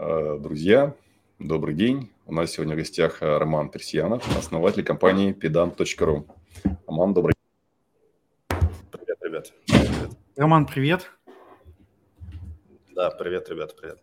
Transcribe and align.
Э, 0.00 0.38
друзья, 0.38 0.94
добрый 1.40 1.74
день. 1.74 2.12
У 2.24 2.32
нас 2.32 2.52
сегодня 2.52 2.76
в 2.76 2.78
гостях 2.78 3.20
э, 3.20 3.36
Роман 3.36 3.68
Персиянов, 3.68 4.24
основатель 4.38 4.84
компании 4.84 5.34
pedant.ru. 5.34 6.24
Роман, 6.86 7.14
добрый 7.14 7.34
день. 7.34 8.60
Привет, 8.92 9.18
ребят. 9.22 9.52
Привет. 9.66 10.10
Роман, 10.36 10.66
привет. 10.66 11.10
Да, 12.94 13.10
привет, 13.10 13.48
ребят, 13.48 13.74
привет. 13.76 13.98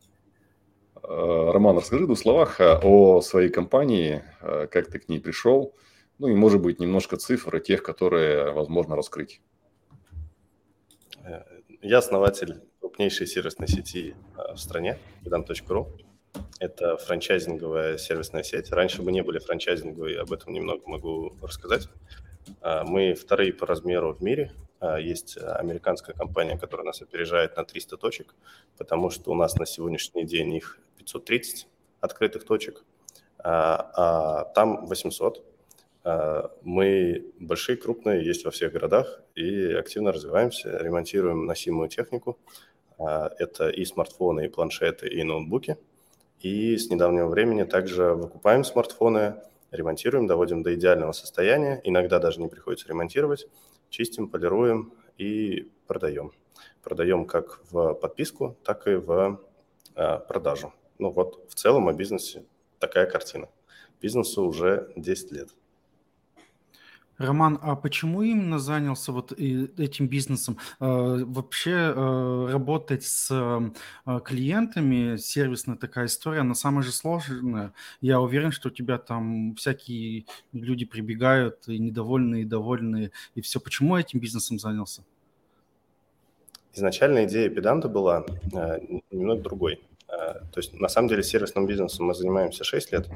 Э, 1.02 1.52
Роман, 1.54 1.78
расскажи 1.78 2.04
в 2.04 2.08
двух 2.08 2.20
словах 2.20 2.60
о 2.60 3.22
своей 3.22 3.50
компании, 3.50 4.22
как 4.42 4.88
ты 4.88 5.00
к 5.00 5.08
ней 5.08 5.22
пришел, 5.22 5.76
ну 6.20 6.28
и, 6.28 6.36
может 6.36 6.62
быть, 6.62 6.82
немножко 6.82 7.16
цифр 7.16 7.62
тех, 7.62 7.84
которые 7.84 8.52
возможно 8.52 8.98
раскрыть. 8.98 9.42
Я 11.82 12.00
основатель 12.00 12.64
крупнейшей 12.96 13.28
сервисной 13.28 13.68
сети 13.68 14.16
а, 14.38 14.54
в 14.54 14.58
стране, 14.58 14.98
pedant.ru. 15.26 15.88
Это 16.62 16.96
франчайзинговая 16.96 17.98
сервисная 17.98 18.42
сеть. 18.42 18.72
Раньше 18.72 19.04
мы 19.04 19.12
не 19.12 19.22
были 19.22 19.40
франчайзинговой, 19.40 20.16
об 20.16 20.32
этом 20.32 20.54
немного 20.54 20.82
могу 20.86 21.34
рассказать. 21.42 21.90
А, 22.62 22.86
мы 22.86 23.14
вторые 23.14 23.52
по 23.52 23.66
размеру 23.66 24.14
в 24.14 24.22
мире. 24.24 24.54
А, 24.80 24.98
есть 24.98 25.38
американская 25.38 26.16
компания, 26.16 26.58
которая 26.58 26.86
нас 26.86 27.02
опережает 27.02 27.58
на 27.58 27.66
300 27.66 27.98
точек, 27.98 28.34
потому 28.78 29.10
что 29.10 29.32
у 29.32 29.36
нас 29.36 29.56
на 29.56 29.66
сегодняшний 29.66 30.24
день 30.24 30.56
их 30.56 30.80
530 30.98 31.68
открытых 32.00 32.46
точек, 32.46 32.86
а 33.40 34.46
там 34.56 34.86
800. 34.86 35.44
А, 36.06 36.52
мы 36.62 37.26
большие, 37.40 37.78
крупные, 37.78 38.24
есть 38.24 38.46
во 38.46 38.52
всех 38.52 38.72
городах 38.72 39.22
и 39.34 39.74
активно 39.74 40.12
развиваемся, 40.12 40.78
ремонтируем 40.78 41.46
носимую 41.46 41.90
технику. 41.90 42.38
А, 42.98 43.32
это 43.38 43.70
и 43.70 43.86
смартфоны, 43.86 44.46
и 44.46 44.50
планшеты, 44.50 45.08
и 45.08 45.24
ноутбуки. 45.24 45.78
И 46.42 46.78
с 46.78 46.90
недавнего 46.90 47.28
времени 47.28 47.64
также 47.64 48.14
выкупаем 48.14 48.64
смартфоны, 48.64 49.36
ремонтируем, 49.72 50.28
доводим 50.28 50.64
до 50.64 50.74
идеального 50.76 51.12
состояния. 51.12 51.82
Иногда 51.84 52.20
даже 52.20 52.42
не 52.42 52.48
приходится 52.48 52.88
ремонтировать. 52.88 53.48
Чистим, 53.90 54.30
полируем 54.30 54.94
и 55.18 55.72
продаем. 55.88 56.32
Продаем 56.84 57.26
как 57.26 57.62
в 57.72 57.94
подписку, 57.94 58.58
так 58.64 58.88
и 58.88 58.96
в 58.96 59.40
а, 59.96 60.20
продажу. 60.20 60.74
Ну 61.00 61.10
вот 61.10 61.46
в 61.50 61.56
целом 61.56 61.88
о 61.90 61.94
бизнесе 61.94 62.46
такая 62.80 63.06
картина. 63.06 63.50
Бизнесу 64.02 64.46
уже 64.46 64.92
10 64.96 65.32
лет. 65.32 65.50
Роман, 67.18 67.60
а 67.62 67.76
почему 67.76 68.24
именно 68.24 68.60
занялся 68.60 69.12
вот 69.12 69.32
этим 69.32 70.08
бизнесом? 70.08 70.58
Э, 70.80 71.24
вообще 71.26 71.94
э, 71.96 72.48
работать 72.52 73.04
с 73.04 73.30
э, 73.32 74.20
клиентами, 74.26 75.16
сервисная 75.16 75.78
такая 75.78 76.08
история, 76.08 76.42
она 76.42 76.56
самая 76.56 76.84
же 76.84 76.92
сложная. 76.92 77.74
Я 78.02 78.20
уверен, 78.20 78.52
что 78.52 78.68
у 78.68 78.72
тебя 78.72 78.98
там 78.98 79.56
всякие 79.56 80.26
люди 80.52 80.86
прибегают, 80.86 81.68
и 81.68 81.80
недовольные, 81.80 82.44
и 82.44 82.46
довольные, 82.46 83.12
и 83.36 83.42
все. 83.42 83.60
Почему 83.60 83.96
этим 83.96 84.20
бизнесом 84.20 84.60
занялся? 84.60 85.04
Изначально 86.74 87.24
идея 87.24 87.50
педанта 87.50 87.88
была 87.88 88.26
немного 89.10 89.42
другой. 89.42 89.82
То 90.08 90.58
есть 90.58 90.74
на 90.74 90.90
самом 90.90 91.08
деле 91.08 91.24
сервисным 91.24 91.66
бизнесом 91.66 92.08
мы 92.08 92.14
занимаемся 92.14 92.66
6 92.66 92.92
лет. 92.92 93.08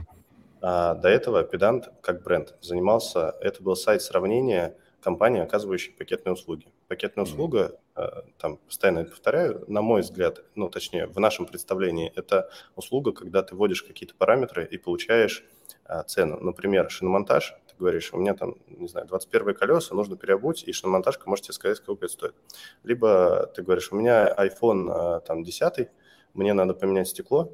А 0.61 0.95
до 0.95 1.09
этого 1.09 1.43
Педант 1.43 1.89
как 2.01 2.23
бренд 2.23 2.55
занимался, 2.61 3.35
это 3.41 3.63
был 3.63 3.75
сайт 3.75 4.01
сравнения 4.01 4.75
компании, 5.01 5.41
оказывающей 5.41 5.93
пакетные 5.93 6.33
услуги. 6.33 6.67
Пакетная 6.87 7.23
услуга, 7.23 7.79
mm-hmm. 7.95 8.25
там 8.37 8.57
постоянно 8.57 8.99
это 8.99 9.11
повторяю, 9.11 9.63
на 9.67 9.81
мой 9.81 10.01
взгляд, 10.01 10.43
ну 10.55 10.69
точнее 10.69 11.07
в 11.07 11.19
нашем 11.19 11.45
представлении, 11.45 12.11
это 12.15 12.49
услуга, 12.75 13.11
когда 13.11 13.41
ты 13.43 13.55
вводишь 13.55 13.83
какие-то 13.83 14.15
параметры 14.15 14.65
и 14.65 14.77
получаешь 14.77 15.45
а, 15.85 16.03
цену. 16.03 16.39
Например, 16.39 16.89
шиномонтаж, 16.89 17.55
ты 17.67 17.75
говоришь, 17.77 18.13
у 18.13 18.17
меня 18.17 18.33
там, 18.33 18.55
не 18.67 18.87
знаю, 18.87 19.07
21 19.07 19.55
колеса, 19.55 19.95
нужно 19.95 20.17
переобуть, 20.17 20.63
и 20.67 20.73
шиномонтажка 20.73 21.29
может 21.29 21.45
тебе 21.45 21.53
сказать, 21.53 21.77
сколько 21.77 22.05
это 22.05 22.13
стоит. 22.13 22.35
Либо 22.83 23.51
ты 23.55 23.63
говоришь, 23.63 23.91
у 23.91 23.95
меня 23.95 24.33
iPhone 24.37 24.89
а, 24.89 25.19
там 25.21 25.43
10, 25.43 25.89
мне 26.33 26.53
надо 26.53 26.73
поменять 26.73 27.07
стекло, 27.07 27.53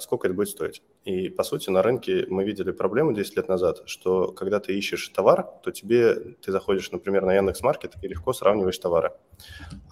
сколько 0.00 0.26
это 0.26 0.34
будет 0.34 0.48
стоить. 0.48 0.82
И, 1.04 1.28
по 1.28 1.42
сути, 1.42 1.70
на 1.70 1.82
рынке 1.82 2.26
мы 2.28 2.44
видели 2.44 2.70
проблему 2.70 3.12
10 3.12 3.36
лет 3.36 3.48
назад, 3.48 3.82
что 3.86 4.32
когда 4.32 4.60
ты 4.60 4.76
ищешь 4.76 5.08
товар, 5.08 5.48
то 5.62 5.70
тебе, 5.70 6.14
ты 6.14 6.52
заходишь, 6.52 6.90
например, 6.92 7.24
на 7.24 7.34
Яндекс.Маркет 7.34 7.94
и 8.02 8.08
легко 8.08 8.32
сравниваешь 8.32 8.78
товары. 8.78 9.12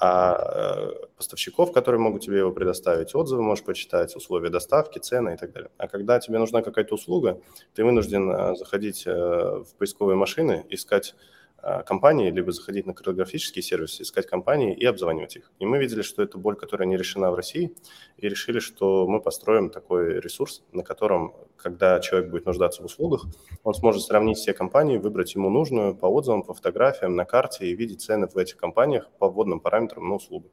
А 0.00 0.90
э, 0.94 1.06
поставщиков, 1.16 1.72
которые 1.72 2.00
могут 2.00 2.22
тебе 2.22 2.38
его 2.38 2.52
предоставить, 2.52 3.14
отзывы 3.14 3.42
можешь 3.42 3.64
почитать, 3.64 4.14
условия 4.16 4.50
доставки, 4.50 4.98
цены 4.98 5.34
и 5.34 5.36
так 5.36 5.52
далее. 5.52 5.70
А 5.78 5.88
когда 5.88 6.18
тебе 6.18 6.38
нужна 6.38 6.62
какая-то 6.62 6.94
услуга, 6.94 7.40
ты 7.74 7.84
вынужден 7.84 8.30
э, 8.30 8.56
заходить 8.56 9.06
э, 9.06 9.10
в 9.10 9.74
поисковые 9.78 10.16
машины, 10.16 10.64
искать 10.70 11.14
а, 11.14 11.41
компании, 11.86 12.30
либо 12.30 12.52
заходить 12.52 12.86
на 12.86 12.94
картографические 12.94 13.62
сервисы, 13.62 14.02
искать 14.02 14.26
компании 14.26 14.74
и 14.74 14.84
обзванивать 14.84 15.36
их. 15.36 15.52
И 15.58 15.66
мы 15.66 15.78
видели, 15.78 16.02
что 16.02 16.22
это 16.22 16.38
боль, 16.38 16.56
которая 16.56 16.88
не 16.88 16.96
решена 16.96 17.30
в 17.30 17.34
России, 17.34 17.72
и 18.16 18.28
решили, 18.28 18.58
что 18.58 19.06
мы 19.06 19.20
построим 19.20 19.70
такой 19.70 20.20
ресурс, 20.20 20.62
на 20.72 20.82
котором, 20.82 21.34
когда 21.62 22.00
человек 22.00 22.30
будет 22.30 22.46
нуждаться 22.46 22.82
в 22.82 22.86
услугах, 22.86 23.26
он 23.62 23.74
сможет 23.74 24.02
сравнить 24.02 24.38
все 24.38 24.52
компании, 24.52 24.98
выбрать 24.98 25.34
ему 25.34 25.48
нужную 25.48 25.94
по 25.94 26.06
отзывам, 26.06 26.42
по 26.42 26.54
фотографиям 26.54 27.14
на 27.14 27.24
карте 27.24 27.66
и 27.66 27.74
видеть 27.74 28.02
цены 28.02 28.26
в 28.26 28.36
этих 28.36 28.56
компаниях 28.56 29.08
по 29.18 29.28
вводным 29.28 29.60
параметрам 29.60 30.06
на 30.08 30.16
услугу. 30.16 30.50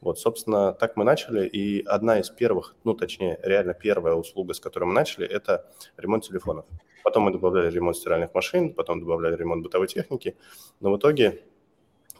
Вот, 0.00 0.18
собственно, 0.18 0.72
так 0.72 0.96
мы 0.96 1.04
начали, 1.04 1.46
и 1.46 1.84
одна 1.84 2.18
из 2.18 2.30
первых, 2.30 2.76
ну, 2.84 2.94
точнее, 2.94 3.38
реально 3.42 3.74
первая 3.74 4.14
услуга, 4.14 4.54
с 4.54 4.60
которой 4.60 4.84
мы 4.84 4.94
начали, 4.94 5.26
это 5.26 5.70
ремонт 5.96 6.24
телефонов. 6.24 6.64
Потом 7.04 7.24
мы 7.24 7.30
добавляли 7.30 7.70
ремонт 7.70 7.96
стиральных 7.96 8.34
машин, 8.34 8.74
потом 8.74 9.00
добавляли 9.00 9.36
ремонт 9.36 9.62
бытовой 9.62 9.86
техники. 9.86 10.36
Но 10.80 10.92
в 10.92 10.98
итоге, 10.98 11.44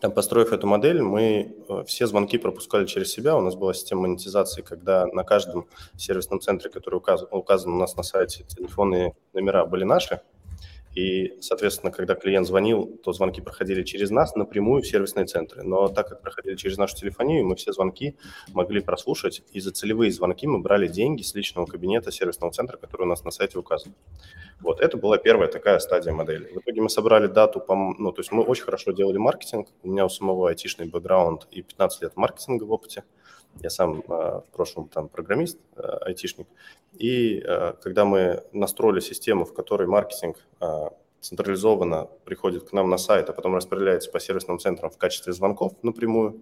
там, 0.00 0.12
построив 0.12 0.52
эту 0.52 0.66
модель, 0.66 1.02
мы 1.02 1.54
э, 1.68 1.84
все 1.86 2.06
звонки 2.06 2.38
пропускали 2.38 2.86
через 2.86 3.12
себя. 3.12 3.36
У 3.36 3.40
нас 3.40 3.54
была 3.54 3.74
система 3.74 4.02
монетизации, 4.02 4.62
когда 4.62 5.06
на 5.06 5.24
каждом 5.24 5.66
сервисном 5.96 6.40
центре, 6.40 6.70
который 6.70 6.96
указан, 6.96 7.28
указан 7.30 7.72
у 7.72 7.78
нас 7.78 7.96
на 7.96 8.02
сайте, 8.02 8.44
телефонные 8.44 9.14
номера 9.32 9.64
были 9.66 9.84
наши– 9.84 10.20
и, 10.96 11.34
соответственно, 11.42 11.92
когда 11.92 12.14
клиент 12.14 12.46
звонил, 12.46 12.98
то 13.04 13.12
звонки 13.12 13.42
проходили 13.42 13.82
через 13.82 14.10
нас 14.10 14.34
напрямую 14.34 14.82
в 14.82 14.86
сервисные 14.86 15.26
центры. 15.26 15.62
Но 15.62 15.88
так 15.88 16.08
как 16.08 16.22
проходили 16.22 16.56
через 16.56 16.78
нашу 16.78 16.96
телефонию, 16.96 17.46
мы 17.46 17.54
все 17.54 17.74
звонки 17.74 18.16
могли 18.54 18.80
прослушать, 18.80 19.42
и 19.52 19.60
за 19.60 19.72
целевые 19.72 20.10
звонки 20.10 20.46
мы 20.46 20.60
брали 20.60 20.88
деньги 20.88 21.20
с 21.20 21.34
личного 21.34 21.66
кабинета 21.66 22.10
сервисного 22.10 22.50
центра, 22.50 22.78
который 22.78 23.02
у 23.02 23.08
нас 23.10 23.24
на 23.24 23.30
сайте 23.30 23.58
указан. 23.58 23.94
Вот, 24.60 24.80
это 24.80 24.96
была 24.96 25.18
первая 25.18 25.48
такая 25.48 25.80
стадия 25.80 26.14
модели. 26.14 26.46
В 26.54 26.60
итоге 26.60 26.80
мы 26.80 26.88
собрали 26.88 27.26
дату, 27.26 27.60
по, 27.60 27.74
ну, 27.76 28.10
то 28.10 28.20
есть 28.20 28.32
мы 28.32 28.42
очень 28.42 28.64
хорошо 28.64 28.92
делали 28.92 29.18
маркетинг. 29.18 29.68
У 29.82 29.88
меня 29.88 30.06
у 30.06 30.08
самого 30.08 30.48
айтишный 30.48 30.86
бэкграунд 30.86 31.46
и 31.50 31.60
15 31.60 32.02
лет 32.02 32.16
маркетинга 32.16 32.64
в 32.64 32.72
опыте. 32.72 33.04
Я 33.62 33.70
сам 33.70 34.00
э, 34.00 34.02
в 34.08 34.44
прошлом 34.52 34.88
там 34.88 35.08
программист, 35.08 35.58
э, 35.76 35.82
айтишник. 36.02 36.46
И 36.94 37.38
э, 37.38 37.72
когда 37.80 38.04
мы 38.04 38.42
настроили 38.52 39.00
систему, 39.00 39.44
в 39.44 39.54
которой 39.54 39.86
маркетинг 39.86 40.36
централизованно 41.20 42.08
приходит 42.24 42.68
к 42.68 42.72
нам 42.72 42.88
на 42.88 42.98
сайт, 42.98 43.28
а 43.28 43.32
потом 43.32 43.56
распределяется 43.56 44.10
по 44.10 44.20
сервисным 44.20 44.58
центрам 44.58 44.90
в 44.90 44.98
качестве 44.98 45.32
звонков 45.32 45.72
напрямую, 45.82 46.40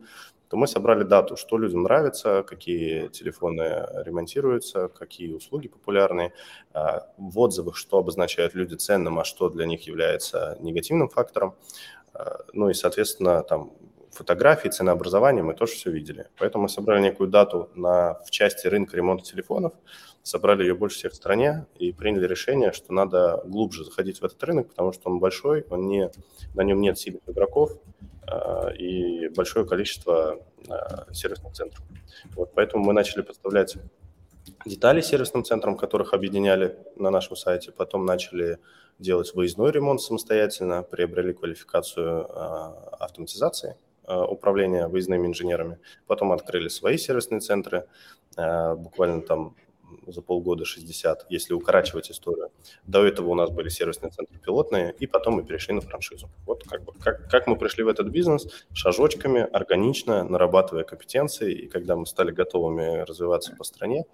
то 0.49 0.59
мы 0.59 0.67
собрали 0.67 1.05
дату, 1.05 1.37
что 1.37 1.57
людям 1.57 1.85
нравится, 1.85 2.43
какие 2.43 3.09
телефоны 3.09 3.87
ремонтируются, 4.05 4.89
какие 4.89 5.33
услуги 5.33 5.69
популярны, 5.69 6.33
в 6.75 7.39
отзывах, 7.39 7.77
что 7.77 7.97
обозначают 7.99 8.55
люди 8.55 8.75
ценным, 8.75 9.19
а 9.19 9.25
что 9.25 9.49
для 9.49 9.65
них 9.65 9.87
является 9.87 10.59
негативным 10.61 11.09
фактором. 11.09 11.55
Ну 12.53 12.69
и, 12.69 12.75
соответственно, 12.75 13.43
там 13.43 13.73
фотографии, 14.15 14.69
ценообразования 14.69 15.43
мы 15.43 15.55
тоже 15.55 15.73
все 15.73 15.91
видели. 15.91 16.29
Поэтому 16.39 16.63
мы 16.63 16.69
собрали 16.69 17.03
некую 17.03 17.29
дату 17.29 17.71
на, 17.75 18.15
в 18.25 18.31
части 18.31 18.67
рынка 18.67 18.97
ремонта 18.97 19.25
телефонов, 19.25 19.73
собрали 20.23 20.63
ее 20.63 20.75
больше 20.75 20.97
всех 20.97 21.13
в 21.13 21.17
стране 21.17 21.67
и 21.77 21.93
приняли 21.93 22.27
решение, 22.27 22.73
что 22.73 22.93
надо 22.93 23.43
глубже 23.45 23.85
заходить 23.85 24.21
в 24.21 24.25
этот 24.25 24.43
рынок, 24.43 24.69
потому 24.69 24.93
что 24.93 25.11
он 25.11 25.19
большой, 25.19 25.67
он 25.71 25.87
не, 25.87 26.11
на 26.55 26.63
нем 26.63 26.81
нет 26.81 26.99
сильных 26.99 27.23
игроков 27.27 27.73
э, 28.27 28.77
и 28.77 29.29
большое 29.29 29.67
количество 29.67 30.39
э, 30.67 31.13
сервисных 31.13 31.53
центров. 31.53 31.85
Вот, 32.35 32.53
поэтому 32.55 32.85
мы 32.85 32.93
начали 32.93 33.23
поставлять 33.23 33.77
детали 34.65 35.03
сервисным 35.03 35.45
центрам, 35.45 35.77
которых 35.77 36.15
объединяли 36.15 36.79
на 36.97 37.11
нашем 37.11 37.37
сайте, 37.37 37.73
потом 37.73 38.07
начали 38.07 38.59
делать 38.99 39.35
выездной 39.35 39.73
ремонт 39.73 40.01
самостоятельно, 40.01 40.83
приобрели 40.83 41.33
квалификацию 41.35 42.27
э, 42.27 42.95
автоматизации– 42.99 43.77
управления 44.13 44.89
выездными 44.89 45.27
инженерами. 45.27 45.79
Потом 46.07 46.33
открыли 46.33 46.69
свои 46.69 46.97
сервисные 46.97 47.41
центры. 47.41 47.87
Э, 48.37 48.75
буквально 48.75 49.23
там 49.23 49.55
за 50.07 50.23
полгода 50.23 50.65
60, 50.65 51.27
если 51.29 51.55
укорачивать 51.55 52.11
историю. 52.11 52.51
До 52.87 53.05
этого 53.05 53.29
у 53.29 53.35
нас 53.35 53.51
были 53.51 53.69
сервисные 53.69 54.11
центры 54.11 54.39
пилотные, 54.39 54.95
и 54.99 55.07
потом 55.07 55.35
мы 55.35 55.45
перешли 55.45 55.75
на 55.75 55.81
франшизу. 55.81 56.29
Вот 56.47 56.65
как 56.65 56.83
бы 56.85 56.93
как, 56.93 57.31
как 57.31 57.47
мы 57.47 57.57
пришли 57.57 57.85
в 57.85 57.89
этот 57.89 58.09
бизнес, 58.09 58.47
шажочками, 58.73 59.41
органично, 59.41 60.25
нарабатывая 60.25 60.85
компетенции, 60.85 61.53
и 61.53 61.69
когда 61.69 61.97
мы 61.97 62.07
стали 62.07 62.33
готовыми 62.33 63.01
развиваться 63.03 63.55
по 63.57 63.65
стране, 63.65 64.05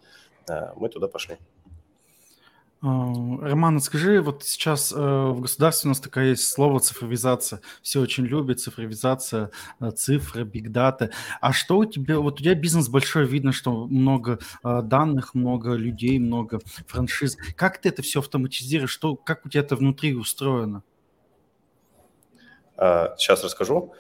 э, 0.49 0.73
мы 0.77 0.89
туда 0.89 1.09
пошли. 1.09 1.39
А, 2.83 3.13
Роман, 3.43 3.79
скажи, 3.81 4.23
вот 4.23 4.43
сейчас 4.45 4.91
э, 4.91 4.97
в 4.97 5.41
государстве 5.43 5.89
у 5.89 5.91
нас 5.91 6.01
такая 6.01 6.31
есть 6.31 6.49
слово 6.49 6.81
цифровизация. 6.81 7.61
Все 7.83 8.01
очень 8.01 8.25
любят 8.25 8.61
цифровизация, 8.61 9.51
э, 9.81 9.91
цифры, 9.91 10.45
бигдата. 10.45 11.11
А 11.43 11.53
что 11.53 11.77
у 11.79 11.85
тебя, 11.85 12.19
вот 12.19 12.41
у 12.41 12.43
тебя 12.43 12.55
бизнес 12.55 12.89
большой, 12.89 13.27
видно, 13.27 13.53
что 13.53 13.87
много 13.87 14.39
э, 14.65 14.81
данных, 14.83 15.35
много 15.35 15.75
людей, 15.75 16.19
много 16.19 16.61
франшиз. 16.87 17.37
Как 17.55 17.83
ты 17.83 17.91
это 17.91 18.01
все 18.01 18.21
автоматизируешь? 18.21 18.91
Что, 18.91 19.15
как 19.15 19.45
у 19.45 19.51
тебя 19.51 19.61
это 19.61 19.77
внутри 19.77 20.15
устроено? 20.15 20.83
Сейчас 22.77 23.43
а, 23.43 23.45
расскажу. 23.45 23.93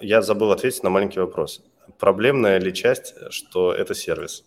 Я 0.00 0.22
забыл 0.22 0.52
ответить 0.52 0.84
на 0.84 0.90
маленький 0.90 1.18
вопрос. 1.18 1.64
Проблемная 1.98 2.60
ли 2.60 2.72
часть, 2.72 3.16
что 3.30 3.72
это 3.72 3.94
сервис? 3.94 4.44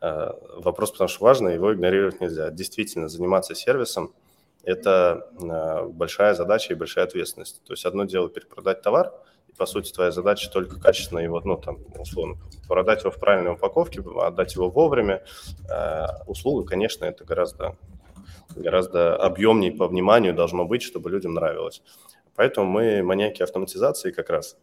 Э, 0.00 0.30
вопрос, 0.56 0.92
потому 0.92 1.08
что 1.08 1.24
важно, 1.24 1.48
его 1.48 1.72
игнорировать 1.72 2.20
нельзя. 2.20 2.50
Действительно, 2.50 3.08
заниматься 3.08 3.54
сервисом– 3.54 4.12
это 4.64 5.28
э, 5.40 5.86
большая 5.88 6.34
задача 6.34 6.72
и 6.72 6.76
большая 6.76 7.04
ответственность. 7.04 7.62
То 7.64 7.72
есть 7.72 7.84
одно 7.84 8.04
дело 8.04 8.28
перепродать 8.28 8.82
товар, 8.82 9.12
и, 9.48 9.52
по 9.52 9.64
сути, 9.64 9.92
твоя 9.92 10.10
задача 10.10 10.50
только 10.50 10.80
качественно 10.80 11.20
его, 11.20 11.40
ну, 11.44 11.56
там, 11.56 11.78
условно, 11.98 12.36
продать 12.68 13.00
его 13.02 13.10
в 13.10 13.18
правильной 13.18 13.52
упаковке, 13.52 14.02
отдать 14.20 14.54
его 14.54 14.68
вовремя. 14.68 15.22
Э, 15.70 16.06
услуга, 16.26 16.66
конечно, 16.66 17.04
это 17.04 17.24
гораздо, 17.24 17.76
гораздо 18.54 19.16
объемнее 19.16 19.72
по 19.72 19.86
вниманию 19.86 20.34
должно 20.34 20.64
быть, 20.64 20.82
чтобы 20.82 21.10
людям 21.10 21.34
нравилось. 21.34 21.82
Поэтому 22.34 22.66
мы 22.66 23.02
маньяки 23.02 23.42
автоматизации 23.42 24.10
как 24.10 24.28
раз, 24.30 24.58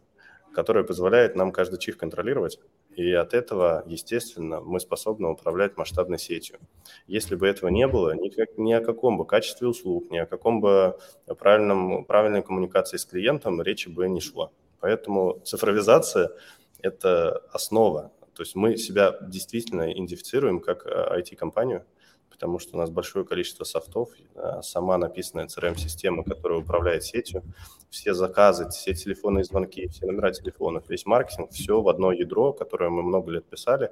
которая 0.54 0.84
позволяет 0.84 1.34
нам 1.34 1.50
каждый 1.50 1.78
чих 1.78 1.96
контролировать 1.96 2.60
и 2.96 3.12
от 3.12 3.34
этого, 3.34 3.82
естественно, 3.86 4.60
мы 4.60 4.80
способны 4.80 5.28
управлять 5.28 5.76
масштабной 5.76 6.18
сетью. 6.18 6.58
Если 7.06 7.34
бы 7.34 7.46
этого 7.46 7.68
не 7.68 7.86
было, 7.86 8.14
ни, 8.14 8.30
ни 8.60 8.72
о 8.72 8.80
каком 8.80 9.18
бы 9.18 9.26
качестве 9.26 9.68
услуг, 9.68 10.10
ни 10.10 10.18
о 10.18 10.26
каком 10.26 10.60
бы 10.60 10.96
правильном, 11.38 12.04
правильной 12.04 12.42
коммуникации 12.42 12.96
с 12.96 13.04
клиентом 13.04 13.60
речи 13.62 13.88
бы 13.88 14.08
не 14.08 14.20
шло. 14.20 14.52
Поэтому 14.80 15.40
цифровизация– 15.44 16.30
это 16.82 17.38
основа. 17.52 18.12
То 18.34 18.42
есть 18.42 18.54
мы 18.54 18.76
себя 18.76 19.16
действительно 19.20 19.92
идентифицируем 19.92 20.60
как 20.60 20.86
IT-компанию, 20.86 21.80
э, 21.80 21.93
потому 22.34 22.58
что 22.58 22.76
у 22.76 22.80
нас 22.80 22.90
большое 22.90 23.24
количество 23.24 23.64
софтов, 23.64 24.10
э, 24.34 24.60
сама 24.62 24.98
написанная 24.98 25.46
CRM-система, 25.46 26.24
которая 26.24 26.58
управляет 26.58 27.04
сетью, 27.04 27.42
все 27.90 28.12
заказы, 28.12 28.68
все 28.68 28.92
телефонные 28.92 29.44
звонки, 29.44 29.86
все 29.88 30.06
номера 30.06 30.32
телефонов, 30.32 30.82
весь 30.88 31.06
маркетинг, 31.06 31.52
все 31.52 31.80
в 31.80 31.88
одно 31.88 32.12
ядро, 32.12 32.52
которое 32.52 32.90
мы 32.90 33.02
много 33.02 33.30
лет 33.30 33.44
писали, 33.46 33.90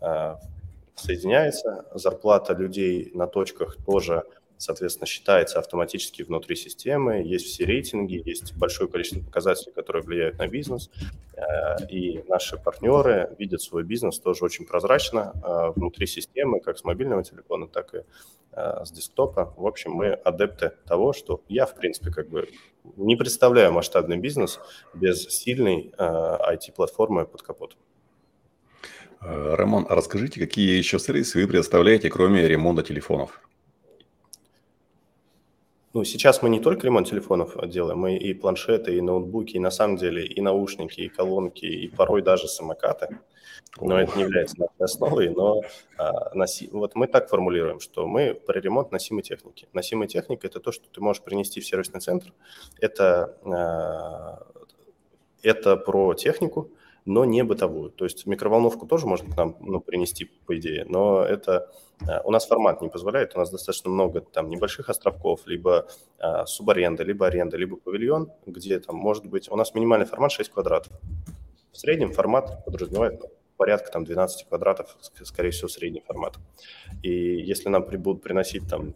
э, 0.00 0.34
соединяется. 0.96 1.86
Зарплата 1.94 2.52
людей 2.52 3.12
на 3.14 3.26
точках 3.26 3.76
тоже 3.86 4.24
соответственно, 4.58 5.06
считается 5.06 5.58
автоматически 5.58 6.22
внутри 6.22 6.56
системы, 6.56 7.22
есть 7.24 7.46
все 7.46 7.64
рейтинги, 7.64 8.22
есть 8.24 8.54
большое 8.56 8.88
количество 8.88 9.20
показателей, 9.20 9.72
которые 9.72 10.02
влияют 10.02 10.38
на 10.38 10.46
бизнес, 10.46 10.90
э, 11.34 11.86
и 11.88 12.24
наши 12.28 12.56
партнеры 12.56 13.34
видят 13.38 13.62
свой 13.62 13.84
бизнес 13.84 14.18
тоже 14.18 14.44
очень 14.44 14.66
прозрачно 14.66 15.32
э, 15.34 15.72
внутри 15.74 16.06
системы, 16.06 16.60
как 16.60 16.78
с 16.78 16.84
мобильного 16.84 17.22
телефона, 17.24 17.66
так 17.66 17.94
и 17.94 17.98
э, 18.52 18.84
с 18.84 18.90
десктопа. 18.90 19.54
В 19.56 19.66
общем, 19.66 19.92
мы 19.92 20.12
адепты 20.12 20.72
того, 20.86 21.12
что 21.12 21.42
я, 21.48 21.66
в 21.66 21.74
принципе, 21.74 22.10
как 22.10 22.28
бы 22.28 22.48
не 22.96 23.16
представляю 23.16 23.72
масштабный 23.72 24.18
бизнес 24.18 24.60
без 24.92 25.28
сильной 25.28 25.92
IT-платформы 25.96 27.26
под 27.26 27.42
капотом. 27.42 27.78
Роман, 29.20 29.86
а 29.88 29.94
расскажите, 29.94 30.38
какие 30.38 30.76
еще 30.76 30.98
сервисы 30.98 31.40
вы 31.40 31.48
предоставляете, 31.48 32.10
кроме 32.10 32.46
ремонта 32.46 32.82
телефонов? 32.82 33.40
Ну, 35.94 36.02
сейчас 36.02 36.42
мы 36.42 36.48
не 36.48 36.58
только 36.58 36.86
ремонт 36.86 37.08
телефонов 37.08 37.56
делаем, 37.68 37.98
мы 37.98 38.16
и 38.16 38.34
планшеты, 38.34 38.96
и 38.96 39.00
ноутбуки, 39.00 39.54
и 39.54 39.60
на 39.60 39.70
самом 39.70 39.96
деле 39.96 40.26
и 40.26 40.40
наушники, 40.40 41.02
и 41.02 41.08
колонки, 41.08 41.66
и 41.66 41.86
порой 41.86 42.20
даже 42.20 42.48
самокаты. 42.48 43.20
Но 43.80 44.00
это 44.00 44.16
не 44.16 44.24
является 44.24 44.58
нашей 44.58 44.80
основой, 44.80 45.28
но 45.28 45.62
а, 45.96 46.34
носи... 46.34 46.68
вот 46.72 46.96
мы 46.96 47.06
так 47.06 47.28
формулируем, 47.28 47.78
что 47.78 48.08
мы 48.08 48.34
про 48.34 48.60
ремонт 48.60 48.90
носимой 48.90 49.22
техники. 49.22 49.68
Носимая 49.72 50.08
техника– 50.08 50.46
это 50.48 50.58
то, 50.58 50.72
что 50.72 50.88
ты 50.88 51.00
можешь 51.00 51.22
принести 51.22 51.60
в 51.60 51.66
сервисный 51.66 52.00
центр. 52.00 52.32
Это, 52.80 53.36
а, 53.44 54.46
это 55.42 55.76
про 55.76 56.14
технику, 56.14 56.72
но 57.04 57.24
не 57.24 57.44
бытовую. 57.44 57.90
То 57.90 58.04
есть 58.04 58.26
микроволновку 58.26 58.86
тоже 58.86 59.06
можно 59.06 59.30
к 59.30 59.36
нам 59.36 59.56
ну, 59.60 59.80
принести, 59.80 60.24
по 60.24 60.56
идее, 60.56 60.84
но 60.88 61.22
это 61.22 61.70
э, 62.00 62.20
у 62.24 62.30
нас 62.30 62.46
формат 62.46 62.80
не 62.80 62.88
позволяет, 62.88 63.34
у 63.34 63.38
нас 63.38 63.50
достаточно 63.50 63.90
много 63.90 64.20
там 64.20 64.48
небольших 64.48 64.88
островков, 64.88 65.46
либо 65.46 65.86
а, 66.18 66.46
субаренда, 66.46 67.02
либо 67.04 67.26
аренда, 67.26 67.56
либо 67.56 67.76
павильон, 67.76 68.30
где 68.46 68.78
там 68.78 68.96
может 68.96 69.26
быть, 69.26 69.50
у 69.50 69.56
нас 69.56 69.74
минимальный 69.74 70.06
формат 70.06 70.32
6 70.32 70.50
квадратов. 70.50 70.92
В 71.72 71.78
среднем 71.78 72.12
формат 72.12 72.64
подразумевает 72.64 73.22
порядка 73.56 73.90
там 73.90 74.04
12 74.04 74.48
квадратов, 74.48 74.96
скорее 75.00 75.50
всего, 75.50 75.68
средний 75.68 76.00
формат. 76.00 76.36
И 77.02 77.10
если 77.10 77.68
нам 77.68 77.84
будут 77.84 78.22
приносить 78.22 78.68
там 78.68 78.94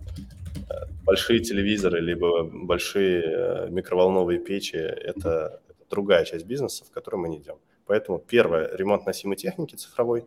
э, 0.71 0.73
большие 1.05 1.41
телевизоры, 1.41 2.01
либо 2.01 2.45
большие 2.45 3.69
микроволновые 3.71 4.39
печи, 4.39 4.77
это, 4.77 5.61
другая 5.91 6.25
часть 6.25 6.47
бизнеса, 6.47 6.85
в 6.85 6.91
которой 6.91 7.17
мы 7.17 7.29
не 7.29 7.39
идем. 7.39 7.57
Поэтому 7.89 8.19
первое– 8.19 8.69
ремонт 8.77 9.07
носимой 9.07 9.37
техники 9.37 9.75
цифровой. 9.75 10.27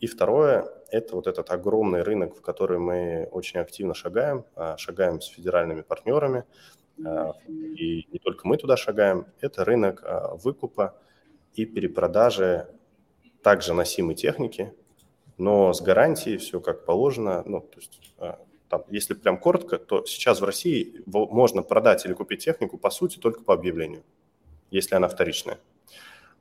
И 0.00 0.06
второе– 0.06 0.68
это 0.90 1.16
вот 1.16 1.26
этот 1.26 1.50
огромный 1.50 2.02
рынок, 2.02 2.36
в 2.36 2.42
который 2.42 2.78
мы 2.78 3.26
очень 3.32 3.58
активно 3.58 3.94
шагаем, 3.94 4.44
а, 4.54 4.76
шагаем 4.76 5.22
с 5.22 5.26
федеральными 5.26 5.80
партнерами, 5.80 6.44
а, 7.02 7.32
и 7.48 8.06
не 8.12 8.18
только 8.18 8.46
мы 8.46 8.58
туда 8.58 8.76
шагаем, 8.76 9.26
это 9.40 9.64
рынок 9.64 10.02
а, 10.04 10.34
выкупа 10.34 10.94
и 11.54 11.64
перепродажи 11.64 12.68
также 13.42 13.72
носимой 13.72 14.14
техники, 14.14 14.74
но 15.38 15.72
с 15.72 15.80
гарантией 15.80 16.36
все 16.36 16.60
как 16.60 16.84
положено. 16.84 17.42
Ну, 17.46 17.60
то 17.60 17.78
есть, 17.78 18.14
там, 18.68 18.84
если 18.90 19.14
прям 19.14 19.38
коротко, 19.38 19.78
то 19.78 20.04
сейчас 20.04 20.42
в 20.42 20.44
России 20.44 21.02
можно 21.06 21.62
продать 21.62 22.04
или 22.04 22.12
купить 22.12 22.44
технику, 22.44 22.76
по 22.76 22.90
сути, 22.90 23.16
только 23.18 23.42
по 23.42 23.54
объявлению, 23.54 24.02
если 24.70 24.96
она 24.96 25.08
вторичная. 25.08 25.58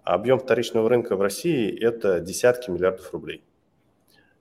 Объем 0.03 0.37
вторичного 0.39 0.89
рынка 0.89 1.15
в 1.15 1.21
России– 1.21 1.73
это 1.81 2.19
десятки 2.19 2.69
миллиардов 2.69 3.13
рублей. 3.13 3.41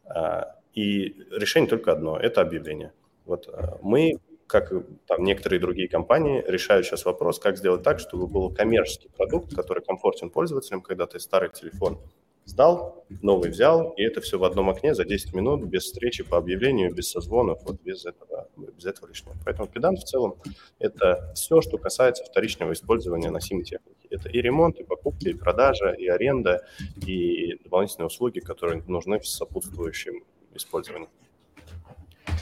А, 0.04 0.56
и 0.74 1.16
решение 1.30 1.70
только 1.70 1.92
одно– 1.92 2.18
это 2.20 2.40
объявление. 2.40 2.92
Вот 3.26 3.48
а, 3.48 3.78
мы, 3.80 4.18
как 4.48 4.72
там 5.06 5.22
некоторые 5.22 5.60
другие 5.60 5.88
компании, 5.88 6.42
решают 6.48 6.86
сейчас 6.86 7.04
вопрос, 7.04 7.38
как 7.38 7.56
сделать 7.56 7.84
так, 7.84 8.00
чтобы 8.00 8.26
был 8.26 8.52
коммерческий 8.52 9.08
продукт, 9.08 9.54
который 9.54 9.84
комфортен 9.84 10.30
пользователям, 10.30 10.82
когда 10.82 11.06
ты 11.06 11.20
старый 11.20 11.50
телефон 11.50 12.00
сдал, 12.44 13.04
новый 13.22 13.50
взял, 13.50 13.90
и 13.92 14.02
это 14.02 14.20
все 14.20 14.38
в 14.38 14.44
одном 14.44 14.70
окне 14.70 14.94
за 14.94 15.04
10 15.04 15.34
минут, 15.34 15.64
без 15.64 15.84
встречи 15.84 16.24
по 16.24 16.38
объявлению, 16.38 16.94
без 16.94 17.10
созвонов, 17.10 17.60
вот 17.64 17.80
без 17.82 18.04
этого, 18.04 18.48
без 18.56 18.84
этого 18.84 19.08
лишнего. 19.08 19.34
Поэтому 19.44 19.68
педант 19.68 19.98
в 20.00 20.04
целом– 20.04 20.36
это 20.78 21.32
все, 21.34 21.60
что 21.60 21.78
касается 21.78 22.24
вторичного 22.24 22.72
использования 22.72 23.30
носимой 23.30 23.64
техники. 23.64 24.06
Это 24.10 24.28
и 24.28 24.40
ремонт, 24.40 24.78
и 24.80 24.84
покупка, 24.84 25.30
и 25.30 25.34
продажа, 25.34 25.90
и 25.92 26.06
аренда, 26.06 26.66
и 27.06 27.58
дополнительные 27.62 28.06
услуги, 28.06 28.40
которые 28.40 28.82
нужны 28.86 29.18
в 29.18 29.26
сопутствующем 29.26 30.24
использовании. 30.54 31.08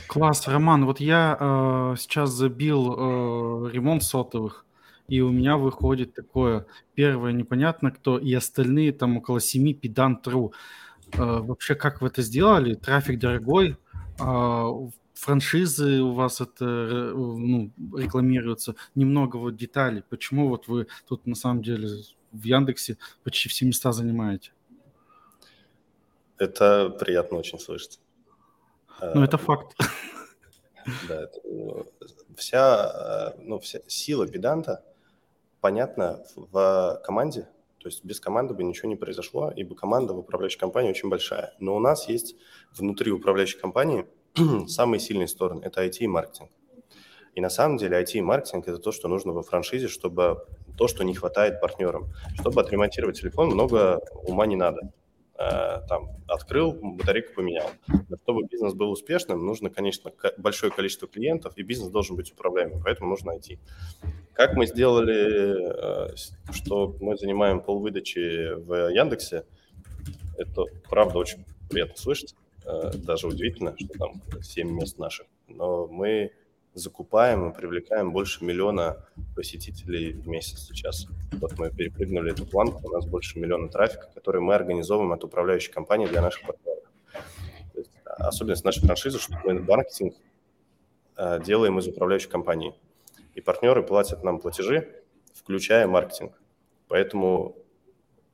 Класс, 0.09 0.49
Роман, 0.49 0.87
вот 0.87 0.99
я 0.99 1.37
э, 1.39 1.95
сейчас 1.99 2.31
забил 2.31 2.93
э, 2.93 3.71
ремонт 3.71 4.03
сотовых, 4.03 4.67
и 5.11 5.21
у 5.21 5.31
меня 5.31 5.57
выходит 5.57 6.15
такое, 6.15 6.67
первое, 6.95 7.33
непонятно 7.33 7.91
кто, 7.91 8.17
и 8.17 8.33
остальные 8.33 8.93
там 8.93 9.17
около 9.17 9.41
семи 9.41 9.75
педант.ру. 9.75 10.55
Э, 11.13 11.41
вообще, 11.41 11.75
как 11.75 12.01
вы 12.01 12.07
это 12.07 12.23
сделали? 12.23 12.75
Трафик 12.75 13.19
дорогой, 13.19 13.77
э, 14.21 14.91
франшизы 15.15 16.01
у 16.01 16.13
вас 16.13 16.41
это 16.41 16.65
э, 16.65 17.13
ну, 17.13 17.73
рекламируется, 17.97 18.77
немного 18.95 19.37
вот 19.37 19.57
деталей. 19.57 20.05
Почему 20.09 20.49
вот 20.49 20.69
вы 20.69 20.87
тут 21.09 21.27
на 21.27 21.35
самом 21.35 21.63
деле 21.63 21.89
в 22.31 22.45
Яндексе 22.45 22.97
почти 23.25 23.49
все 23.49 23.67
места 23.67 23.91
занимаете? 23.91 24.53
Это 26.39 26.89
приятно 26.89 27.39
очень 27.39 27.59
слышать. 27.59 27.99
Ну, 29.15 29.25
это 29.25 29.39
факт. 29.39 29.77
Да, 31.09 31.25
это, 31.25 31.39
ну, 31.45 31.87
вся, 32.37 33.35
э, 33.37 33.43
ну, 33.45 33.59
вся 33.59 33.81
сила 33.87 34.27
педанта 34.27 34.83
понятна 35.61 36.25
в 36.37 37.01
команде, 37.05 37.49
То 37.79 37.89
есть 37.89 38.05
без 38.05 38.21
команды 38.21 38.55
бы 38.55 38.63
ничего 38.63 38.89
не 38.89 38.97
произошло, 38.97 39.53
ибо 39.55 39.75
команда 39.75 40.13
в 40.13 40.19
управляющей 40.19 40.59
компании 40.59 40.91
очень 40.91 41.09
большая. 41.09 41.55
Но 41.61 41.77
у 41.77 41.81
нас 41.81 42.09
есть 42.09 42.37
внутри 42.73 43.11
управляющей 43.13 43.59
компании 43.59 44.07
самые 44.67 45.01
сильные 45.01 45.29
стороны– 45.29 45.63
это 45.65 45.85
IT 45.85 45.99
и 46.01 46.07
маркетинг. 46.07 46.51
И 47.35 47.41
на 47.41 47.51
самом 47.51 47.77
деле 47.77 48.01
IT 48.01 48.13
и 48.15 48.21
маркетинг– 48.21 48.65
это 48.69 48.79
то, 48.79 48.93
что 48.93 49.09
нужно 49.09 49.33
во 49.33 49.43
франшизе, 49.43 49.89
чтобы 49.89 50.47
то, 50.77 50.89
что 50.89 51.05
не 51.05 51.15
хватает 51.15 51.61
партнерам. 51.61 52.09
Чтобы 52.35 52.61
отремонтировать 52.61 53.21
телефон, 53.21 53.49
много 53.51 54.01
ума 54.25 54.47
не 54.47 54.57
надо. 54.57 54.93
Э, 55.41 55.81
там, 55.89 56.11
открыл, 56.29 56.75
батарейку 56.75 57.33
поменял. 57.33 57.71
Но 57.89 58.17
чтобы 58.23 58.45
бизнес 58.47 58.75
был 58.75 58.91
успешным, 58.91 59.47
нужно, 59.47 59.71
конечно, 59.71 60.13
большое 60.37 60.71
количество 60.71 61.09
клиентов, 61.09 61.55
и 61.57 61.63
бизнес 61.63 61.89
должен 61.89 62.15
быть 62.15 62.31
управляемым, 62.31 62.83
поэтому 62.85 63.09
нужно 63.09 63.31
IT. 63.31 63.59
Как 64.35 64.55
мы 64.55 64.67
сделали, 64.67 66.11
э, 66.13 66.15
что 66.53 66.95
мы 67.01 67.17
занимаем 67.17 67.63
полвыдачи 67.63 68.53
в 68.53 68.93
Яндексе, 68.93 69.45
это 70.37 70.65
правда 70.91 71.17
очень 71.17 71.47
приятно 71.71 71.97
слышать, 71.97 72.35
э, 72.67 72.91
даже 72.97 73.27
удивительно, 73.27 73.75
что 73.79 73.99
там 73.99 74.21
7 74.43 74.71
мест 74.71 74.99
наших, 74.99 75.27
но 75.49 75.87
мы 75.87 76.33
закупаем 76.75 77.51
и 77.51 77.55
привлекаем 77.55 78.13
больше 78.13 78.45
миллиона 78.45 79.05
посетителей 79.35 80.13
в 80.13 80.29
месяц 80.29 80.67
сейчас. 80.69 81.07
Вот 81.33 81.59
мы 81.59 81.71
перепрыгнули 81.71 82.33
эту 82.33 82.47
планку, 82.47 82.89
у 82.89 82.93
нас 82.93 83.07
больше 83.07 83.39
миллиона 83.39 83.69
трафика, 83.69 84.09
который 84.15 84.41
мы 84.41 84.55
организовываем 84.55 85.13
от 85.13 85.25
управляющей 85.25 85.73
компании 85.73 86.07
для 86.07 86.23
наших 86.23 86.47
партнеров. 86.47 86.85
А, 88.05 88.29
особенность 88.29 88.65
нашей 88.65 88.85
франшизы, 88.85 89.19
что 89.19 89.35
мы 89.45 89.55
маркетинг 89.61 90.15
э, 91.17 91.41
делаем 91.45 91.79
из 91.79 91.89
управляющей 91.89 92.29
компании. 92.29 92.75
И 93.35 93.41
партнеры 93.41 93.83
платят 93.83 94.23
нам 94.23 94.39
платежи, 94.39 95.03
включая 95.35 95.87
маркетинг. 95.87 96.41
Поэтому 96.89 97.57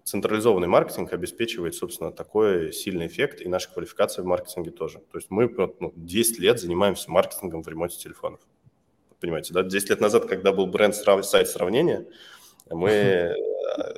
централизованный 0.07 0.69
маркетинг 0.69 1.13
обеспечивает, 1.13 1.75
собственно, 1.75 2.13
такой 2.13 2.73
сильный 2.73 3.09
эффект, 3.09 3.41
и 3.41 3.49
наша 3.49 3.69
квалификация 3.73 4.23
в 4.23 4.27
маркетинге 4.27 4.71
тоже. 4.71 5.01
То 5.11 5.19
есть 5.19 5.31
мы 5.31 5.53
ну, 5.81 5.93
10 5.97 6.39
лет 6.39 6.61
занимаемся 6.61 7.11
маркетингом 7.11 7.65
в 7.65 7.69
ремонте 7.69 7.99
телефонов. 7.99 8.39
Понимаете, 9.19 9.53
да? 9.53 9.65
10 9.65 9.91
лет 9.91 10.01
назад, 10.01 10.27
когда 10.27 10.53
был 10.53 10.69
бренд 10.69 10.95
сайт 10.95 11.49
сравнения, 11.49 12.07
мы 12.71 12.91
э, 12.91 13.35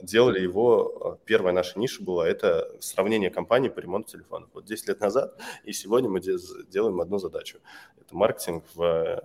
делали 0.00 0.40
его, 0.40 1.20
первая 1.26 1.52
наша 1.52 1.78
ниша 1.78 2.02
была, 2.02 2.26
это 2.26 2.70
сравнение 2.80 3.28
компаний 3.30 3.68
по 3.68 3.80
ремонту 3.80 4.12
телефонов. 4.12 4.48
Вот 4.54 4.64
10 4.64 4.88
лет 4.88 5.00
назад, 5.00 5.38
и 5.64 5.74
сегодня 5.74 6.08
мы 6.08 6.20
делаем 6.20 7.02
одну 7.02 7.18
задачу. 7.18 7.58
Это 8.00 8.16
маркетинг 8.16 8.64
в 8.74 8.82
э, 8.82 9.20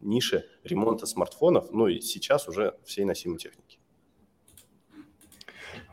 нише 0.00 0.48
ремонта 0.64 1.06
смартфонов, 1.06 1.70
ну 1.70 1.86
и 1.86 2.00
сейчас 2.00 2.48
уже 2.48 2.76
всей 2.84 3.04
носимой 3.04 3.38
техники. 3.38 3.73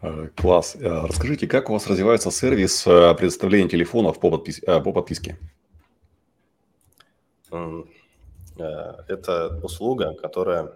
Э, 0.01 0.29
класс. 0.35 0.75
Э, 0.75 1.05
расскажите, 1.05 1.47
как 1.47 1.69
у 1.69 1.73
вас 1.73 1.87
развивается 1.87 2.31
сервис 2.31 2.85
э, 2.87 3.13
предоставления 3.15 3.69
телефонов 3.69 4.19
по, 4.19 4.31
подпис... 4.31 4.59
по 4.59 4.91
подписке? 4.91 5.37
Это 9.07 9.59
услуга, 9.63 10.13
которая, 10.13 10.71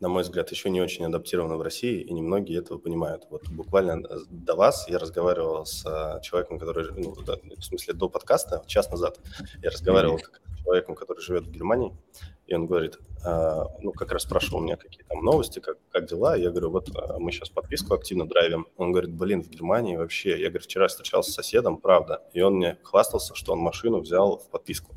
на 0.00 0.08
мой 0.08 0.22
взгляд, 0.22 0.50
еще 0.50 0.70
не 0.70 0.80
очень 0.80 1.04
адаптирована 1.04 1.56
в 1.56 1.62
России, 1.62 2.00
и 2.00 2.12
немногие 2.12 2.58
этого 2.58 2.78
понимают. 2.78 3.26
Вот 3.30 3.48
буквально 3.48 4.02
до 4.30 4.56
вас 4.56 4.88
я 4.88 4.98
разговаривал 4.98 5.64
с 5.64 5.82
человеком, 6.22 6.58
который, 6.58 6.90
ну, 6.96 7.14
в 7.14 7.62
смысле, 7.62 7.94
до 7.94 8.08
подкаста, 8.08 8.64
час 8.66 8.90
назад, 8.90 9.20
я 9.62 9.70
разговаривал 9.70 10.18
с 10.18 10.64
человеком, 10.64 10.96
который 10.96 11.20
живет 11.20 11.44
в 11.44 11.52
Германии, 11.52 11.94
и 12.52 12.54
он 12.54 12.66
говорит, 12.66 12.98
а, 13.24 13.66
ну, 13.80 13.92
как 13.92 14.12
раз 14.12 14.24
спрашивал 14.24 14.60
меня, 14.60 14.76
какие 14.76 15.04
там 15.04 15.24
новости, 15.24 15.58
как, 15.58 15.78
как 15.90 16.06
дела. 16.06 16.36
Я 16.36 16.50
говорю, 16.50 16.70
вот 16.70 16.90
а, 16.94 17.18
мы 17.18 17.32
сейчас 17.32 17.48
подписку 17.48 17.94
активно 17.94 18.28
драйвим. 18.28 18.66
Он 18.76 18.92
говорит, 18.92 19.14
блин, 19.14 19.42
в 19.42 19.48
Германии 19.48 19.96
вообще. 19.96 20.38
Я, 20.38 20.50
говорю, 20.50 20.64
вчера 20.64 20.88
встречался 20.88 21.30
с 21.30 21.34
соседом, 21.34 21.78
правда. 21.78 22.20
И 22.34 22.42
он 22.42 22.56
мне 22.56 22.76
хвастался, 22.82 23.34
что 23.34 23.54
он 23.54 23.60
машину 23.60 24.00
взял 24.00 24.36
в 24.36 24.50
подписку. 24.50 24.94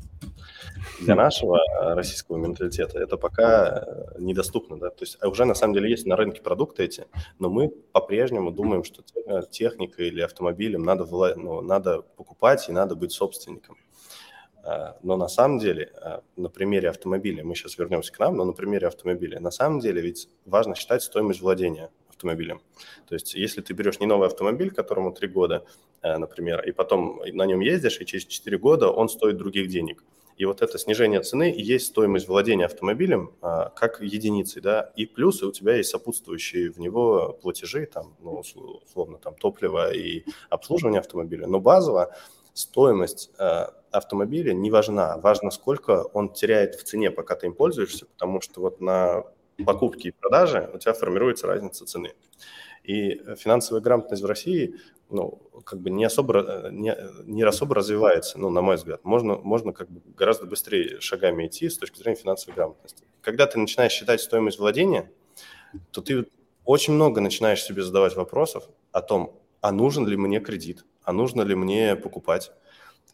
Для 1.00 1.14
нашего 1.14 1.58
а, 1.80 1.94
российского 1.94 2.36
менталитета 2.36 2.98
это 2.98 3.16
пока 3.16 3.86
недоступно. 4.18 4.78
Да? 4.78 4.90
То 4.90 5.04
есть 5.04 5.22
уже 5.24 5.46
на 5.46 5.54
самом 5.54 5.72
деле 5.72 5.88
есть 5.88 6.06
на 6.06 6.16
рынке 6.16 6.42
продукты 6.42 6.84
эти, 6.84 7.06
но 7.38 7.48
мы 7.48 7.70
по-прежнему 7.70 8.50
думаем, 8.50 8.84
что 8.84 9.02
техника 9.50 10.02
или 10.02 10.20
автомобилем 10.20 10.82
надо, 10.82 11.06
ну, 11.36 11.62
надо 11.62 12.02
покупать 12.02 12.68
и 12.68 12.72
надо 12.72 12.96
быть 12.96 13.12
собственником. 13.12 13.78
А, 14.66 14.96
но 15.02 15.16
на 15.16 15.28
самом 15.28 15.58
деле, 15.58 15.92
а, 16.02 16.22
на 16.36 16.48
примере 16.48 16.88
автомобиля, 16.88 17.44
мы 17.44 17.54
сейчас 17.54 17.78
вернемся 17.78 18.12
к 18.12 18.18
нам, 18.18 18.36
но 18.36 18.44
на 18.44 18.52
примере 18.52 18.88
автомобиля, 18.88 19.38
на 19.38 19.52
самом 19.52 19.78
деле 19.78 20.02
ведь 20.02 20.28
важно 20.44 20.74
считать 20.74 21.04
стоимость 21.04 21.40
владения 21.40 21.88
автомобилем. 22.08 22.60
То 23.08 23.14
есть 23.14 23.34
если 23.34 23.60
ты 23.60 23.74
берешь 23.74 24.00
не 24.00 24.06
новый 24.06 24.26
автомобиль, 24.26 24.72
которому 24.72 25.12
3 25.12 25.28
года, 25.28 25.64
а, 26.02 26.18
например, 26.18 26.62
и 26.68 26.72
потом 26.72 27.20
на 27.24 27.46
нем 27.46 27.60
ездишь, 27.60 28.00
и 28.00 28.06
через 28.06 28.26
4 28.26 28.58
года 28.58 28.90
он 28.90 29.08
стоит 29.08 29.36
других 29.36 29.68
денег. 29.68 30.02
И 30.36 30.44
вот 30.44 30.60
это 30.60 30.78
снижение 30.78 31.22
цены 31.22 31.50
и 31.50 31.62
есть 31.62 31.86
стоимость 31.86 32.28
владения 32.28 32.66
автомобилем 32.66 33.32
как 33.40 34.02
единицей, 34.02 34.60
да, 34.60 34.92
и 34.94 35.06
плюсы 35.06 35.46
у 35.46 35.52
тебя 35.52 35.76
есть 35.76 35.88
сопутствующие 35.88 36.70
в 36.70 36.78
него 36.78 37.38
платежи, 37.40 37.86
там, 37.86 38.14
ну, 38.20 38.42
условно, 38.84 39.16
там, 39.16 39.34
топливо 39.34 39.94
и 39.94 40.24
обслуживание 40.50 41.00
автомобиля. 41.00 41.46
Но 41.46 41.58
базово 41.58 42.14
стоимость 42.56 43.30
э, 43.38 43.66
автомобиля 43.90 44.54
не 44.54 44.70
важна. 44.70 45.18
Важно, 45.18 45.50
сколько 45.50 46.04
он 46.14 46.32
теряет 46.32 46.74
в 46.74 46.84
цене, 46.84 47.10
пока 47.10 47.36
ты 47.36 47.46
им 47.46 47.54
пользуешься, 47.54 48.06
потому 48.06 48.40
что 48.40 48.62
вот 48.62 48.80
на 48.80 49.24
покупке 49.64 50.08
и 50.08 50.12
продаже 50.12 50.70
у 50.72 50.78
тебя 50.78 50.94
формируется 50.94 51.46
разница 51.46 51.84
цены. 51.84 52.14
И 52.82 53.20
финансовая 53.36 53.82
грамотность 53.82 54.22
в 54.22 54.26
России, 54.26 54.76
ну, 55.10 55.42
как 55.64 55.80
бы 55.80 55.90
не 55.90 56.04
особо, 56.04 56.38
э, 56.38 56.70
не, 56.70 56.96
не 57.24 57.42
особо 57.42 57.74
развивается, 57.74 58.38
ну, 58.38 58.48
на 58.48 58.62
мой 58.62 58.76
взгляд. 58.76 59.04
Можно, 59.04 59.36
можно 59.36 59.72
как 59.74 59.90
бы 59.90 60.00
гораздо 60.16 60.46
быстрее 60.46 60.98
шагами 61.00 61.46
идти 61.46 61.68
с 61.68 61.76
точки 61.76 61.98
зрения 61.98 62.16
финансовой 62.16 62.54
грамотности. 62.54 63.04
Когда 63.20 63.46
ты 63.46 63.58
начинаешь 63.58 63.92
считать 63.92 64.22
стоимость 64.22 64.58
владения, 64.58 65.10
то 65.90 66.00
ты 66.00 66.26
очень 66.64 66.94
много 66.94 67.20
начинаешь 67.20 67.62
себе 67.62 67.82
задавать 67.82 68.16
вопросов 68.16 68.64
о 68.92 69.02
том, 69.02 69.38
а 69.60 69.72
нужен 69.72 70.06
ли 70.06 70.16
мне 70.16 70.40
кредит, 70.40 70.84
а 71.06 71.12
нужно 71.12 71.42
ли 71.42 71.54
мне 71.54 71.96
покупать. 71.96 72.52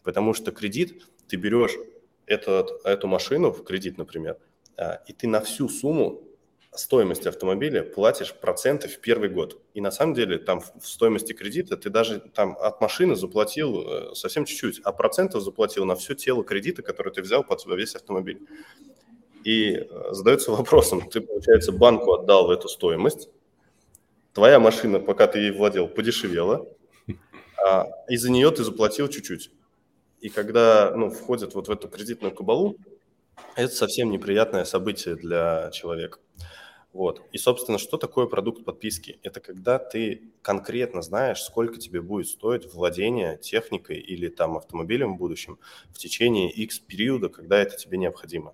Потому 0.03 0.33
что 0.33 0.51
кредит, 0.51 1.07
ты 1.29 1.37
берешь 1.37 1.77
этот, 2.25 2.85
эту 2.85 3.07
машину 3.07 3.51
в 3.51 3.63
кредит, 3.63 3.97
например, 3.97 4.37
а, 4.75 5.01
и 5.07 5.13
ты 5.13 5.27
на 5.27 5.39
всю 5.39 5.69
сумму 5.69 6.21
стоимости 6.75 7.27
автомобиля 7.27 7.83
платишь 7.83 8.33
проценты 8.33 8.87
в 8.87 8.99
первый 8.99 9.29
год. 9.29 9.61
И 9.75 9.79
на 9.79 9.91
самом 9.91 10.15
деле 10.15 10.39
там 10.39 10.59
в 10.59 10.87
стоимости 10.87 11.33
кредита 11.33 11.77
ты 11.77 11.91
даже 11.91 12.19
там 12.19 12.57
от 12.59 12.81
машины 12.81 13.15
заплатил 13.15 13.81
э, 13.81 14.15
совсем 14.15 14.45
чуть-чуть, 14.45 14.81
а 14.83 14.91
процентов 14.91 15.43
заплатил 15.43 15.85
на 15.85 15.95
все 15.95 16.15
тело 16.15 16.43
кредита, 16.43 16.81
который 16.81 17.13
ты 17.13 17.21
взял 17.21 17.43
под 17.43 17.63
весь 17.67 17.93
автомобиль. 17.93 18.41
И 19.43 19.75
э, 19.75 20.13
задается 20.13 20.51
вопросом, 20.51 21.07
ты, 21.07 21.21
получается, 21.21 21.71
банку 21.71 22.13
отдал 22.13 22.51
эту 22.51 22.67
стоимость, 22.67 23.29
твоя 24.33 24.59
машина, 24.59 24.99
пока 24.99 25.27
ты 25.27 25.39
ей 25.39 25.51
владел, 25.51 25.87
подешевела, 25.87 26.67
а 27.57 27.87
из-за 28.09 28.31
нее 28.31 28.51
ты 28.51 28.63
заплатил 28.63 29.07
чуть-чуть. 29.07 29.51
И 30.21 30.29
когда 30.29 30.93
ну, 30.95 31.09
входят 31.09 31.53
вот 31.53 31.67
в 31.67 31.71
эту 31.71 31.87
кредитную 31.89 32.33
кабалу, 32.33 32.77
это 33.55 33.73
совсем 33.73 34.09
неприятное 34.11 34.63
событие 34.63 35.15
для 35.15 35.69
человека. 35.71 36.19
Вот. 36.93 37.23
И, 37.31 37.37
собственно, 37.37 37.79
что 37.79 37.97
такое 37.97 38.27
продукт 38.27 38.63
подписки? 38.63 39.19
Это 39.23 39.39
когда 39.39 39.79
ты 39.79 40.31
конкретно 40.41 41.01
знаешь, 41.01 41.41
сколько 41.41 41.77
тебе 41.79 42.01
будет 42.01 42.27
стоить 42.27 42.71
владение 42.71 43.37
техникой 43.37 43.97
или 43.97 44.27
там 44.27 44.57
автомобилем 44.57 45.15
в 45.15 45.17
будущем 45.17 45.57
в 45.91 45.97
течение 45.97 46.51
X 46.51 46.79
периода, 46.79 47.29
когда 47.29 47.59
это 47.59 47.75
тебе 47.77 47.97
необходимо 47.97 48.53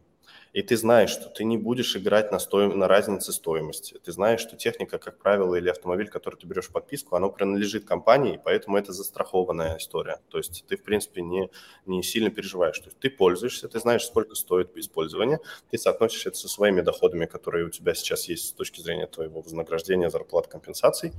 и 0.51 0.62
ты 0.63 0.77
знаешь, 0.77 1.12
что 1.12 1.29
ты 1.29 1.44
не 1.44 1.58
будешь 1.58 1.96
играть 1.96 2.32
на, 2.32 2.39
стоим... 2.39 2.77
на 2.77 2.88
разнице 2.88 3.32
стоимости. 3.32 4.00
Ты 4.03 4.12
знаешь, 4.12 4.39
что 4.39 4.56
техника, 4.56 4.98
как 4.98 5.20
правило, 5.20 5.56
или 5.56 5.70
автомобиль, 5.70 6.10
который 6.10 6.36
ты 6.38 6.48
берешь 6.48 6.70
в 6.70 6.72
подписку, 6.72 7.15
оно 7.15 7.29
принадлежит 7.29 7.86
компании, 7.86 8.41
поэтому 8.44 8.77
это 8.77 8.91
застрахованная 8.91 9.77
история. 9.77 10.20
То 10.29 10.38
есть 10.38 10.65
ты, 10.68 10.75
в 10.75 10.84
принципе, 10.84 11.22
не, 11.22 11.50
не 11.86 12.01
сильно 12.01 12.32
переживаешь. 12.32 12.79
То 12.79 12.86
есть 12.86 13.00
ты 13.00 13.10
пользуешься, 13.10 13.68
ты 13.68 13.79
знаешь, 13.79 14.06
сколько 14.06 14.36
стоит 14.36 14.75
использование, 14.75 15.39
ты 15.70 15.77
соотносишь 15.77 16.25
это 16.25 16.38
со 16.38 16.50
своими 16.50 16.82
доходами, 16.82 17.25
которые 17.25 17.65
у 17.65 17.70
тебя 17.70 17.94
сейчас 17.94 18.27
есть 18.27 18.48
с 18.48 18.51
точки 18.51 18.82
зрения 18.82 19.06
твоего 19.06 19.41
вознаграждения, 19.41 20.10
зарплат, 20.10 20.48
компенсаций 20.48 21.13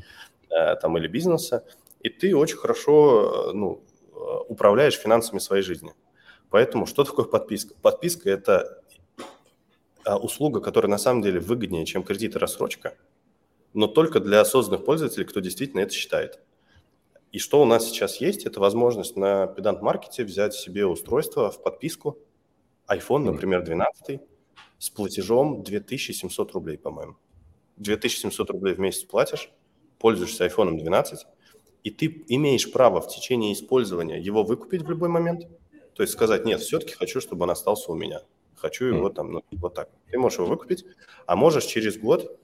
э, 0.51 0.77
там, 0.77 0.99
или 0.99 1.07
бизнеса, 1.07 1.65
и 2.01 2.09
ты 2.09 2.35
очень 2.35 2.57
хорошо 2.57 3.51
э, 3.51 3.53
ну, 3.53 3.85
э, 4.13 4.19
управляешь 4.49 4.99
финансами 4.99 5.39
своей 5.39 5.63
жизни. 5.63 5.95
Поэтому 6.51 6.87
что 6.87 7.05
такое 7.05 7.27
подписка? 7.27 7.75
Подписка– 7.81 8.29
это 8.31 8.80
услуга, 10.07 10.61
которая 10.61 10.91
на 10.91 10.99
самом 10.99 11.23
деле 11.23 11.41
выгоднее, 11.41 11.87
чем 11.87 12.03
кредит 12.03 12.37
и 12.37 12.39
рассрочка, 12.39 12.97
но 13.75 13.87
только 13.87 14.21
для 14.21 14.41
осознанных 14.41 14.85
пользователей, 14.85 15.25
кто 15.25 15.41
действительно 15.41 15.81
это 15.81 15.93
считает. 15.93 16.41
И 17.33 17.39
что 17.39 17.63
у 17.63 17.65
нас 17.65 17.87
сейчас 17.87 18.21
есть, 18.21 18.45
это 18.45 18.59
возможность 18.59 19.17
на 19.17 19.45
Market 19.45 20.25
взять 20.25 20.55
себе 20.55 20.87
устройство 20.87 21.51
в 21.51 21.63
подписку, 21.63 22.19
iPhone, 22.89 23.25
например, 23.25 23.63
12, 23.63 24.21
с 24.79 24.91
платежом 24.91 25.63
2700 25.63 26.53
рублей, 26.53 26.77
по-моему. 26.77 27.17
2700 27.77 28.51
рублей 28.51 28.75
в 28.75 28.81
месяц 28.81 29.05
платишь, 29.05 29.51
пользуешься 29.99 30.47
iPhone 30.47 30.77
12, 30.77 31.27
и 31.85 31.91
ты 31.91 32.25
имеешь 32.29 32.71
право 32.73 33.01
в 33.01 33.09
течение 33.09 33.53
использования 33.53 34.19
его 34.19 34.43
выкупить 34.43 34.83
в 34.83 34.91
любой 34.91 35.09
момент, 35.09 35.47
то 35.95 36.03
есть 36.03 36.13
сказать, 36.13 36.45
нет, 36.45 36.61
все-таки 36.61 36.95
хочу, 36.95 37.21
чтобы 37.21 37.45
он 37.45 37.51
остался 37.51 37.93
у 37.93 37.95
меня, 37.95 38.23
хочу 38.61 38.87
его 38.87 39.09
там, 39.09 39.33
ну, 39.33 39.45
вот 39.53 39.75
так. 39.75 39.89
Ты 40.11 40.19
можешь 40.19 40.39
его 40.39 40.49
выкупить, 40.49 40.85
а 41.27 41.37
можешь 41.37 41.65
через 41.65 41.99
год, 41.99 42.39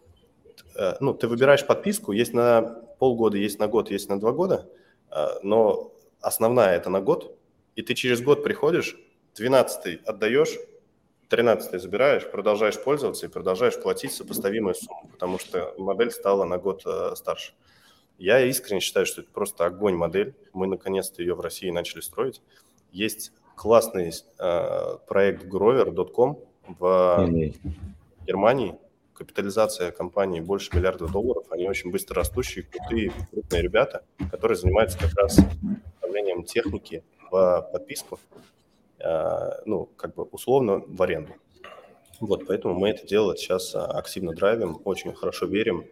э, 0.75 0.95
ну, 1.01 1.15
ты 1.15 1.29
выбираешь 1.29 1.67
подписку, 1.67 2.13
есть 2.13 2.33
на 2.33 2.63
полгода, 2.99 3.37
есть 3.37 3.59
на 3.59 3.69
год, 3.69 3.91
есть 3.91 4.09
на 4.09 4.19
два 4.19 4.33
года, 4.33 4.69
э, 5.11 5.27
но 5.43 5.93
основная 6.21 6.77
это 6.77 6.91
на 6.91 7.01
год, 7.01 7.37
и 7.75 7.83
ты 7.83 7.95
через 7.95 8.23
год 8.23 8.43
приходишь, 8.43 8.97
12 9.35 10.03
отдаешь, 10.05 10.59
13 11.29 11.81
забираешь, 11.81 12.31
продолжаешь 12.31 12.83
пользоваться 12.83 13.27
и 13.27 13.29
продолжаешь 13.29 13.81
платить 13.81 14.13
сопоставимую 14.13 14.75
сумму, 14.75 15.09
потому 15.13 15.39
что 15.39 15.75
модель 15.77 16.11
стала 16.11 16.45
на 16.45 16.59
год 16.59 16.83
э, 16.87 17.15
старше. 17.17 17.53
Я 18.19 18.41
искренне 18.41 18.81
считаю, 18.81 19.05
что 19.05 19.21
это 19.21 19.31
просто 19.31 19.67
огонь 19.67 19.95
модель. 19.95 20.35
Мы 20.53 20.67
наконец-то 20.67 21.21
ее 21.21 21.35
в 21.35 21.41
России 21.41 21.71
начали 21.71 22.01
строить. 22.01 22.41
Есть 22.91 23.33
классный 23.57 24.13
э, 24.39 24.99
проект 25.09 25.47
grover.com 25.47 26.39
в 26.79 26.85
mm-hmm. 26.85 27.55
Германии. 28.27 28.79
Капитализация 29.15 29.91
компании 29.91 30.41
больше 30.41 30.77
миллиарда 30.77 31.09
долларов. 31.09 31.47
Они 31.51 31.67
очень 31.69 31.91
быстро 31.91 32.17
растущие, 32.17 32.65
крутые, 32.65 33.13
крупные 33.33 33.63
ребята, 33.63 34.05
которые 34.31 34.57
занимаются 34.57 34.99
как 34.99 35.15
раз 35.19 35.39
управлением 35.97 36.45
техники 36.45 37.03
в 37.31 37.69
подписку, 37.73 38.21
э, 38.99 39.51
ну, 39.65 39.87
как 39.97 40.15
бы 40.15 40.25
условно 40.25 40.83
в 40.87 41.03
аренду. 41.03 41.33
Вот, 42.21 42.47
поэтому 42.47 42.75
мы 42.75 42.91
это 42.91 43.07
дело 43.07 43.37
сейчас 43.37 43.75
э, 43.75 43.79
активно 43.79 44.33
драйвим, 44.33 44.81
очень 44.85 45.13
хорошо 45.15 45.47
верим 45.47 45.87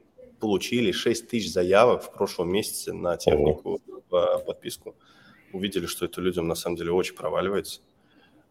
получили 0.45 0.93
6 0.93 1.29
тысяч 1.29 1.51
заявок 1.51 2.03
в 2.03 2.13
прошлом 2.13 2.53
месяце 2.53 2.93
на 2.93 3.17
технику 3.17 3.81
в 4.11 4.43
подписку. 4.47 4.95
Увидели, 5.55 5.87
что 5.87 6.05
это 6.05 6.21
людям 6.21 6.49
на 6.49 6.55
самом 6.55 6.77
деле 6.77 6.93
очень 6.93 7.15
проваливается. 7.15 7.81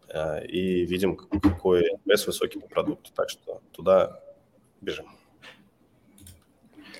Э, 0.07 0.45
и 0.45 0.85
видим, 0.85 1.15
какой 1.15 1.83
вес 2.05 2.27
высокий 2.27 2.59
по 2.59 2.67
продукту. 2.67 3.11
Так 3.13 3.29
что 3.29 3.61
туда 3.71 4.19
бежим. 4.81 5.05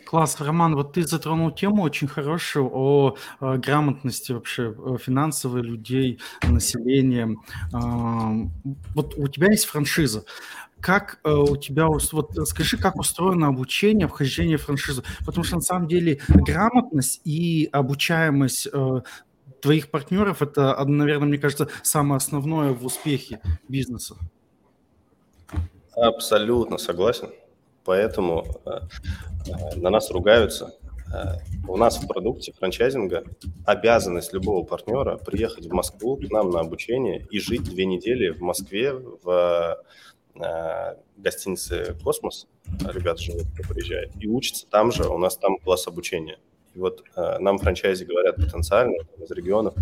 Класс, 0.05 0.39
Роман, 0.39 0.75
вот 0.75 0.93
ты 0.93 1.07
затронул 1.07 1.50
тему 1.50 1.81
очень 1.81 2.07
хорошую 2.07 2.69
о, 2.72 3.15
о 3.39 3.57
грамотности 3.57 4.31
вообще 4.31 4.75
финансовой 5.00 5.63
людей, 5.63 6.19
населения. 6.43 7.36
Вот 8.93 9.15
у 9.17 9.27
тебя 9.27 9.48
есть 9.48 9.65
франшиза 9.65 10.24
как 10.83 11.19
э, 11.24 11.31
у 11.33 11.55
тебя, 11.55 11.88
вот 11.88 12.31
скажи, 12.45 12.77
как 12.77 12.98
устроено 12.98 13.48
обучение, 13.48 14.07
вхождение 14.07 14.57
в 14.57 14.63
франшизу? 14.63 15.03
Потому 15.25 15.45
что 15.45 15.55
на 15.55 15.62
самом 15.62 15.88
деле 15.88 16.19
грамотность 16.27 17.22
и 17.24 17.69
обучаемость 17.72 18.67
э, 18.72 19.01
твоих 19.63 19.89
партнеров– 19.89 20.41
это, 20.41 20.84
наверное, 20.86 21.27
мне 21.27 21.38
кажется, 21.38 21.70
самое 21.82 22.17
основное 22.17 22.74
в 22.74 22.86
успехе 22.86 23.39
бизнеса. 23.70 24.15
Абсолютно 25.96 26.77
согласен. 26.77 27.29
Поэтому 27.86 28.46
э, 28.65 28.72
э, 29.48 29.79
на 29.79 29.89
нас 29.89 30.12
ругаются. 30.12 30.74
Э, 31.13 31.38
у 31.67 31.77
нас 31.77 31.98
в 31.98 32.08
продукте 32.08 32.51
франчайзинга 32.53 33.24
обязанность 33.65 34.34
любого 34.34 34.65
партнера 34.65 35.17
приехать 35.17 35.65
в 35.65 35.74
Москву 35.74 36.17
к 36.17 36.29
нам 36.29 36.50
на 36.50 36.60
обучение 36.60 37.25
и 37.32 37.39
жить 37.39 37.63
две 37.63 37.86
недели 37.86 38.29
в 38.29 38.41
Москве 38.41 38.93
в 38.93 39.77
гостинице 41.15 41.96
«Космос», 42.03 42.48
ребята 42.91 43.22
живут, 43.22 43.43
кто 43.53 43.72
приезжает, 43.72 44.12
и 44.20 44.27
учатся 44.27 44.65
там 44.67 44.91
же, 44.91 45.08
у 45.08 45.20
нас 45.20 45.38
там 45.38 45.60
класс 45.60 45.88
обучения. 45.88 46.39
И 46.73 46.79
вот 46.79 47.03
э, 47.15 47.37
нам 47.39 47.59
франчайзи 47.59 48.03
говорят 48.03 48.37
потенциально 48.37 48.95
из 49.17 49.29
регионов, 49.31 49.75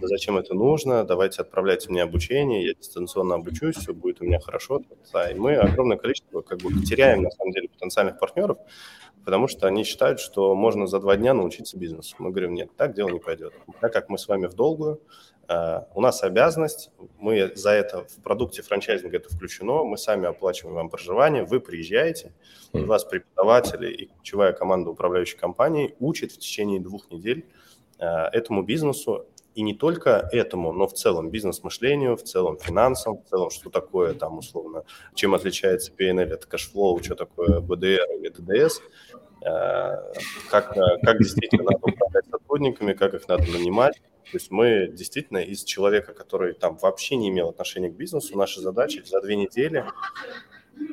да 0.00 0.06
зачем 0.06 0.38
это 0.38 0.54
нужно, 0.54 1.04
давайте 1.04 1.42
отправляйте 1.42 1.90
мне 1.90 2.02
обучение, 2.02 2.64
я 2.64 2.74
дистанционно 2.74 3.34
обучусь, 3.34 3.76
все 3.76 3.92
будет 3.92 4.20
у 4.20 4.24
меня 4.24 4.38
хорошо. 4.38 4.82
И 5.30 5.34
мы 5.34 5.56
огромное 5.56 5.96
количество 5.96 6.42
как 6.42 6.58
бы 6.58 6.72
теряем, 6.84 7.22
на 7.22 7.30
самом 7.30 7.52
деле, 7.52 7.68
потенциальных 7.68 8.18
партнеров, 8.18 8.58
потому 9.24 9.48
что 9.48 9.66
они 9.66 9.82
считают, 9.82 10.20
что 10.20 10.54
можно 10.54 10.86
за 10.86 11.00
два 11.00 11.16
дня 11.16 11.34
научиться 11.34 11.76
бизнесу. 11.76 12.14
Мы 12.18 12.30
говорим, 12.30 12.54
нет, 12.54 12.70
так 12.76 12.94
дело 12.94 13.08
не 13.08 13.18
пойдет. 13.18 13.52
Так 13.80 13.92
как 13.92 14.08
мы 14.08 14.16
с 14.16 14.28
вами 14.28 14.46
в 14.46 14.54
долгую, 14.54 15.00
у 15.48 16.00
нас 16.00 16.22
обязанность, 16.22 16.90
мы 17.18 17.52
за 17.54 17.70
это 17.70 18.04
в 18.04 18.22
продукте 18.22 18.62
франчайзинга 18.62 19.16
это 19.18 19.28
включено, 19.28 19.84
мы 19.84 19.96
сами 19.96 20.26
оплачиваем 20.26 20.74
вам 20.74 20.90
проживание, 20.90 21.44
вы 21.44 21.60
приезжаете, 21.60 22.32
и 22.72 22.80
вас 22.80 23.04
преподаватели 23.04 23.92
и 23.92 24.06
ключевая 24.06 24.52
команда 24.52 24.90
управляющей 24.90 25.38
компании 25.38 25.94
учат 26.00 26.32
в 26.32 26.38
течение 26.38 26.80
двух 26.80 27.10
недель 27.10 27.46
э, 27.98 28.06
этому 28.06 28.62
бизнесу, 28.62 29.26
и 29.54 29.62
не 29.62 29.72
только 29.72 30.28
этому, 30.32 30.72
но 30.72 30.86
в 30.86 30.92
целом 30.92 31.30
бизнес-мышлению, 31.30 32.16
в 32.16 32.22
целом 32.22 32.58
финансам, 32.58 33.22
в 33.22 33.28
целом, 33.28 33.50
что 33.50 33.70
такое 33.70 34.12
там 34.12 34.38
условно, 34.38 34.84
чем 35.14 35.34
отличается 35.34 35.92
P&L 35.92 36.34
от 36.34 36.44
cash 36.44 36.70
flow, 36.70 37.02
что 37.02 37.14
такое 37.14 37.60
БДР 37.60 38.18
или 38.18 38.30
ДДС, 38.30 38.82
э, 39.44 40.12
как, 40.50 40.74
как 40.74 41.18
действительно 41.18 41.70
надо 41.70 41.78
управлять 41.78 42.26
сотрудниками, 42.30 42.92
как 42.92 43.14
их 43.14 43.26
надо 43.28 43.44
нанимать, 43.44 44.02
то 44.30 44.36
есть 44.38 44.50
мы 44.50 44.88
действительно 44.88 45.38
из 45.38 45.62
человека, 45.62 46.12
который 46.12 46.52
там 46.52 46.76
вообще 46.78 47.16
не 47.16 47.28
имел 47.28 47.48
отношения 47.48 47.88
к 47.88 47.94
бизнесу, 47.94 48.36
наша 48.36 48.60
задача 48.60 49.02
за 49.04 49.20
две 49.20 49.36
недели 49.36 49.84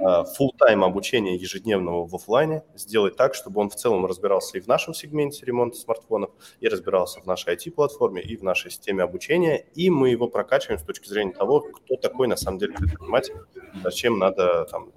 а, 0.01 0.23
full 0.23 0.49
тайм 0.57 0.83
обучения 0.83 1.35
ежедневного 1.35 2.05
в 2.05 2.13
офлайне 2.13 2.63
сделать 2.75 3.15
так, 3.15 3.33
чтобы 3.33 3.59
он 3.59 3.69
в 3.69 3.75
целом 3.75 4.05
разбирался 4.05 4.57
и 4.57 4.61
в 4.61 4.67
нашем 4.67 4.93
сегменте 4.93 5.45
ремонта 5.45 5.77
смартфонов, 5.77 6.29
и 6.59 6.67
разбирался 6.67 7.21
в 7.21 7.25
нашей 7.25 7.55
IT-платформе, 7.55 8.21
и 8.21 8.37
в 8.37 8.43
нашей 8.43 8.69
системе 8.69 9.03
обучения, 9.03 9.65
и 9.73 9.89
мы 9.89 10.09
его 10.09 10.27
прокачиваем 10.27 10.79
с 10.79 10.83
точки 10.83 11.07
зрения 11.07 11.33
того, 11.33 11.61
кто 11.61 11.95
такой 11.95 12.27
на 12.27 12.35
самом 12.35 12.59
деле 12.59 12.73
предприниматель, 12.73 13.35
зачем 13.83 14.19
надо 14.19 14.65
там, 14.65 14.91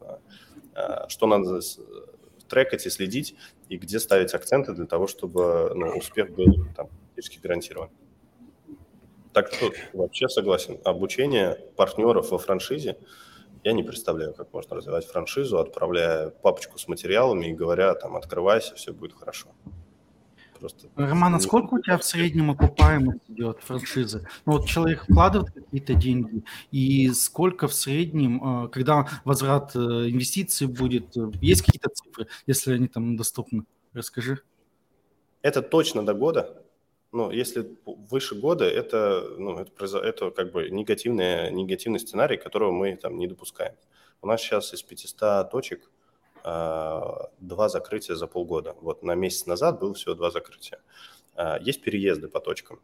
а, 0.75 1.09
что 1.09 1.27
надо 1.27 1.61
трекать 2.49 2.87
и 2.87 2.90
следить, 2.90 3.35
и 3.68 3.77
где 3.77 3.99
ставить 3.99 4.35
акценты 4.35 4.72
для 4.72 4.87
того, 4.87 5.07
чтобы 5.07 5.72
ну, 5.75 5.88
успех 5.96 6.31
был 6.31 6.66
там, 6.77 6.88
гарантирован. 7.42 7.90
Так 9.37 9.53
что 9.53 9.70
вообще 9.92 10.31
согласен. 10.31 10.79
Обучение 10.83 11.59
партнеров 11.77 12.31
во 12.31 12.38
франшизе, 12.38 12.96
я 13.64 13.72
не 13.72 13.83
представляю, 13.83 14.33
как 14.33 14.51
можно 14.55 14.77
развивать 14.77 15.05
франшизу, 15.05 15.59
отправляя 15.59 16.31
папочку 16.31 16.79
с 16.79 16.88
материалами 16.88 17.49
и 17.49 17.53
говоря, 17.53 17.94
там, 17.96 18.16
открывайся, 18.16 18.75
все 18.77 18.94
будет 18.94 19.12
хорошо. 19.12 19.49
Просто 20.59 20.88
Роман, 20.96 21.35
а 21.35 21.40
сколько 21.40 21.75
у 21.75 21.83
тебя 21.83 21.99
в 21.99 22.05
среднем 22.05 22.51
окупаемость 22.51 23.29
идет 23.29 23.61
франшизы? 23.61 24.27
Ну 24.46 24.53
вот 24.53 24.68
человек 24.68 25.03
вкладывает 25.03 25.53
какие-то 25.53 25.92
деньги, 25.92 26.42
и 26.70 27.11
сколько 27.11 27.68
в 27.68 27.75
среднем, 27.75 28.64
э, 28.64 28.68
когда 28.70 29.07
возврат 29.27 29.77
э, 29.77 29.79
инвестиций 29.79 30.66
будет, 30.66 31.14
есть 31.42 31.61
какие-то 31.61 31.90
цифры, 31.90 32.29
если 32.46 32.72
они 32.72 32.88
там 32.88 33.18
доступны? 33.18 33.64
Расскажи. 33.92 34.40
Это 35.42 35.61
точно 35.61 36.07
до 36.07 36.14
года, 36.14 36.62
ну, 37.17 37.31
если 37.31 37.77
выше 37.85 38.35
года, 38.35 38.65
это, 38.65 39.35
ну, 39.39 39.59
это, 39.59 39.99
это 39.99 40.31
как 40.31 40.53
бы 40.53 40.71
негативный, 40.71 41.51
негативный 41.51 41.99
сценарий, 41.99 42.37
которого 42.37 42.73
мы 42.73 42.97
там 42.97 43.19
не 43.19 43.27
допускаем. 43.27 43.75
У 44.23 44.27
нас 44.27 44.41
сейчас 44.41 44.75
из 44.75 44.83
500 44.83 45.51
точек 45.51 45.91
э, 46.45 47.01
два 47.41 47.69
закрытия 47.69 48.17
за 48.17 48.27
полгода. 48.27 48.75
Вот 48.81 49.03
на 49.03 49.15
месяц 49.15 49.47
назад 49.47 49.81
было 49.81 49.95
всего 49.95 50.15
два 50.15 50.31
закрытия. 50.31 50.79
Э, 51.37 51.57
есть 51.61 51.83
переезды 51.83 52.29
по 52.29 52.41
точкам. 52.41 52.81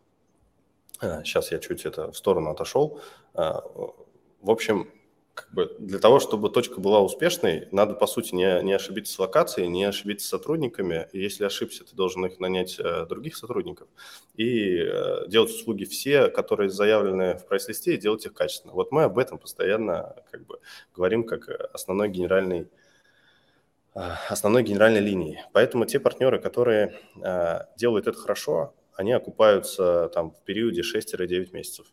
Сейчас 1.25 1.53
я 1.53 1.59
чуть 1.59 1.85
это 1.85 2.13
в 2.13 2.17
сторону 2.17 2.51
отошел. 2.51 3.01
В 3.35 4.51
общем, 4.51 4.89
как 5.35 5.51
бы 5.53 5.75
для 5.79 5.99
того, 5.99 6.21
чтобы 6.21 6.51
точка 6.51 6.81
была 6.81 7.01
успешной, 7.01 7.69
надо, 7.73 7.95
по 7.95 8.07
сути, 8.07 8.35
не, 8.35 8.63
не 8.63 8.75
ошибиться 8.75 9.15
с 9.15 9.19
локацией, 9.19 9.69
не 9.69 9.85
ошибиться 9.85 10.27
с 10.27 10.31
сотрудниками. 10.31 11.09
И 11.13 11.21
если 11.21 11.45
ошибся, 11.45 11.85
ты 11.85 11.97
должен 11.97 12.27
их 12.27 12.39
нанять 12.39 12.79
э, 12.79 13.07
других 13.07 13.37
сотрудников 13.37 13.89
и 14.35 14.77
э, 14.77 15.29
делать 15.29 15.51
услуги 15.51 15.85
все, 15.85 16.29
которые 16.29 16.69
заявлены 16.69 17.39
в 17.39 17.47
прайс-листе, 17.47 17.95
и 17.95 17.97
делать 17.97 18.27
их 18.27 18.35
качественно. 18.35 18.75
Вот 18.75 18.93
мы 18.93 19.05
об 19.05 19.19
этом 19.19 19.39
постоянно 19.39 20.17
как 20.31 20.45
бы 20.47 20.61
говорим 20.95 21.25
как 21.25 21.49
основной 21.73 22.11
генеральный 22.11 22.69
э, 23.95 24.01
основной 24.29 24.63
генеральной 24.63 25.01
линии. 25.01 25.43
Поэтому 25.53 25.87
те 25.87 25.99
партнеры, 25.99 26.41
которые 26.41 26.99
э, 27.23 27.61
делают 27.79 28.07
это 28.07 28.19
хорошо, 28.19 28.75
они 28.97 29.13
окупаются 29.13 30.11
там 30.13 30.33
в 30.33 30.43
периоде 30.43 30.83
6-9 30.83 31.53
месяцев. 31.53 31.87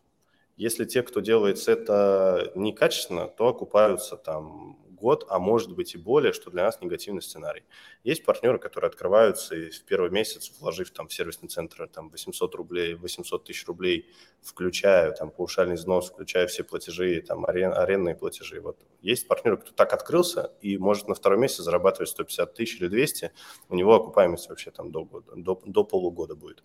Если 0.60 0.84
те, 0.84 1.02
кто 1.02 1.20
делает 1.20 1.66
это 1.68 2.52
некачественно, 2.54 3.28
то 3.28 3.48
окупаются 3.48 4.18
там 4.18 4.78
год, 4.90 5.24
а 5.30 5.38
может 5.38 5.74
быть 5.74 5.94
и 5.94 5.96
более, 5.96 6.34
что 6.34 6.50
для 6.50 6.64
нас 6.64 6.82
негативный 6.82 7.22
сценарий. 7.22 7.62
Есть 8.04 8.26
партнеры, 8.26 8.58
которые 8.58 8.88
открываются 8.88 9.56
и 9.56 9.70
в 9.70 9.82
первый 9.84 10.10
месяц, 10.10 10.52
вложив 10.60 10.90
там 10.90 11.08
в 11.08 11.14
сервисный 11.14 11.48
центр 11.48 11.88
там 11.88 12.10
800 12.10 12.54
рублей, 12.56 12.92
800 12.92 13.42
тысяч 13.42 13.66
рублей, 13.66 14.10
включая 14.42 15.12
там 15.12 15.30
паушальный 15.30 15.76
взнос, 15.76 16.10
включая 16.10 16.46
все 16.46 16.62
платежи, 16.62 17.22
там 17.26 17.46
арен, 17.46 17.72
арендные 17.72 18.14
платежи. 18.14 18.60
Вот 18.60 18.76
есть 19.00 19.26
партнеры, 19.28 19.56
кто 19.56 19.72
так 19.72 19.94
открылся 19.94 20.52
и 20.60 20.76
может 20.76 21.08
на 21.08 21.14
второй 21.14 21.38
месяц 21.38 21.60
зарабатывать 21.60 22.10
150 22.10 22.52
тысяч 22.52 22.78
или 22.82 22.88
200, 22.88 23.32
у 23.70 23.74
него 23.74 23.94
окупаемость 23.94 24.50
вообще 24.50 24.70
там 24.70 24.92
до, 24.92 25.06
года, 25.06 25.32
до, 25.36 25.58
до 25.64 25.84
полугода 25.84 26.34
будет. 26.34 26.62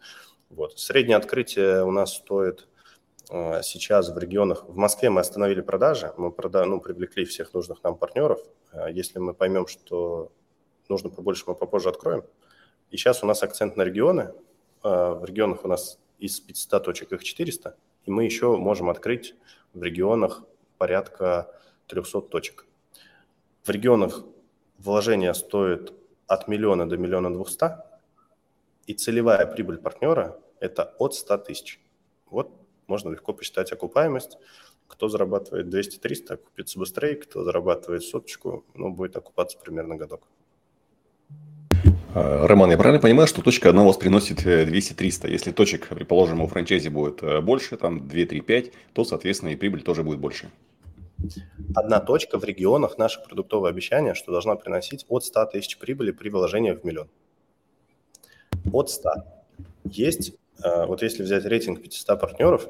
Вот. 0.49 0.77
Среднее 0.79 1.15
открытие 1.15 1.85
у 1.85 1.91
нас 1.91 2.15
стоит 2.15 2.67
сейчас 3.27 4.09
в 4.09 4.17
регионах, 4.17 4.65
в 4.67 4.75
Москве 4.75 5.09
мы 5.09 5.21
остановили 5.21 5.61
продажи, 5.61 6.13
мы 6.17 6.31
прода, 6.31 6.65
ну, 6.65 6.79
привлекли 6.79 7.25
всех 7.25 7.53
нужных 7.53 7.83
нам 7.83 7.97
партнеров. 7.97 8.39
А, 8.71 8.89
если 8.89 9.19
мы 9.19 9.33
поймем, 9.33 9.67
что 9.67 10.31
нужно 10.89 11.09
побольше, 11.09 11.45
мы 11.47 11.55
попозже 11.55 11.89
откроем. 11.89 12.23
И 12.91 12.97
сейчас 12.97 13.23
у 13.23 13.27
нас 13.27 13.41
акцент 13.43 13.77
на 13.77 13.83
регионы. 13.83 14.33
А, 14.83 15.15
в 15.15 15.25
регионах 15.25 15.65
у 15.65 15.67
нас 15.67 15.99
из 16.19 16.39
500 16.39 16.83
точек 16.83 17.11
их 17.13 17.23
400, 17.23 17.75
и 18.05 18.11
мы 18.11 18.25
еще 18.25 18.55
можем 18.57 18.89
открыть 18.89 19.35
в 19.73 19.81
регионах 19.81 20.43
порядка 20.77 21.51
300 21.87 22.21
точек. 22.21 22.65
В 23.63 23.69
регионах 23.69 24.23
вложение 24.77 25.33
стоит 25.33 25.93
от 26.27 26.47
миллиона 26.47 26.87
до 26.87 26.97
миллиона 26.97 27.33
двухста, 27.33 27.99
и 28.85 28.93
целевая 28.93 29.47
прибыль 29.47 29.79
партнера– 29.79 30.39
это 30.59 30.93
от 30.99 31.15
100 31.15 31.37
тысяч. 31.39 31.79
Вот 32.29 32.51
можно 32.87 33.09
легко 33.09 33.33
посчитать 33.33 33.71
окупаемость. 33.71 34.37
Кто 34.87 35.09
зарабатывает 35.09 35.67
200-300, 35.67 36.33
окупится 36.33 36.79
быстрее, 36.79 37.15
кто 37.15 37.43
зарабатывает 37.43 38.03
соточку, 38.03 38.65
ну, 38.75 38.91
будет 38.91 39.15
окупаться 39.15 39.57
примерно 39.57 39.95
годок. 39.95 40.27
А, 42.13 42.47
Роман, 42.47 42.71
я 42.71 42.77
правильно 42.77 43.01
понимаю, 43.01 43.27
что 43.27 43.41
точка 43.41 43.69
одна 43.69 43.83
у 43.83 43.87
вас 43.87 43.97
приносит 43.97 44.45
200-300? 44.45 45.27
Э, 45.27 45.31
Если 45.31 45.51
точек, 45.51 45.89
предположим, 45.89 46.41
у 46.41 46.47
франчайзи 46.47 46.87
будет 46.89 47.21
э, 47.23 47.41
больше, 47.41 47.75
там 47.77 48.07
2-3-5, 48.07 48.73
то, 48.93 49.03
соответственно, 49.03 49.49
и 49.49 49.55
прибыль 49.55 49.81
тоже 49.81 50.03
будет 50.03 50.19
больше. 50.19 50.49
Одна 51.75 51.99
точка 51.99 52.39
в 52.39 52.43
регионах, 52.43 52.97
наше 52.97 53.21
продуктовое 53.21 53.69
обещание, 53.69 54.13
что 54.13 54.31
должна 54.31 54.55
приносить 54.55 55.05
от 55.09 55.25
100 55.25 55.45
тысяч 55.47 55.77
прибыли 55.77 56.11
при 56.11 56.29
вложении 56.29 56.71
в 56.71 56.85
миллион. 56.85 57.09
От 58.71 58.89
100. 58.89 59.09
Есть 59.83 60.33
вот 60.63 61.01
если 61.01 61.23
взять 61.23 61.45
рейтинг 61.45 61.81
500 61.81 62.19
партнеров, 62.19 62.67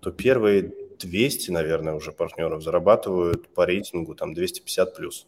то 0.00 0.10
первые 0.10 0.72
200, 0.98 1.50
наверное, 1.50 1.94
уже 1.94 2.12
партнеров 2.12 2.62
зарабатывают 2.62 3.48
по 3.54 3.64
рейтингу 3.64 4.14
там 4.14 4.34
250 4.34 4.96
плюс. 4.96 5.26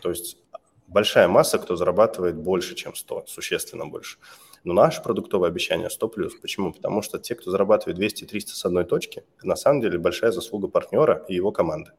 То 0.00 0.10
есть 0.10 0.38
большая 0.86 1.28
масса, 1.28 1.58
кто 1.58 1.76
зарабатывает 1.76 2.36
больше, 2.36 2.74
чем 2.74 2.94
100, 2.94 3.24
существенно 3.26 3.86
больше. 3.86 4.18
Но 4.64 4.74
наше 4.74 5.02
продуктовое 5.02 5.48
обещание 5.48 5.90
100 5.90 6.08
плюс. 6.08 6.34
Почему? 6.34 6.72
Потому 6.72 7.02
что 7.02 7.18
те, 7.18 7.34
кто 7.34 7.50
зарабатывает 7.50 7.98
200-300 7.98 8.46
с 8.48 8.64
одной 8.64 8.84
точки, 8.84 9.24
на 9.42 9.56
самом 9.56 9.80
деле 9.80 9.98
большая 9.98 10.32
заслуга 10.32 10.68
партнера 10.68 11.24
и 11.28 11.34
его 11.34 11.52
команды. 11.52 11.92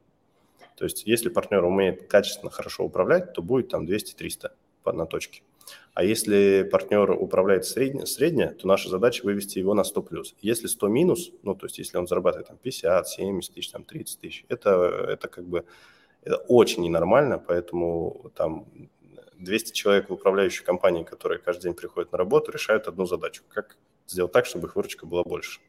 То 0.75 0.84
есть 0.84 1.08
если 1.08 1.30
партнер 1.30 1.63
умеет 1.63 2.08
качественно, 2.08 2.51
хорошо 2.51 2.84
управлять, 2.84 3.34
то 3.34 3.41
будет 3.41 3.69
там 3.69 3.86
200-300 3.86 4.51
по 4.84 4.91
одной 4.91 5.08
точке. 5.08 5.41
А 5.97 6.03
если 6.03 6.62
партнер 6.62 7.10
управляет 7.10 7.65
средне, 7.65 8.05
средне, 8.05 8.49
то 8.49 8.67
наша 8.67 8.88
задача 8.88 9.23
вывести 9.23 9.57
его 9.57 9.73
на 9.73 9.83
100 9.83 10.01
плюс. 10.03 10.36
Если 10.41 10.67
100 10.67 10.88
минус, 10.89 11.31
ну, 11.41 11.55
то 11.55 11.65
есть 11.65 11.79
если 11.79 11.97
он 11.97 12.05
зарабатывает 12.05 12.49
там 12.49 12.57
50, 12.57 13.07
70 13.07 13.55
тысяч, 13.55 13.71
там 13.71 13.83
30 13.83 14.19
тысяч, 14.19 14.45
это, 14.47 14.69
это 15.10 15.27
как 15.27 15.45
бы 15.45 15.65
это 16.21 16.36
очень 16.49 16.83
ненормально, 16.83 17.39
поэтому 17.39 18.31
там 18.36 18.67
200 19.39 19.73
человек 19.73 20.10
в 20.12 20.13
управляющей 20.13 20.63
компании, 20.63 21.03
которые 21.03 21.39
каждый 21.39 21.63
день 21.63 21.73
приходят 21.73 22.12
на 22.12 22.19
работу, 22.19 22.51
решают 22.51 22.88
одну 22.88 23.07
задачу. 23.07 23.41
Как 23.49 23.75
сделать 24.05 24.31
так, 24.31 24.45
чтобы 24.45 24.67
их 24.67 24.75
выручка 24.75 25.07
была 25.07 25.23
больше. 25.23 25.62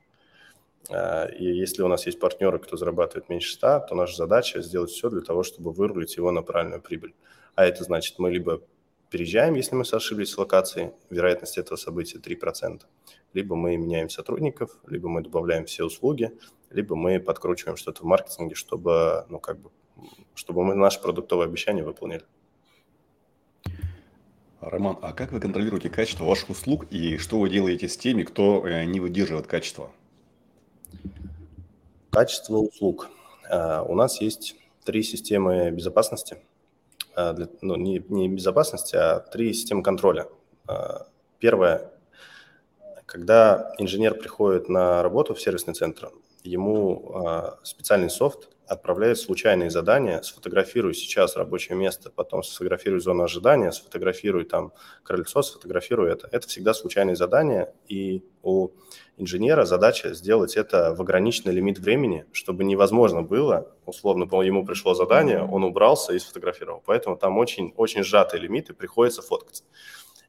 А, 0.90 1.24
и 1.24 1.42
если 1.42 1.80
у 1.80 1.88
нас 1.88 2.04
есть 2.04 2.20
партнеры, 2.20 2.58
кто 2.58 2.76
зарабатывает 2.76 3.30
меньше 3.30 3.54
100, 3.54 3.86
то 3.88 3.94
наша 3.94 4.14
задача 4.14 4.60
сделать 4.60 4.90
все 4.90 5.08
для 5.08 5.22
того, 5.22 5.42
чтобы 5.42 5.72
вырулить 5.72 6.18
его 6.18 6.30
на 6.32 6.42
правильную 6.42 6.82
прибыль. 6.82 7.14
А 7.54 7.64
это 7.64 7.82
значит, 7.82 8.18
мы 8.18 8.30
либо 8.30 8.60
переезжаем, 9.10 9.54
если 9.54 9.74
мы 9.74 9.82
ошиблись 9.82 10.30
с 10.30 10.38
локацией, 10.38 10.92
вероятность 11.10 11.58
этого 11.58 11.76
события 11.76 12.18
3%. 12.18 12.82
Либо 13.32 13.56
мы 13.56 13.76
меняем 13.76 14.08
сотрудников, 14.08 14.76
либо 14.86 15.08
мы 15.08 15.22
добавляем 15.22 15.64
все 15.66 15.84
услуги, 15.84 16.32
либо 16.70 16.96
мы 16.96 17.20
подкручиваем 17.20 17.76
что-то 17.76 18.02
в 18.02 18.06
маркетинге, 18.06 18.54
чтобы, 18.54 19.26
ну, 19.28 19.38
как 19.38 19.58
бы, 19.60 19.70
чтобы 20.34 20.64
мы 20.64 20.74
наше 20.74 21.00
продуктовое 21.00 21.46
обещание 21.46 21.84
выполнили. 21.84 22.24
Роман, 24.60 24.98
а 25.02 25.12
как 25.12 25.32
вы 25.32 25.40
контролируете 25.40 25.88
качество 25.88 26.24
ваших 26.24 26.50
услуг 26.50 26.86
и 26.90 27.16
что 27.16 27.38
вы 27.38 27.48
делаете 27.48 27.88
с 27.88 27.96
теми, 27.96 28.24
кто 28.24 28.66
э, 28.66 28.84
не 28.84 28.98
выдерживает 28.98 29.46
качество? 29.46 29.90
Качество 32.10 32.56
услуг. 32.56 33.08
А, 33.48 33.82
у 33.82 33.94
нас 33.94 34.20
есть 34.20 34.56
три 34.84 35.02
системы 35.02 35.70
безопасности– 35.70 36.38
для, 37.32 37.48
ну, 37.60 37.76
не, 37.76 38.02
не 38.08 38.28
безопасности, 38.28 38.96
а 38.96 39.20
три 39.20 39.52
системы 39.52 39.82
контроля. 39.82 40.28
А, 40.66 41.06
первое, 41.38 41.90
когда 43.06 43.72
инженер 43.78 44.14
приходит 44.14 44.68
на 44.68 45.02
работу 45.02 45.34
в 45.34 45.40
сервисный 45.40 45.74
центр, 45.74 46.10
ему 46.42 47.12
а, 47.14 47.58
специальный 47.62 48.10
софт 48.10 48.50
отправляет 48.68 49.18
случайные 49.18 49.70
задания, 49.70 50.20
сфотографируй 50.20 50.94
сейчас 50.94 51.36
рабочее 51.36 51.76
место, 51.76 52.10
потом 52.10 52.42
сфотографируй 52.42 53.00
зону 53.00 53.24
ожидания, 53.24 53.72
сфотографируй 53.72 54.44
там 54.44 54.72
крыльцо, 55.02 55.42
сфотографируй 55.42 56.10
это. 56.10 56.28
Это 56.30 56.46
всегда 56.46 56.74
случайные 56.74 57.16
задания, 57.16 57.72
и 57.88 58.22
у 58.42 58.70
инженера 59.16 59.64
задача 59.64 60.14
сделать 60.14 60.56
это 60.56 60.94
в 60.94 61.00
ограниченный 61.00 61.52
лимит 61.52 61.78
времени, 61.78 62.26
чтобы 62.32 62.64
невозможно 62.64 63.22
было, 63.22 63.74
условно, 63.86 64.24
ему 64.42 64.64
пришло 64.64 64.94
задание, 64.94 65.42
он 65.42 65.64
убрался 65.64 66.12
и 66.12 66.18
сфотографировал. 66.18 66.82
Поэтому 66.84 67.16
там 67.16 67.38
очень, 67.38 67.72
очень 67.76 68.04
сжатые 68.04 68.40
лимиты, 68.40 68.74
приходится 68.74 69.22
фоткаться. 69.22 69.64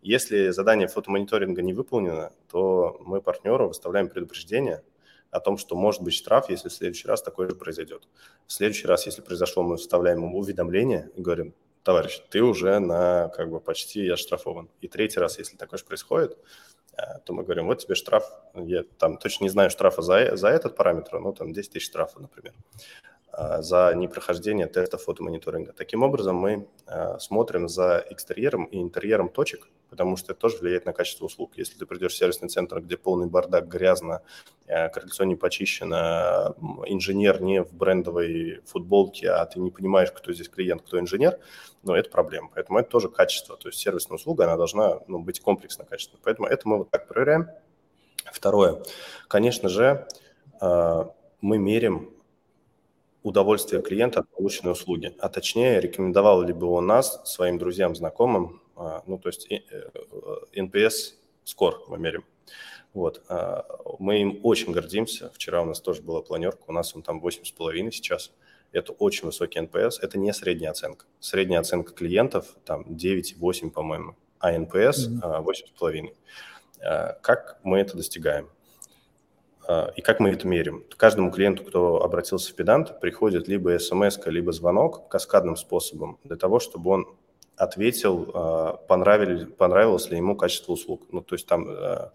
Если 0.01 0.49
задание 0.49 0.87
фотомониторинга 0.87 1.61
не 1.61 1.73
выполнено, 1.73 2.31
то 2.49 2.97
мы 3.01 3.21
партнеру 3.21 3.67
выставляем 3.67 4.07
предупреждение– 4.07 4.81
о 5.31 5.39
том, 5.39 5.57
что 5.57 5.75
может 5.75 6.01
быть 6.01 6.13
штраф, 6.13 6.49
если 6.49 6.69
в 6.69 6.73
следующий 6.73 7.07
раз 7.07 7.21
такое 7.21 7.49
же 7.49 7.55
произойдет. 7.55 8.07
В 8.47 8.53
следующий 8.53 8.87
раз, 8.87 9.05
если 9.05 9.21
произошло, 9.21 9.63
мы 9.63 9.77
вставляем 9.77 10.19
ему 10.23 10.39
уведомление 10.39 11.11
и 11.15 11.21
говорим, 11.21 11.53
товарищ, 11.83 12.21
ты 12.29 12.41
уже 12.41 12.79
на 12.79 13.29
как 13.29 13.49
бы 13.49 13.59
почти 13.59 14.07
оштрафован. 14.09 14.69
И 14.81 14.87
третий 14.87 15.19
раз, 15.19 15.37
если 15.39 15.57
такое 15.57 15.77
же 15.77 15.85
происходит, 15.85 16.37
э, 16.93 17.19
то 17.25 17.33
мы 17.33 17.43
говорим, 17.43 17.67
вот 17.67 17.79
тебе 17.79 17.95
штраф, 17.95 18.23
я 18.55 18.83
там 18.97 19.17
точно 19.17 19.43
не 19.45 19.49
знаю 19.49 19.69
штрафа 19.69 20.01
за, 20.01 20.35
за 20.35 20.49
этот 20.49 20.75
параметр, 20.75 21.19
но 21.19 21.31
там 21.31 21.53
10 21.53 21.71
тысяч 21.71 21.85
штрафа, 21.85 22.19
например. 22.19 22.53
А, 23.31 23.61
за 23.61 23.93
непрохождение 23.95 24.67
теста 24.67 24.97
фотомониторинга. 24.97 25.73
Таким 25.73 26.03
образом, 26.03 26.35
мы 26.35 26.67
а, 26.87 27.19
смотрим 27.19 27.69
за 27.69 28.03
экстерьером 28.09 28.65
и 28.65 28.81
интерьером 28.81 29.29
точек, 29.29 29.69
потому 29.89 30.17
что 30.17 30.33
это 30.33 30.41
тоже 30.41 30.57
влияет 30.57 30.85
на 30.85 30.93
качество 30.93 31.25
услуг. 31.25 31.51
Если 31.55 31.77
ты 31.77 31.85
придешь 31.85 32.13
в 32.13 32.17
сервисный 32.17 32.49
центр, 32.49 32.81
где 32.81 32.97
полный 32.97 33.27
бардак, 33.27 33.67
грязно, 33.67 34.23
а, 34.67 34.89
крыльцо 34.89 35.25
не 35.25 35.35
почищено, 35.35 36.55
инженер 36.87 37.41
не 37.41 37.63
в 37.63 37.71
брендовой 37.71 38.61
футболке, 38.65 39.29
а 39.29 39.45
ты 39.45 39.59
не 39.59 39.69
понимаешь, 39.69 40.11
кто 40.11 40.33
здесь 40.33 40.49
клиент, 40.49 40.81
кто 40.81 40.99
инженер, 40.99 41.39
ну, 41.83 41.93
это 41.93 42.09
проблема. 42.09 42.49
Поэтому 42.53 42.79
это 42.79 42.89
тоже 42.89 43.09
качество. 43.09 43.57
То 43.57 43.69
есть 43.69 43.79
сервисная 43.79 44.15
услуга, 44.15 44.45
она 44.45 44.57
должна 44.57 45.01
ну, 45.07 45.19
быть 45.19 45.39
комплексно 45.39 45.85
качественной. 45.85 46.21
Поэтому 46.23 46.47
это 46.47 46.67
мы 46.67 46.79
вот 46.79 46.89
так 46.89 47.07
проверяем. 47.07 47.47
Второе. 48.25 48.83
Конечно 49.27 49.69
же, 49.69 50.07
мы 50.61 51.57
мерим 51.57 52.11
удовольствие 53.23 53.81
клиента 53.81 54.21
от 54.21 54.29
полученной 54.29 54.71
услуги, 54.71 55.13
а 55.19 55.29
точнее 55.29 55.79
рекомендовал 55.79 56.41
ли 56.41 56.53
бы 56.53 56.67
он 56.67 56.87
нас 56.87 57.21
своим 57.25 57.57
друзьям, 57.57 57.95
знакомым, 57.95 58.61
а, 58.75 59.03
ну 59.07 59.17
то 59.17 59.29
есть 59.29 59.47
NPS 59.51 60.87
э, 60.87 60.89
скор 61.43 61.83
мы 61.87 61.97
мерим. 61.97 62.23
Вот. 62.93 63.21
А, 63.27 63.65
мы 63.99 64.21
им 64.21 64.39
очень 64.43 64.71
гордимся. 64.71 65.31
Вчера 65.33 65.61
у 65.61 65.65
нас 65.65 65.81
тоже 65.81 66.01
была 66.01 66.21
планерка, 66.21 66.63
у 66.67 66.71
нас 66.71 66.95
он 66.95 67.01
там 67.01 67.23
8,5 67.23 67.91
сейчас. 67.91 68.31
Это 68.71 68.93
очень 68.93 69.25
высокий 69.25 69.59
NPS, 69.59 69.93
это 70.01 70.17
не 70.19 70.31
средняя 70.31 70.71
оценка. 70.71 71.05
Средняя 71.19 71.59
оценка 71.59 71.91
клиентов 71.91 72.55
там 72.65 72.83
9,8, 72.83 73.71
по-моему, 73.71 74.15
а 74.37 74.53
NPS 74.55 75.21
mm-hmm. 75.21 75.43
8,5. 75.81 77.15
Как 77.21 77.59
мы 77.63 77.79
это 77.79 77.97
достигаем? 77.97 78.47
А, 79.69 79.93
и 79.95 80.01
как 80.01 80.19
мы 80.19 80.31
это 80.31 80.47
меряем? 80.47 80.83
Каждому 80.97 81.31
клиенту, 81.31 81.63
кто 81.63 82.03
обратился 82.03 82.51
в 82.51 82.55
педант, 82.55 82.99
приходит 82.99 83.47
либо 83.47 83.77
смс, 83.77 84.17
либо 84.25 84.51
звонок 84.51 85.07
каскадным 85.09 85.55
способом 85.55 86.17
для 86.23 86.37
того, 86.37 86.59
чтобы 86.59 86.89
он 86.89 87.07
ответил, 87.55 88.31
а, 88.33 88.77
понравилось, 88.87 90.09
ли 90.09 90.17
ему 90.17 90.35
качество 90.35 90.71
услуг. 90.71 91.03
Ну, 91.11 91.21
то 91.21 91.35
есть 91.35 91.45
там 91.45 91.67
а, 91.69 92.11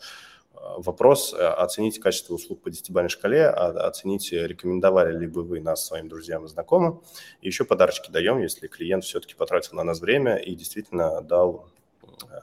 вопрос, 0.79 1.33
э, 1.33 1.47
оцените 1.47 2.01
качество 2.01 2.35
услуг 2.35 2.61
по 2.61 2.71
10-бальной 2.71 3.09
шкале, 3.09 3.47
а, 3.47 3.87
оцените, 3.87 4.49
рекомендовали 4.49 5.17
ли 5.17 5.29
бы 5.29 5.45
вы 5.45 5.61
нас 5.61 5.87
своим 5.87 6.09
друзьям 6.09 6.47
и 6.47 6.49
знакомым. 6.49 7.03
И 7.41 7.47
еще 7.47 7.65
подарочки 7.65 8.11
даем, 8.11 8.41
если 8.41 8.67
клиент 8.67 9.05
все-таки 9.05 9.35
потратил 9.37 9.77
на 9.77 9.85
нас 9.85 10.01
время 10.01 10.37
и 10.37 10.57
действительно 10.57 11.21
дал, 11.21 11.69
э, 12.03 12.41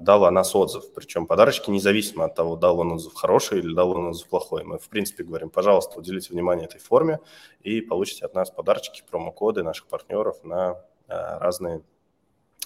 дал 0.00 0.26
о 0.26 0.30
нас 0.30 0.54
отзыв. 0.54 0.92
Причем 0.92 1.26
подарочки 1.26 1.70
независимо 1.70 2.26
от 2.26 2.34
того, 2.34 2.56
дал 2.56 2.78
он 2.80 2.92
отзыв 2.92 3.14
хороший 3.14 3.60
или 3.60 3.74
дал 3.74 3.92
он 3.92 4.08
отзыв 4.08 4.28
плохой. 4.28 4.64
Мы, 4.64 4.78
в 4.78 4.88
принципе, 4.88 5.24
говорим, 5.24 5.48
пожалуйста, 5.48 5.98
уделите 5.98 6.30
внимание 6.30 6.66
этой 6.66 6.78
форме 6.78 7.20
и 7.62 7.80
получите 7.80 8.26
от 8.26 8.34
нас 8.34 8.50
подарочки, 8.50 9.02
промокоды 9.10 9.62
наших 9.62 9.86
партнеров 9.86 10.44
на 10.44 10.82
э, 11.08 11.38
разные, 11.38 11.82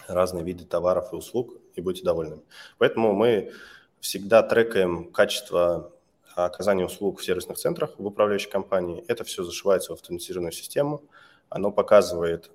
разные 0.09 0.45
виды 0.45 0.65
товаров 0.65 1.13
и 1.13 1.17
услуг 1.17 1.55
и 1.77 1.81
будьте 1.81 2.03
довольны. 2.03 2.43
Поэтому 2.79 3.13
мы 3.13 3.53
всегда 4.01 4.43
трекаем 4.43 5.13
качество 5.13 5.93
оказания 6.35 6.85
услуг 6.85 7.21
в 7.21 7.25
сервисных 7.25 7.57
центрах 7.57 7.99
в 7.99 8.07
управляющей 8.07 8.51
компании. 8.51 9.05
Это 9.07 9.23
все 9.23 9.45
зашивается 9.45 9.93
в 9.93 9.95
автоматизированную 9.95 10.53
систему. 10.53 11.03
Оно 11.49 11.71
показывает, 11.71 12.51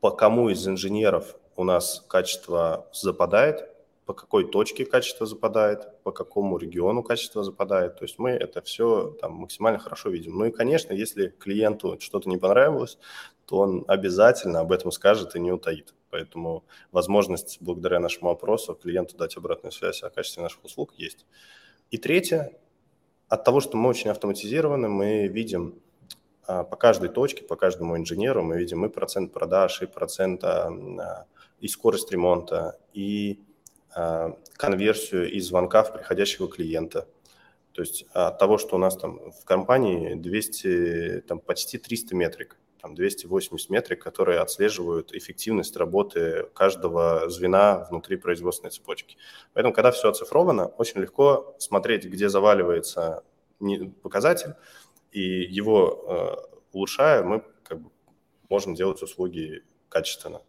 по 0.00 0.10
кому 0.10 0.50
из 0.50 0.66
инженеров 0.68 1.34
у 1.56 1.64
нас 1.64 2.04
качество 2.08 2.86
западает, 2.92 3.69
по 4.10 4.14
какой 4.14 4.50
точке 4.50 4.84
качество 4.84 5.24
западает, 5.24 6.02
по 6.02 6.10
какому 6.10 6.58
региону 6.58 7.04
качество 7.04 7.44
западает. 7.44 7.96
То 7.96 8.04
есть 8.04 8.18
мы 8.18 8.30
это 8.30 8.60
все 8.60 9.16
там 9.20 9.34
максимально 9.34 9.78
хорошо 9.78 10.10
видим. 10.10 10.36
Ну 10.36 10.46
и, 10.46 10.50
конечно, 10.50 10.92
если 10.92 11.28
клиенту 11.28 11.96
что-то 12.00 12.28
не 12.28 12.36
понравилось, 12.36 12.98
то 13.46 13.58
он 13.58 13.84
обязательно 13.86 14.58
об 14.58 14.72
этом 14.72 14.90
скажет 14.90 15.36
и 15.36 15.40
не 15.40 15.52
утаит. 15.52 15.94
Поэтому 16.10 16.64
возможность 16.90 17.58
благодаря 17.60 18.00
нашему 18.00 18.30
опросу 18.30 18.74
клиенту 18.74 19.16
дать 19.16 19.36
обратную 19.36 19.70
связь 19.70 20.02
о 20.02 20.10
качестве 20.10 20.42
наших 20.42 20.64
услуг 20.64 20.92
есть. 20.96 21.24
И 21.92 21.96
третье, 21.96 22.58
от 23.28 23.44
того, 23.44 23.60
что 23.60 23.76
мы 23.76 23.90
очень 23.90 24.10
автоматизированы, 24.10 24.88
мы 24.88 25.28
видим 25.28 25.80
а, 26.48 26.64
по 26.64 26.74
каждой 26.74 27.10
точке, 27.10 27.44
по 27.44 27.54
каждому 27.54 27.96
инженеру, 27.96 28.42
мы 28.42 28.58
видим 28.58 28.84
и 28.84 28.88
процент 28.88 29.32
продаж, 29.32 29.82
и 29.82 29.86
процент 29.86 30.42
а, 30.42 31.26
и 31.60 31.68
скорость 31.68 32.10
ремонта, 32.10 32.76
и 32.92 33.38
а, 33.38 33.49
конверсию 34.56 35.30
из 35.32 35.48
звонка 35.48 35.82
в 35.82 35.92
приходящего 35.92 36.48
клиента. 36.48 37.08
То 37.72 37.82
есть 37.82 38.04
от 38.12 38.38
того, 38.38 38.58
что 38.58 38.76
у 38.76 38.78
нас 38.78 38.96
там 38.96 39.32
в 39.32 39.44
компании 39.44 40.14
200, 40.14 41.24
там 41.26 41.40
почти 41.40 41.78
300 41.78 42.14
метрик, 42.16 42.56
там 42.80 42.94
280 42.94 43.70
метрик, 43.70 44.02
которые 44.02 44.40
отслеживают 44.40 45.12
эффективность 45.12 45.76
работы 45.76 46.48
каждого 46.54 47.28
звена 47.28 47.86
внутри 47.90 48.16
производственной 48.16 48.70
цепочки. 48.70 49.16
Поэтому, 49.52 49.74
когда 49.74 49.90
все 49.90 50.08
оцифровано, 50.08 50.66
очень 50.66 51.00
легко 51.00 51.54
смотреть, 51.58 52.04
где 52.04 52.28
заваливается 52.28 53.22
показатель, 54.02 54.54
и 55.12 55.20
его 55.20 56.04
э, 56.08 56.56
улучшая, 56.72 57.22
мы 57.22 57.44
как 57.62 57.80
бы 57.80 57.90
можем 58.48 58.74
делать 58.74 59.02
услуги 59.02 59.62
качественно. 59.88 60.42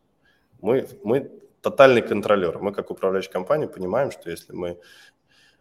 Мы, 0.62 0.88
мы 1.04 1.32
тотальный 1.62 2.02
контролер. 2.02 2.60
Мы, 2.60 2.74
как 2.74 2.92
управляющая 2.92 3.32
компания, 3.32 3.68
понимаем, 3.68 4.12
что 4.12 4.30
если 4.30 4.54
мы 4.54 4.80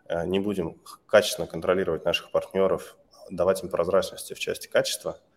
э, 0.06 0.26
не 0.26 0.40
будем 0.40 0.80
качественно 1.06 1.46
контролировать 1.46 2.04
наших 2.04 2.30
партнеров, 2.30 2.96
давать 3.30 3.62
им 3.62 3.68
прозрачности 3.68 4.34
в 4.34 4.38
части 4.38 4.68
качества– 4.68 5.18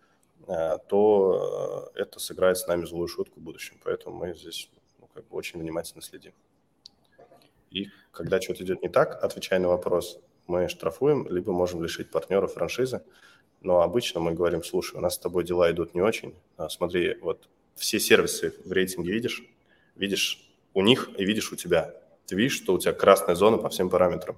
Э, 0.46 0.78
то 0.88 1.90
э, 1.94 2.00
это 2.02 2.20
сыграет 2.20 2.58
с 2.58 2.66
нами 2.66 2.84
злую 2.84 3.08
шутку 3.08 3.40
в 3.40 3.42
будущем. 3.42 3.76
Поэтому 3.82 4.16
мы 4.16 4.34
здесь 4.34 4.70
ну, 5.00 5.08
как 5.14 5.26
бы 5.28 5.36
очень 5.36 5.60
внимательно 5.60 6.02
следим. 6.02 6.32
И 7.70 7.88
когда 8.12 8.40
что-то 8.40 8.62
идет 8.62 8.82
не 8.82 8.88
так, 8.88 9.22
отвечая 9.22 9.58
на 9.58 9.68
вопрос, 9.68 10.20
мы 10.46 10.68
штрафуем, 10.68 11.26
либо 11.28 11.52
можем 11.52 11.82
лишить 11.82 12.10
партнера 12.10 12.46
франшизы. 12.46 13.02
Но 13.62 13.80
обычно 13.80 14.20
мы 14.20 14.32
говорим, 14.32 14.62
слушай, 14.62 14.96
у 14.96 15.00
нас 15.00 15.14
с 15.14 15.18
тобой 15.18 15.44
дела 15.44 15.70
идут 15.70 15.94
не 15.94 16.02
очень. 16.02 16.34
Смотри, 16.68 17.16
вот 17.22 17.48
все 17.74 17.98
сервисы 17.98 18.54
в 18.64 18.70
рейтинге 18.70 19.10
видишь, 19.10 19.42
видишь 19.96 20.53
у 20.74 20.82
них 20.82 21.10
и 21.16 21.24
видишь 21.24 21.52
у 21.52 21.56
тебя. 21.56 21.94
Ты 22.26 22.36
видишь, 22.36 22.56
что 22.56 22.74
у 22.74 22.78
тебя 22.78 22.92
красная 22.92 23.34
зона 23.34 23.58
по 23.58 23.68
всем 23.68 23.88
параметрам 23.88 24.36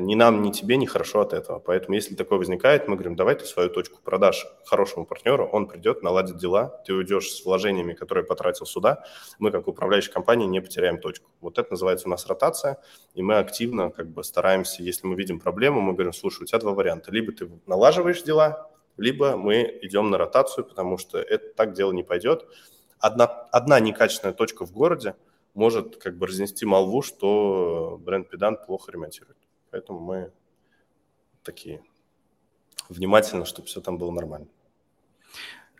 ни 0.00 0.14
нам, 0.14 0.42
ни 0.42 0.50
тебе 0.50 0.76
не 0.76 0.86
хорошо 0.86 1.20
от 1.20 1.32
этого. 1.32 1.58
Поэтому 1.58 1.94
если 1.94 2.14
такое 2.14 2.38
возникает, 2.38 2.88
мы 2.88 2.96
говорим, 2.96 3.14
давай 3.16 3.36
ты 3.36 3.44
свою 3.44 3.70
точку 3.70 4.00
продашь 4.02 4.46
хорошему 4.64 5.06
партнеру, 5.06 5.46
он 5.46 5.68
придет, 5.68 6.02
наладит 6.02 6.36
дела, 6.36 6.82
ты 6.84 6.92
уйдешь 6.94 7.30
с 7.30 7.44
вложениями, 7.44 7.94
которые 7.94 8.24
потратил 8.24 8.66
сюда, 8.66 9.04
мы 9.38 9.50
как 9.50 9.68
управляющая 9.68 10.12
компания 10.12 10.46
не 10.46 10.60
потеряем 10.60 10.98
точку. 10.98 11.30
Вот 11.40 11.58
это 11.58 11.70
называется 11.70 12.08
у 12.08 12.10
нас 12.10 12.26
ротация, 12.26 12.78
и 13.14 13.22
мы 13.22 13.36
активно 13.36 13.90
как 13.90 14.08
бы 14.08 14.24
стараемся, 14.24 14.82
если 14.82 15.06
мы 15.06 15.14
видим 15.14 15.38
проблему, 15.38 15.80
мы 15.80 15.92
говорим, 15.92 16.12
слушай, 16.12 16.42
у 16.42 16.46
тебя 16.46 16.58
два 16.58 16.72
варианта, 16.72 17.12
либо 17.12 17.32
ты 17.32 17.48
налаживаешь 17.66 18.22
дела, 18.22 18.70
либо 18.96 19.36
мы 19.36 19.78
идем 19.82 20.10
на 20.10 20.18
ротацию, 20.18 20.64
потому 20.64 20.98
что 20.98 21.18
это 21.18 21.52
так 21.54 21.72
дело 21.72 21.92
не 21.92 22.02
пойдет. 22.02 22.46
Одна, 22.98 23.24
одна 23.24 23.80
некачественная 23.80 24.34
точка 24.34 24.64
в 24.64 24.72
городе 24.72 25.16
может 25.54 25.96
как 25.96 26.16
бы 26.16 26.26
разнести 26.26 26.66
молву, 26.66 27.02
что 27.02 27.98
бренд 28.02 28.28
Педант 28.28 28.66
плохо 28.66 28.92
ремонтирует. 28.92 29.36
Поэтому 29.70 30.00
мы 30.00 30.32
такие 31.42 31.82
внимательно, 32.88 33.44
чтобы 33.44 33.68
все 33.68 33.80
там 33.80 33.98
было 33.98 34.10
нормально. 34.10 34.48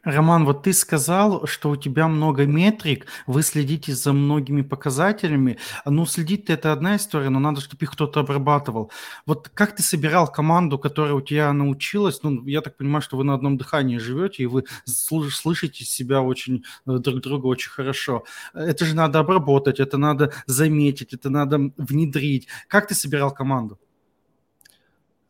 Роман, 0.04 0.44
вот 0.44 0.62
ты 0.62 0.72
сказал, 0.72 1.46
что 1.46 1.70
у 1.70 1.76
тебя 1.76 2.08
много 2.08 2.44
метрик, 2.44 3.06
вы 3.26 3.42
следите 3.42 3.94
за 3.94 4.12
многими 4.12 4.60
показателями. 4.62 5.58
Ну, 5.86 6.04
следить 6.04 6.50
это 6.50 6.72
одна 6.72 6.96
история, 6.96 7.30
но 7.30 7.38
надо, 7.38 7.60
чтобы 7.60 7.84
их 7.84 7.92
кто-то 7.92 8.20
обрабатывал. 8.20 8.90
Вот 9.26 9.48
как 9.48 9.74
ты 9.74 9.82
собирал 9.82 10.30
команду, 10.30 10.78
которая 10.78 11.14
у 11.14 11.22
тебя 11.22 11.52
научилась? 11.52 12.22
Ну, 12.22 12.44
я 12.46 12.60
так 12.60 12.76
понимаю, 12.76 13.00
что 13.02 13.16
вы 13.16 13.24
на 13.24 13.34
одном 13.34 13.56
дыхании 13.56 13.96
живете, 13.98 14.42
и 14.42 14.46
вы 14.46 14.64
слышите 14.84 15.84
себя 15.84 16.20
очень 16.20 16.64
э, 16.86 16.98
друг 16.98 17.20
друга 17.20 17.46
очень 17.46 17.70
хорошо. 17.70 18.24
Это 18.52 18.84
же 18.84 18.94
надо 18.94 19.20
обработать, 19.20 19.80
это 19.80 19.96
надо 19.96 20.32
заметить, 20.46 21.14
это 21.14 21.30
надо 21.30 21.72
внедрить. 21.78 22.46
Как 22.68 22.88
ты 22.88 22.94
собирал 22.94 23.32
команду? 23.32 23.78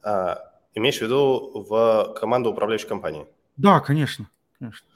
А, 0.02 0.38
имеешь 0.74 0.98
в 0.98 1.02
виду 1.02 1.64
в 1.68 2.14
команду 2.18 2.50
управляющей 2.50 2.88
компании? 2.88 3.26
Да, 3.56 3.78
конечно. 3.78 4.28
Конечно. 4.64 4.87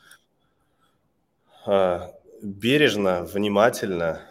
А, 1.66 2.14
бережно, 2.42 3.24
внимательно 3.24 4.22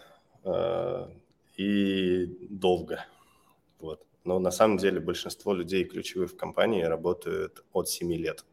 а, 0.44 1.10
и 1.56 2.26
долго. 2.50 3.04
Вот. 3.80 4.04
Но 4.24 4.38
на 4.38 4.50
самом 4.50 4.78
деле 4.78 5.00
большинство 5.00 5.54
людей 5.54 5.84
ключевых 5.84 6.32
в 6.32 6.36
компании 6.36 6.82
работают 6.82 7.64
от 7.72 7.88
7 7.88 8.12
лет 8.14 8.44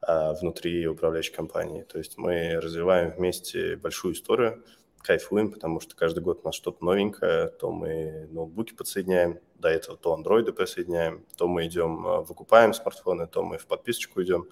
а, 0.00 0.34
внутри 0.34 0.86
управляющей 0.86 1.34
компании. 1.34 1.82
То 1.82 1.98
есть 1.98 2.16
мы 2.16 2.60
развиваем 2.60 3.12
вместе 3.12 3.76
большую 3.76 4.14
историю– 4.14 4.64
кайфуем, 5.02 5.50
потому 5.50 5.80
что 5.80 5.94
каждый 5.96 6.22
год 6.22 6.40
у 6.42 6.46
нас 6.46 6.54
что-то 6.54 6.84
новенькое, 6.84 7.48
то 7.48 7.70
мы 7.72 8.28
ноутбуки 8.30 8.72
подсоединяем, 8.72 9.40
до 9.56 9.68
этого 9.68 9.96
то 9.96 10.14
андроиды 10.14 10.52
присоединяем, 10.52 11.24
то 11.36 11.48
мы 11.48 11.66
идем, 11.66 12.22
выкупаем 12.24 12.72
смартфоны, 12.72 13.26
то 13.26 13.42
мы 13.44 13.58
в 13.58 13.66
подписочку 13.66 14.22
идем. 14.22 14.48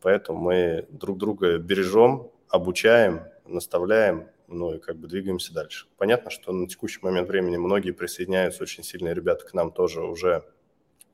Поэтому 0.00 0.38
мы 0.38 0.86
друг 0.90 1.18
друга 1.18 1.58
бережем, 1.58 2.30
обучаем, 2.48 3.22
наставляем, 3.46 4.28
ну 4.46 4.74
и 4.74 4.78
как 4.78 4.96
бы 4.96 5.08
двигаемся 5.08 5.52
дальше. 5.52 5.86
Понятно, 5.96 6.30
что 6.30 6.52
на 6.52 6.66
текущий 6.66 7.00
момент 7.02 7.28
времени 7.28 7.56
многие 7.56 7.90
присоединяются, 7.90 8.62
очень 8.62 8.84
сильные 8.84 9.14
ребята 9.14 9.44
к 9.44 9.54
нам 9.54 9.70
тоже 9.70 10.02
уже 10.02 10.44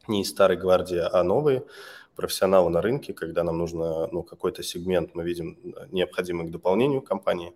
не 0.07 0.23
из 0.23 0.31
старой 0.31 0.57
гвардии, 0.57 1.01
а 1.01 1.23
новые 1.23 1.65
профессионалы 2.15 2.71
на 2.71 2.81
рынке, 2.81 3.13
когда 3.13 3.43
нам 3.43 3.59
нужно 3.59 4.07
ну, 4.13 4.23
какой-то 4.23 4.63
сегмент, 4.63 5.15
мы 5.15 5.25
видим 5.25 5.59
необходимый 5.91 6.47
к 6.47 6.51
дополнению 6.51 7.03
компании, 7.03 7.55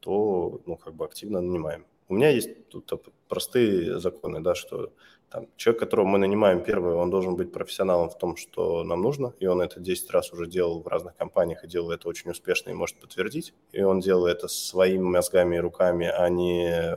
то 0.00 0.60
ну, 0.66 0.76
как 0.76 0.94
бы 0.94 1.04
активно 1.04 1.40
нанимаем. 1.40 1.86
У 2.08 2.14
меня 2.14 2.30
есть 2.30 2.68
тут 2.68 2.90
простые 3.28 3.98
законы, 3.98 4.40
да, 4.40 4.54
что 4.54 4.92
там, 5.36 5.48
человек, 5.58 5.80
которого 5.80 6.06
мы 6.06 6.18
нанимаем 6.18 6.64
первый, 6.64 6.94
он 6.94 7.10
должен 7.10 7.36
быть 7.36 7.52
профессионалом 7.52 8.08
в 8.08 8.16
том, 8.16 8.36
что 8.36 8.82
нам 8.84 9.02
нужно, 9.02 9.34
и 9.38 9.46
он 9.46 9.60
это 9.60 9.80
10 9.80 10.10
раз 10.10 10.32
уже 10.32 10.46
делал 10.46 10.80
в 10.80 10.86
разных 10.86 11.14
компаниях 11.14 11.62
и 11.62 11.68
делал 11.68 11.90
это 11.90 12.08
очень 12.08 12.30
успешно 12.30 12.70
и 12.70 12.72
может 12.72 12.98
подтвердить. 12.98 13.52
И 13.72 13.82
он 13.82 14.00
делал 14.00 14.24
это 14.24 14.48
своими 14.48 15.02
мозгами 15.02 15.56
и 15.56 15.58
руками, 15.58 16.06
а 16.06 16.26
не 16.30 16.96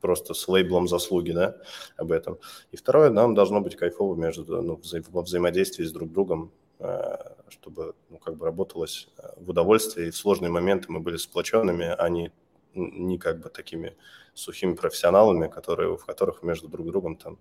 просто 0.00 0.32
с 0.32 0.48
лейблом 0.48 0.88
заслуги, 0.88 1.32
да, 1.32 1.56
об 1.98 2.10
этом. 2.10 2.38
И 2.70 2.78
второе, 2.78 3.10
нам 3.10 3.34
должно 3.34 3.60
быть 3.60 3.76
кайфово 3.76 4.16
между, 4.16 4.62
ну, 4.62 4.76
вза- 4.76 5.04
во 5.10 5.20
взаимодействии 5.20 5.84
с 5.84 5.92
друг 5.92 6.10
другом, 6.10 6.50
э, 6.78 7.16
чтобы, 7.50 7.96
ну, 8.08 8.16
как 8.16 8.36
бы 8.38 8.46
работалось 8.46 9.10
э, 9.18 9.28
в 9.36 9.50
удовольствие, 9.50 10.08
и 10.08 10.10
в 10.10 10.16
сложные 10.16 10.50
моменты 10.50 10.86
мы 10.90 11.00
были 11.00 11.18
сплоченными, 11.18 11.94
а 11.98 12.08
не, 12.08 12.32
не 12.72 13.18
как 13.18 13.40
бы 13.40 13.50
такими 13.50 13.94
сухими 14.38 14.74
профессионалами, 14.74 15.48
которые, 15.48 15.96
в 15.96 16.04
которых 16.04 16.42
между 16.42 16.68
друг 16.68 16.86
другом 16.86 17.16
там 17.16 17.38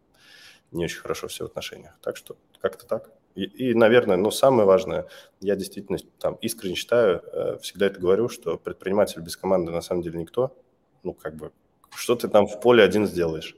не 0.72 0.86
очень 0.86 1.00
хорошо 1.00 1.28
все 1.28 1.46
в 1.46 1.48
отношениях. 1.48 1.98
Так 2.02 2.18
что 2.18 2.38
как-то 2.60 2.86
так. 2.86 3.12
И, 3.36 3.44
и, 3.44 3.74
наверное, 3.74 4.18
ну, 4.18 4.32
самое 4.32 4.66
важное, 4.66 5.08
я 5.40 5.56
действительно 5.56 6.00
там 6.20 6.36
искренне 6.36 6.76
считаю, 6.76 7.22
э, 7.22 7.58
всегда 7.62 7.86
это 7.86 8.00
говорю, 8.00 8.30
что 8.30 8.58
предприниматель 8.58 9.22
без 9.22 9.38
команды 9.38 9.72
на 9.72 9.82
самом 9.82 10.02
деле 10.02 10.20
никто. 10.20 10.58
Ну, 11.04 11.14
как 11.14 11.36
бы, 11.36 11.52
что 11.96 12.16
ты 12.16 12.28
там 12.28 12.48
в 12.48 12.60
поле 12.60 12.84
один 12.84 13.06
сделаешь? 13.06 13.56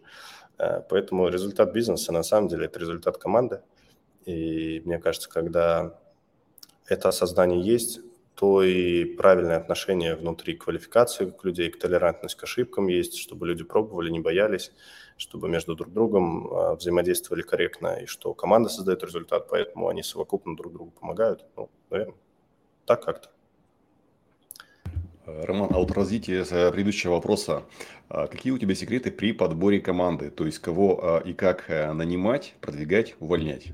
Поэтому 0.89 1.30
результат 1.30 1.71
бизнеса 1.71 2.12
на 2.12 2.21
самом 2.21 2.49
деле 2.49 2.65
это 2.65 2.80
результат 2.80 3.17
команды. 3.17 3.62
И 4.25 4.82
мне 4.84 4.99
кажется, 4.99 5.30
когда 5.30 5.97
это 6.86 7.08
осознание 7.08 7.62
есть, 7.62 8.02
то 8.39 8.63
и 8.63 9.04
правильное 9.04 9.58
отношение 9.58 10.15
внутри 10.15 10.56
квалификации 10.56 11.30
к 11.30 11.43
людей, 11.43 11.69
к 11.69 11.78
толерантность 11.78 12.36
к 12.36 12.43
ошибкам 12.45 12.88
есть, 12.88 13.17
чтобы 13.17 13.45
люди 13.45 13.65
пробовали, 13.65 14.10
не 14.10 14.21
боялись, 14.21 14.71
чтобы 15.17 15.49
между 15.49 15.75
друг 15.75 15.91
другом 15.91 16.47
а, 16.47 16.75
взаимодействовали 16.75 17.41
корректно, 17.41 17.97
и 18.02 18.06
что 18.06 18.34
команда 18.34 18.69
создает 18.69 19.04
результат, 19.04 19.49
поэтому 19.49 19.89
они 19.89 20.04
совокупно 20.04 20.56
друг 20.56 20.71
другу 20.71 20.91
помогают. 20.91 21.45
Ну, 21.58 21.69
наверное, 21.89 22.15
так 22.86 23.04
как-то. 23.04 23.28
Роман, 25.25 25.71
а 25.73 25.80
вот 25.80 25.91
развитие 25.91 26.45
э, 26.49 26.71
предыдущего 26.71 27.15
вопроса. 27.15 27.63
А 28.08 28.28
какие 28.28 28.54
у 28.54 28.58
тебя 28.58 28.73
секреты 28.73 29.12
при 29.12 29.34
подборе 29.34 29.82
команды? 29.82 30.30
То 30.30 30.45
есть, 30.45 30.60
кого 30.60 30.99
а, 31.04 31.19
и 31.19 31.34
как 31.34 31.69
э, 31.69 31.91
нанимать, 31.91 32.56
продвигать, 32.62 33.17
увольнять? 33.19 33.73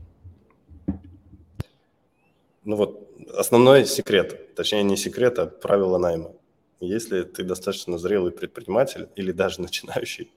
Ну 2.65 2.75
вот, 2.77 3.07
основной 3.37 3.85
секрет, 3.85 4.55
точнее 4.55 4.81
не 4.81 4.97
секрет, 4.97 5.37
а 5.37 5.45
правило 5.45 5.99
найма. 5.99 6.33
Если 6.79 7.21
ты 7.21 7.43
достаточно 7.43 7.99
зрелый 7.99 8.31
предприниматель 8.31 9.07
или 9.15 9.31
даже 9.31 9.61
начинающий, 9.61 10.31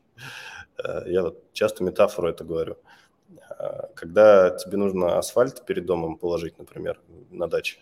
э, 0.84 1.04
я 1.06 1.22
вот 1.22 1.42
часто 1.54 1.82
метафору 1.82 2.28
это 2.28 2.44
говорю, 2.44 2.76
э, 3.30 3.88
когда 3.94 4.50
тебе 4.50 4.76
нужно 4.76 5.16
асфальт 5.16 5.64
перед 5.64 5.86
домом 5.86 6.18
положить, 6.18 6.58
например, 6.58 7.00
на 7.30 7.48
даче, 7.48 7.78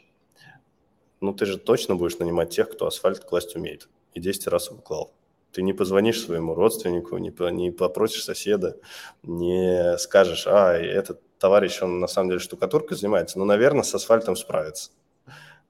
ну 1.20 1.34
ты 1.34 1.44
же 1.44 1.58
точно 1.58 1.96
будешь 1.96 2.18
нанимать 2.18 2.50
тех, 2.50 2.70
кто 2.70 2.86
асфальт 2.86 3.24
класть 3.24 3.56
умеет, 3.56 3.88
и 4.14 4.20
10 4.20 4.46
раз 4.46 4.70
его 4.70 4.78
клал. 4.80 5.12
Ты 5.50 5.62
не 5.62 5.72
позвонишь 5.72 6.22
своему 6.22 6.54
родственнику, 6.54 7.18
не, 7.18 7.32
не 7.50 7.72
попросишь 7.72 8.22
соседа, 8.22 8.76
не 9.24 9.98
скажешь, 9.98 10.46
а, 10.46 10.74
этот 10.74 11.20
товарищ, 11.38 11.82
он 11.82 12.00
на 12.00 12.06
самом 12.06 12.30
деле 12.30 12.40
штукатуркой 12.40 12.96
занимается, 12.96 13.38
но, 13.38 13.44
наверное, 13.44 13.82
с 13.82 13.94
асфальтом 13.94 14.36
справится. 14.36 14.90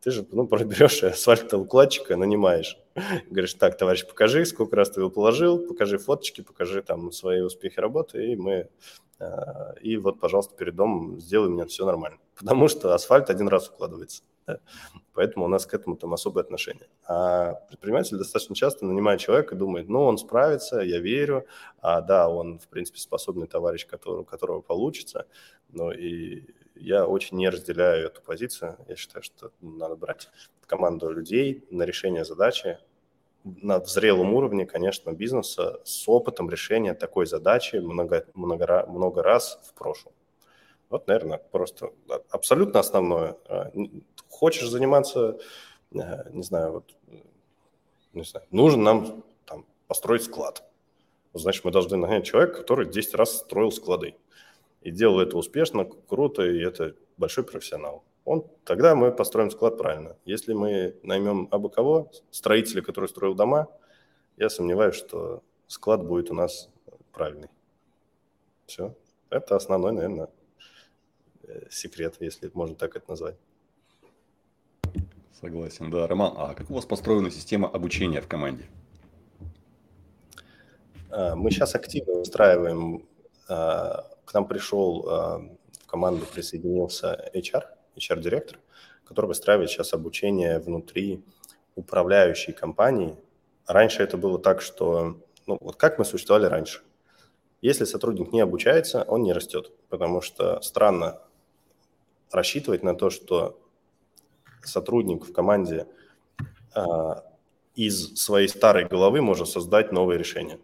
Ты 0.02 0.10
же 0.12 0.26
ну, 0.30 0.46
проберешь 0.46 1.02
асфальтоукладчика, 1.02 2.16
нанимаешь. 2.16 2.78
Говоришь, 3.30 3.54
так, 3.54 3.76
товарищ, 3.76 4.06
покажи, 4.06 4.44
сколько 4.46 4.76
раз 4.76 4.90
ты 4.90 5.00
его 5.00 5.10
положил, 5.10 5.58
покажи 5.66 5.98
фоточки, 5.98 6.42
покажи 6.42 6.82
там 6.82 7.10
свои 7.12 7.40
успехи 7.40 7.80
работы, 7.80 8.32
и 8.32 8.36
мы... 8.36 8.68
Э, 9.18 9.74
и 9.80 9.96
вот, 9.96 10.20
пожалуйста, 10.20 10.54
перед 10.54 10.76
домом 10.76 11.20
сделай 11.20 11.48
мне 11.48 11.64
все 11.66 11.84
нормально. 11.84 12.18
Потому 12.36 12.68
что 12.68 12.94
асфальт 12.94 13.30
один 13.30 13.48
раз 13.48 13.68
укладывается. 13.68 14.22
Поэтому 15.14 15.44
у 15.44 15.48
нас 15.48 15.66
к 15.66 15.74
этому 15.74 15.96
там 15.96 16.12
особое 16.14 16.44
отношение. 16.44 16.88
А 17.06 17.54
предприниматель 17.68 18.16
достаточно 18.16 18.54
часто 18.54 18.84
нанимает 18.86 19.20
человека 19.20 19.54
и 19.54 19.58
думает, 19.58 19.88
ну, 19.88 20.02
он 20.02 20.18
справится, 20.18 20.80
я 20.80 21.00
верю, 21.00 21.46
а 21.80 22.00
да, 22.00 22.28
он, 22.28 22.58
в 22.58 22.68
принципе, 22.68 22.98
способный 22.98 23.46
товарищ, 23.46 23.86
который, 23.86 24.24
которого 24.24 24.60
получится. 24.60 25.26
Но 25.68 25.92
и 25.92 26.44
я 26.74 27.06
очень 27.06 27.36
не 27.38 27.48
разделяю 27.48 28.06
эту 28.06 28.22
позицию. 28.22 28.76
Я 28.88 28.96
считаю, 28.96 29.22
что 29.22 29.50
надо 29.60 29.96
брать 29.96 30.28
команду 30.66 31.08
людей 31.10 31.64
на 31.70 31.84
решение 31.84 32.24
задачи 32.24 32.78
на 33.46 33.80
зрелом 33.84 34.34
уровне, 34.34 34.66
конечно, 34.66 35.12
бизнеса 35.12 35.80
с 35.84 36.08
опытом 36.08 36.50
решения 36.50 36.94
такой 36.94 37.26
задачи 37.26 37.76
много, 37.76 38.26
много, 38.34 38.84
много 38.88 39.22
раз 39.22 39.60
в 39.62 39.74
прошлом. 39.74 40.12
Вот, 40.88 41.06
наверное, 41.08 41.38
просто 41.38 41.92
абсолютно 42.30 42.80
основное. 42.80 43.36
А, 43.48 43.72
хочешь 44.28 44.68
заниматься, 44.68 45.38
э, 45.92 46.30
не 46.30 46.42
знаю, 46.42 46.72
вот, 46.72 46.96
не 48.12 48.22
знаю, 48.22 48.46
нужен 48.50 48.82
нам 48.82 49.24
там, 49.44 49.66
построить 49.88 50.24
склад. 50.24 50.62
Значит, 51.34 51.64
мы 51.64 51.70
должны 51.70 51.96
нанять 51.96 52.24
человека, 52.24 52.58
который 52.58 52.86
10 52.86 53.14
раз 53.14 53.38
строил 53.38 53.70
склады. 53.72 54.14
И 54.80 54.90
делал 54.90 55.20
это 55.20 55.36
успешно, 55.36 55.84
круто, 55.84 56.42
и 56.42 56.62
это 56.62 56.94
большой 57.16 57.44
профессионал. 57.44 58.04
Он, 58.24 58.46
тогда 58.64 58.94
мы 58.94 59.12
построим 59.12 59.50
склад 59.50 59.78
правильно. 59.78 60.16
Если 60.24 60.52
мы 60.52 60.96
наймем 61.02 61.48
абы 61.50 61.70
кого, 61.70 62.10
строителя, 62.30 62.82
который 62.82 63.08
строил 63.08 63.34
дома, 63.34 63.68
я 64.36 64.48
сомневаюсь, 64.48 64.96
что 64.96 65.42
склад 65.66 66.04
будет 66.04 66.30
у 66.30 66.34
нас 66.34 66.68
правильный. 67.12 67.48
Все. 68.66 68.94
Это 69.30 69.56
основной, 69.56 69.92
наверное, 69.92 70.28
секрет, 71.70 72.16
если 72.20 72.50
можно 72.54 72.74
так 72.76 72.96
это 72.96 73.10
назвать. 73.10 73.36
Согласен, 75.40 75.90
да. 75.90 76.06
Роман, 76.06 76.32
а 76.36 76.54
как 76.54 76.70
у 76.70 76.74
вас 76.74 76.86
построена 76.86 77.30
система 77.30 77.68
обучения 77.68 78.22
в 78.22 78.26
команде? 78.26 78.64
А, 81.10 81.36
мы 81.36 81.50
сейчас 81.50 81.74
активно 81.74 82.14
устраиваем, 82.14 83.06
а, 83.48 84.06
к 84.24 84.32
нам 84.32 84.46
пришел 84.48 85.06
а, 85.08 85.38
в 85.82 85.86
команду 85.86 86.26
присоединился 86.26 87.30
HR, 87.34 87.64
HR-директор, 87.96 88.58
который 89.04 89.26
выстраивает 89.26 89.70
сейчас 89.70 89.92
обучение 89.92 90.58
внутри 90.58 91.22
управляющей 91.74 92.52
компании. 92.52 93.16
Раньше 93.66 94.02
это 94.02 94.16
было 94.16 94.38
так, 94.38 94.62
что, 94.62 95.20
ну, 95.46 95.58
вот 95.60 95.76
как 95.76 95.98
мы 95.98 96.04
существовали 96.04 96.46
раньше. 96.46 96.80
Если 97.60 97.84
сотрудник 97.84 98.32
не 98.32 98.40
обучается, 98.40 99.04
он 99.04 99.22
не 99.22 99.32
растет, 99.32 99.70
потому 99.88 100.22
что 100.22 100.60
странно 100.60 101.20
рассчитывать 102.30 102.82
на 102.82 102.94
то, 102.94 103.10
что 103.10 103.58
сотрудник 104.62 105.24
в 105.24 105.32
команде 105.32 105.86
а, 106.74 107.24
из 107.74 108.16
своей 108.16 108.48
старой 108.48 108.86
головы 108.86 109.20
может 109.20 109.48
создать 109.48 109.92
новые 109.92 110.18
решения. 110.18 110.58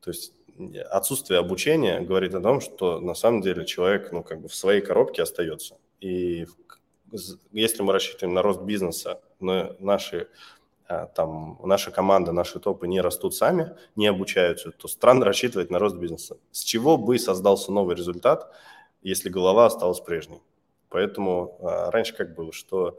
То 0.00 0.10
есть 0.10 0.32
отсутствие 0.90 1.40
обучения 1.40 2.00
говорит 2.00 2.34
о 2.34 2.40
том, 2.40 2.60
что 2.60 3.00
на 3.00 3.14
самом 3.14 3.40
деле 3.40 3.64
человек 3.66 4.12
ну, 4.12 4.22
как 4.22 4.40
бы 4.40 4.48
в 4.48 4.54
своей 4.54 4.80
коробке 4.80 5.22
остается. 5.22 5.76
И 6.00 6.46
если 7.52 7.82
мы 7.82 7.92
рассчитываем 7.92 8.34
на 8.34 8.42
рост 8.42 8.62
бизнеса, 8.62 9.20
но 9.40 9.74
наши, 9.80 10.28
а, 10.86 11.06
там, 11.06 11.58
наша 11.64 11.90
команда, 11.90 12.32
наши 12.32 12.60
топы 12.60 12.86
не 12.86 13.00
растут 13.00 13.34
сами, 13.34 13.76
не 13.96 14.06
обучаются, 14.06 14.70
то 14.70 14.88
странно 14.88 15.24
рассчитывать 15.24 15.70
на 15.70 15.78
рост 15.78 15.96
бизнеса. 15.96 16.36
С 16.52 16.62
чего 16.62 16.96
бы 16.96 17.18
создался 17.18 17.72
новый 17.72 17.96
результат, 17.96 18.52
если 19.02 19.28
голова 19.28 19.66
осталась 19.66 20.00
прежней? 20.00 20.40
Поэтому 20.90 21.58
а, 21.62 21.90
раньше 21.90 22.14
как 22.14 22.34
было, 22.34 22.52
что 22.52 22.98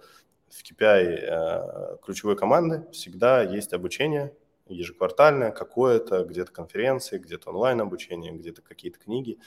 в 0.50 0.64
KPI 0.64 1.26
а, 1.30 1.98
ключевой 2.04 2.36
команды 2.36 2.88
всегда 2.92 3.44
есть 3.44 3.74
обучение 3.74 4.36
ежеквартальное 4.68 5.52
какое-то, 5.52 6.24
где-то 6.24 6.52
конференции, 6.52 7.20
где-то 7.20 7.50
онлайн-обучение, 7.50 8.32
где-то 8.32 8.62
какие-то 8.62 9.00
книги, 9.00 9.38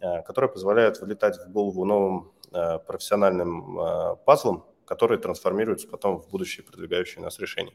а, 0.00 0.22
которые 0.22 0.50
позволяют 0.50 1.00
влетать 1.00 1.38
в 1.38 1.50
голову 1.50 1.84
новым 1.84 2.32
профессиональным 2.86 3.78
пазлом, 4.26 4.66
которые 4.84 5.18
трансформируются 5.18 5.88
потом 5.88 6.20
в 6.20 6.28
будущее 6.28 6.66
продвигающие 6.66 7.24
нас 7.24 7.38
решения. 7.38 7.72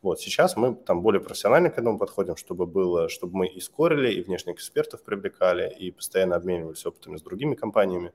Вот 0.00 0.18
сейчас 0.18 0.56
мы 0.56 0.74
там 0.74 1.02
более 1.02 1.20
профессионально 1.20 1.68
к 1.68 1.76
этому 1.78 1.98
подходим, 1.98 2.36
чтобы 2.36 2.64
было, 2.64 3.10
чтобы 3.10 3.36
мы 3.36 3.48
и 3.48 3.60
скорили, 3.60 4.10
и 4.10 4.22
внешних 4.22 4.54
экспертов 4.54 5.04
привлекали, 5.04 5.70
и 5.70 5.90
постоянно 5.90 6.36
обменивались 6.36 6.86
опытами 6.86 7.18
с 7.18 7.22
другими 7.22 7.54
компаниями. 7.54 8.12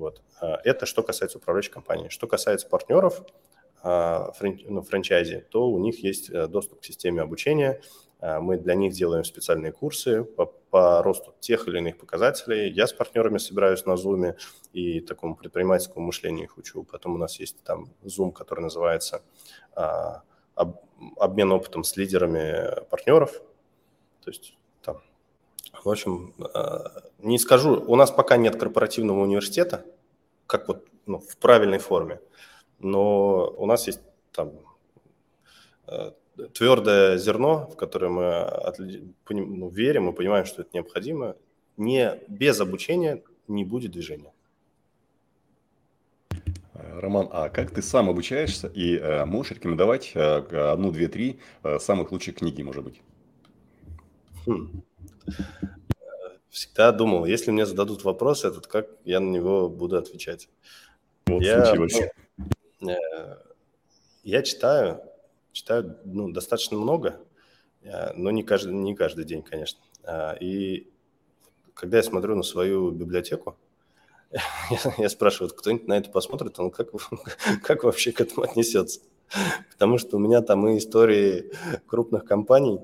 Вот. 0.00 0.22
А, 0.40 0.58
это 0.64 0.86
что 0.86 1.02
касается 1.02 1.36
управляющей 1.36 1.70
компании. 1.70 2.08
Что 2.08 2.26
касается 2.26 2.66
партнеров, 2.66 3.22
а, 3.82 4.32
ну, 4.40 4.80
франчайзи, 4.80 5.46
то 5.50 5.68
у 5.68 5.78
них 5.78 6.02
есть 6.02 6.30
э, 6.30 6.46
доступ 6.46 6.80
к 6.80 6.84
системе 6.84 7.20
обучения. 7.20 7.82
А, 8.18 8.40
мы 8.40 8.56
для 8.56 8.74
них 8.74 8.94
делаем 8.94 9.24
специальные 9.24 9.72
курсы 9.72 10.24
по, 10.24 10.46
по 10.46 11.02
росту 11.02 11.34
тех 11.38 11.68
или 11.68 11.78
иных 11.78 11.98
показателей. 11.98 12.70
Я 12.70 12.86
с 12.86 12.94
партнерами 12.94 13.36
собираюсь 13.36 13.84
на 13.84 13.92
Zoom 13.92 14.36
и 14.72 15.00
такому 15.00 15.36
предпринимательскому 15.36 16.06
мышлению 16.06 16.44
их 16.44 16.56
учу. 16.56 16.82
Потом 16.82 17.16
у 17.16 17.18
нас 17.18 17.38
есть 17.38 17.62
там 17.62 17.92
Zoom, 18.02 18.32
который 18.32 18.60
называется 18.60 19.22
обмен 21.16 21.52
опытом 21.52 21.84
с 21.84 21.96
лидерами 21.96 22.84
партнеров. 22.88 23.42
То 24.24 24.30
есть 24.30 24.54
в 25.84 25.88
общем, 25.88 26.34
не 27.22 27.38
скажу, 27.38 27.82
у 27.86 27.96
нас 27.96 28.10
пока 28.10 28.36
нет 28.36 28.56
корпоративного 28.56 29.22
университета, 29.22 29.84
как 30.46 30.68
вот 30.68 30.86
ну, 31.06 31.18
в 31.18 31.36
правильной 31.36 31.78
форме, 31.78 32.20
но 32.78 33.52
у 33.56 33.66
нас 33.66 33.86
есть 33.86 34.00
там 34.32 34.52
э, 35.86 36.12
твердое 36.54 37.18
зерно, 37.18 37.68
в 37.72 37.76
которое 37.76 38.08
мы 38.08 39.04
ну, 39.28 39.68
верим 39.68 40.10
и 40.10 40.12
понимаем, 40.12 40.44
что 40.44 40.62
это 40.62 40.70
необходимо. 40.74 41.36
Не, 41.76 42.20
без 42.28 42.60
обучения 42.60 43.22
не 43.48 43.64
будет 43.64 43.92
движения. 43.92 44.32
Роман, 46.74 47.28
а 47.30 47.48
как 47.48 47.70
ты 47.70 47.82
сам 47.82 48.08
обучаешься 48.08 48.68
и 48.68 48.96
э, 48.96 49.24
можешь 49.24 49.52
рекомендовать 49.52 50.12
э, 50.14 50.70
одну, 50.72 50.90
две, 50.90 51.08
три 51.08 51.40
э, 51.62 51.78
самых 51.78 52.12
лучших 52.12 52.36
книги, 52.36 52.62
может 52.62 52.84
быть? 52.84 53.02
Хм 54.46 54.82
всегда 56.50 56.92
думал, 56.92 57.24
если 57.24 57.50
мне 57.50 57.64
зададут 57.64 58.04
вопрос 58.04 58.44
этот, 58.44 58.66
как 58.66 58.88
я 59.04 59.20
на 59.20 59.30
него 59.30 59.68
буду 59.68 59.96
отвечать. 59.96 60.48
Вот 61.26 61.42
я, 61.42 61.64
случилось. 61.64 62.10
Ну, 62.80 62.90
э, 62.90 63.36
я 64.24 64.42
читаю, 64.42 65.00
читаю 65.52 65.98
ну, 66.04 66.30
достаточно 66.32 66.76
много, 66.76 67.20
э, 67.82 68.12
но 68.14 68.30
не 68.30 68.42
каждый, 68.42 68.72
не 68.74 68.94
каждый 68.94 69.24
день, 69.24 69.42
конечно. 69.42 69.80
Э, 70.02 70.36
и 70.40 70.90
когда 71.74 71.98
я 71.98 72.02
смотрю 72.02 72.36
на 72.36 72.42
свою 72.42 72.90
библиотеку, 72.90 73.56
я, 74.30 74.94
я 74.98 75.08
спрашиваю, 75.08 75.54
кто-нибудь 75.54 75.88
на 75.88 75.98
это 75.98 76.10
посмотрит, 76.10 76.58
он 76.58 76.70
как, 76.70 76.88
как 77.62 77.84
вообще 77.84 78.12
к 78.12 78.20
этому 78.20 78.42
отнесется? 78.42 79.00
Потому 79.70 79.98
что 79.98 80.16
у 80.16 80.20
меня 80.20 80.42
там 80.42 80.66
и 80.66 80.78
истории 80.78 81.52
крупных 81.86 82.24
компаний, 82.24 82.80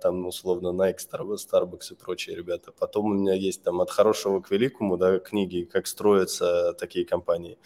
там, 0.00 0.26
условно, 0.26 0.68
Nike, 0.68 0.98
Starbucks 1.10 1.92
и 1.92 1.94
прочие 1.94 2.36
ребята. 2.36 2.72
Потом 2.72 3.06
у 3.06 3.14
меня 3.14 3.34
есть 3.34 3.62
там 3.62 3.80
от 3.80 3.90
хорошего 3.90 4.40
к 4.40 4.50
великому, 4.50 4.96
да, 4.96 5.18
книги, 5.18 5.68
как 5.70 5.86
строятся 5.86 6.72
такие 6.74 7.04
компании. 7.04 7.58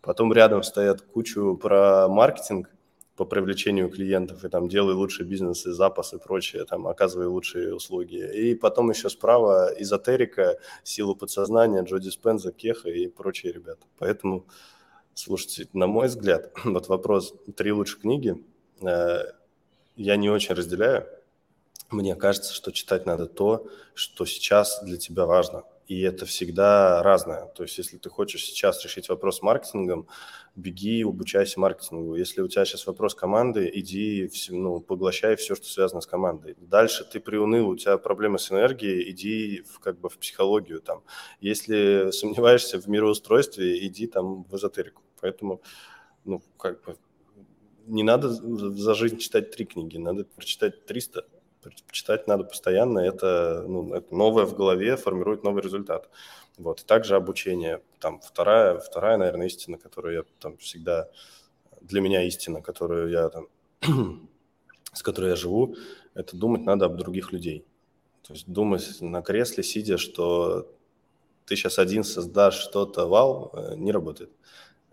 Потом 0.00 0.32
рядом 0.32 0.62
стоят 0.62 1.02
кучу 1.02 1.56
про 1.56 2.08
маркетинг, 2.08 2.68
по 3.16 3.26
привлечению 3.26 3.90
клиентов, 3.90 4.44
и 4.44 4.48
там 4.48 4.68
делай 4.68 4.94
лучший 4.94 5.26
бизнес 5.26 5.66
и 5.66 5.70
запас 5.70 6.14
и 6.14 6.18
прочее, 6.18 6.64
там 6.64 6.86
оказывай 6.86 7.26
лучшие 7.26 7.74
услуги. 7.74 8.16
И 8.34 8.54
потом 8.54 8.90
еще 8.90 9.10
справа 9.10 9.70
эзотерика, 9.76 10.58
сила 10.82 11.14
подсознания, 11.14 11.82
Джо 11.82 11.98
Диспенза, 11.98 12.52
Кеха 12.52 12.88
и 12.88 13.08
прочие 13.08 13.52
ребята. 13.52 13.86
Поэтому, 13.98 14.46
слушайте, 15.14 15.68
на 15.72 15.86
мой 15.86 16.08
взгляд, 16.08 16.52
вот 16.64 16.88
вопрос 16.88 17.34
«три 17.54 17.70
лучшие 17.72 18.00
книги» 18.00 18.42
э, 18.80 19.18
я 19.96 20.16
не 20.16 20.30
очень 20.30 20.54
разделяю. 20.54 21.06
Мне 21.92 22.16
кажется, 22.16 22.52
что 22.54 22.72
читать 22.72 23.06
надо 23.06 23.26
то, 23.26 23.68
что 23.94 24.24
сейчас 24.24 24.82
для 24.82 24.96
тебя 24.96 25.26
важно 25.26 25.62
и 25.92 26.00
это 26.00 26.24
всегда 26.26 27.02
разное. 27.02 27.46
То 27.46 27.64
есть, 27.64 27.76
если 27.76 27.98
ты 27.98 28.08
хочешь 28.08 28.44
сейчас 28.44 28.82
решить 28.82 29.08
вопрос 29.08 29.38
с 29.38 29.42
маркетингом, 29.42 30.08
беги, 30.56 31.02
обучайся 31.02 31.60
маркетингу. 31.60 32.14
Если 32.14 32.40
у 32.40 32.48
тебя 32.48 32.64
сейчас 32.64 32.86
вопрос 32.86 33.14
команды, 33.14 33.70
иди, 33.74 34.30
ну, 34.48 34.80
поглощай 34.80 35.36
все, 35.36 35.54
что 35.54 35.66
связано 35.66 36.00
с 36.00 36.06
командой. 36.06 36.56
Дальше 36.58 37.04
ты 37.04 37.20
приуныл, 37.20 37.68
у 37.68 37.76
тебя 37.76 37.98
проблемы 37.98 38.38
с 38.38 38.50
энергией, 38.50 39.10
иди 39.10 39.62
в, 39.70 39.80
как 39.80 40.00
бы 40.00 40.08
в 40.08 40.18
психологию 40.18 40.80
там. 40.80 41.02
Если 41.40 42.10
сомневаешься 42.10 42.80
в 42.80 42.86
мироустройстве, 42.88 43.86
иди 43.86 44.06
там 44.06 44.44
в 44.44 44.56
эзотерику. 44.56 45.02
Поэтому, 45.20 45.60
ну, 46.24 46.42
как 46.58 46.82
бы, 46.84 46.96
не 47.86 48.02
надо 48.02 48.30
за 48.30 48.94
жизнь 48.94 49.18
читать 49.18 49.50
три 49.50 49.66
книги, 49.66 49.98
надо 49.98 50.24
прочитать 50.24 50.86
300 50.86 51.26
Читать 51.90 52.26
надо 52.26 52.44
постоянно, 52.44 52.98
это, 52.98 53.64
ну, 53.66 53.94
это 53.94 54.14
новое 54.14 54.46
в 54.46 54.56
голове 54.56 54.96
формирует 54.96 55.44
новый 55.44 55.62
результат. 55.62 56.08
Вот. 56.58 56.80
И 56.80 56.84
также 56.84 57.16
обучение. 57.16 57.82
Там 57.98 58.20
вторая, 58.20 58.78
вторая, 58.78 59.16
наверное, 59.16 59.46
истина, 59.46 59.78
которую 59.78 60.14
я 60.14 60.22
там 60.40 60.56
всегда... 60.58 61.08
Для 61.80 62.00
меня 62.00 62.22
истина, 62.22 62.62
которую 62.62 63.10
я 63.10 63.28
там... 63.28 63.48
с 64.92 65.02
которой 65.02 65.30
я 65.30 65.36
живу, 65.36 65.76
это 66.14 66.36
думать 66.36 66.64
надо 66.64 66.86
об 66.86 66.96
других 66.96 67.32
людей. 67.32 67.64
То 68.22 68.34
есть 68.34 68.46
думать 68.46 69.00
на 69.00 69.22
кресле, 69.22 69.62
сидя, 69.62 69.98
что 69.98 70.68
ты 71.46 71.56
сейчас 71.56 71.78
один 71.78 72.04
создашь 72.04 72.54
что-то, 72.54 73.06
вау, 73.06 73.50
э, 73.52 73.74
не 73.76 73.90
работает. 73.90 74.30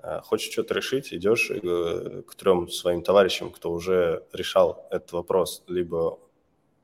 А 0.01 0.21
хочешь 0.21 0.51
что-то 0.51 0.73
решить, 0.73 1.13
идешь 1.13 1.51
э, 1.51 2.23
к 2.25 2.35
трем 2.35 2.69
своим 2.69 3.03
товарищам, 3.03 3.51
кто 3.51 3.71
уже 3.71 4.25
решал 4.33 4.87
этот 4.89 5.11
вопрос, 5.11 5.63
либо 5.67 6.19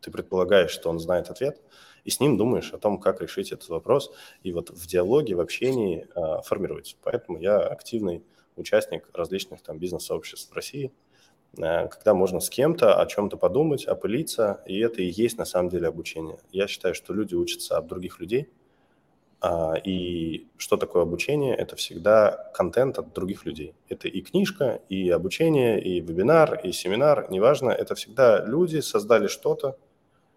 ты 0.06 0.12
предполагаешь, 0.12 0.70
что 0.70 0.90
он 0.90 1.00
знает 1.00 1.30
ответ, 1.30 1.60
и 2.04 2.12
с 2.12 2.20
ним 2.20 2.38
думаешь 2.38 2.72
о 2.74 2.78
том, 2.78 3.00
как 3.00 3.22
решить 3.22 3.52
этот 3.52 3.68
вопрос, 3.70 4.14
и 4.44 4.54
вот 4.54 4.70
в 4.70 4.86
диалоге, 4.86 5.34
в 5.36 5.40
общении 5.40 6.08
э, 6.16 6.42
формируется. 6.44 6.96
Поэтому 7.02 7.40
я 7.40 7.58
активный 7.58 8.24
участник 8.56 9.10
различных 9.14 9.62
там 9.64 9.80
бизнес-сообществ 9.80 10.54
России, 10.56 10.92
э, 11.58 11.88
когда 11.88 12.14
можно 12.14 12.40
с 12.40 12.50
кем-то 12.52 13.02
о 13.02 13.06
чем-то 13.08 13.38
подумать, 13.38 13.86
опылиться, 13.86 14.62
и 14.68 14.80
это 14.80 15.02
и 15.02 15.08
есть 15.08 15.40
на 15.40 15.46
самом 15.46 15.70
деле 15.70 15.88
обучение. 15.88 16.38
Я 16.52 16.68
считаю, 16.68 16.94
что 16.94 17.12
люди 17.12 17.34
учатся 17.34 17.80
от 17.80 17.88
других 17.88 18.20
людей, 18.20 18.48
э, 19.42 19.74
и 19.84 20.48
что 20.58 20.78
такое 20.78 21.02
обучение? 21.02 21.56
Это 21.56 21.76
всегда 21.76 22.52
контент 22.54 23.00
от 23.00 23.12
других 23.14 23.48
людей. 23.48 23.74
Это 23.90 24.08
и 24.08 24.22
книжка, 24.22 24.82
и 24.88 25.10
обучение, 25.10 25.82
и 25.82 26.00
вебинар, 26.00 26.60
и 26.64 26.72
семинар, 26.72 27.32
неважно, 27.32 27.72
это 27.72 27.96
всегда 27.96 28.46
люди 28.46 28.82
создали 28.82 29.26
что-то, 29.26 29.80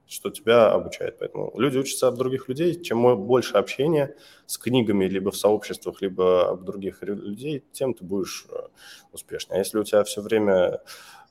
что 0.08 0.30
тебя 0.30 0.72
обучает. 0.72 1.18
Поэтому 1.18 1.52
люди 1.56 1.78
учатся 1.78 2.08
от 2.08 2.16
других 2.16 2.48
людей. 2.48 2.80
Чем 2.82 3.26
больше 3.26 3.56
общения 3.56 4.16
с 4.46 4.56
книгами 4.56 5.04
либо 5.04 5.30
в 5.30 5.36
сообществах, 5.36 6.00
либо 6.00 6.50
об 6.50 6.64
других 6.64 7.02
людей, 7.02 7.64
тем 7.72 7.92
ты 7.92 8.04
будешь 8.04 8.46
э, 8.50 8.54
успешнее. 9.12 9.56
А 9.56 9.58
если 9.58 9.78
у 9.78 9.84
тебя 9.84 10.02
все 10.04 10.22
время... 10.22 10.80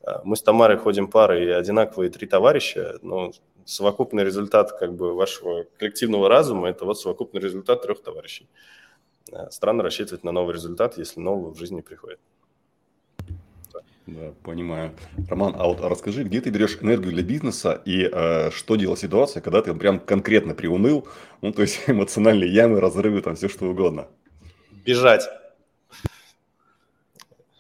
Э, 0.04 0.20
мы 0.24 0.36
с 0.36 0.44
Тамарой 0.44 0.78
ходим 0.78 1.08
парой 1.08 1.46
и 1.46 1.50
одинаковые 1.50 2.12
три 2.12 2.28
товарища, 2.28 3.00
но 3.02 3.32
совокупный 3.66 4.24
результат 4.24 4.72
как 4.72 4.96
бы 4.96 5.16
вашего 5.16 5.66
коллективного 5.80 6.30
разума– 6.30 6.70
это 6.70 6.86
вот 6.86 7.00
совокупный 7.00 7.42
результат 7.42 7.82
трех 7.82 8.04
товарищей. 8.04 8.48
Э, 9.32 9.50
странно 9.50 9.82
рассчитывать 9.82 10.24
на 10.24 10.32
новый 10.32 10.54
результат, 10.54 10.98
если 10.98 11.20
нового 11.20 11.52
в 11.54 11.58
жизни 11.58 11.82
приходит. 11.82 12.20
Да, 14.08 14.34
понимаю. 14.42 14.96
Роман, 15.30 15.54
а 15.58 15.68
вот 15.68 15.82
расскажи, 15.82 16.24
где 16.24 16.40
ты 16.40 16.50
берешь 16.50 16.78
энергию 16.82 17.12
для 17.12 17.24
бизнеса 17.24 17.82
и 17.84 18.10
э, 18.10 18.52
что 18.52 18.78
делать 18.78 19.00
в 19.00 19.02
ситуации, 19.02 19.42
когда 19.42 19.62
ты 19.62 19.74
прям 19.74 20.00
конкретно 20.00 20.56
приуныл, 20.56 21.10
ну, 21.42 21.52
то 21.52 21.62
есть 21.62 21.82
эмоциональные 21.88 22.50
ямы, 22.50 22.80
разрывы, 22.80 23.22
там 23.22 23.36
все 23.36 23.50
что 23.50 23.66
угодно? 23.66 24.08
Бежать. 24.72 25.28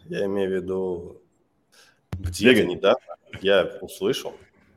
Я 0.05 0.25
имею 0.25 0.49
в 0.49 0.53
виду, 0.53 1.21
где-то 2.13 2.63
недавно 2.63 3.17
я 3.41 3.65
услышал, 3.81 4.33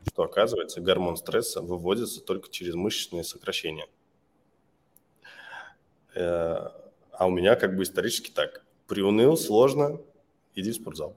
что, 0.08 0.24
оказывается, 0.24 0.80
гормон 0.80 1.16
стресса 1.16 1.62
выводится 1.62 2.20
только 2.20 2.50
через 2.50 2.74
мышечные 2.74 3.22
сокращения. 3.22 3.86
Э, 6.16 6.70
а 7.12 7.26
у 7.26 7.30
меня 7.30 7.54
как 7.54 7.76
бы 7.76 7.84
исторически 7.84 8.32
так. 8.32 8.64
Приуныл, 8.88 9.36
сложно, 9.36 10.00
иди 10.56 10.72
в 10.72 10.74
спортзал. 10.74 11.16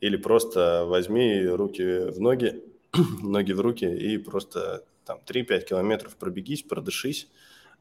Или 0.00 0.16
просто 0.16 0.84
возьми 0.86 1.44
руки 1.46 2.10
в 2.10 2.20
ноги, 2.20 2.62
ноги 3.22 3.52
в 3.52 3.60
руки 3.60 3.84
и 3.84 4.18
просто 4.18 4.84
там 5.04 5.20
3-5 5.26 5.64
километров 5.66 6.16
пробегись, 6.16 6.62
продышись, 6.62 7.28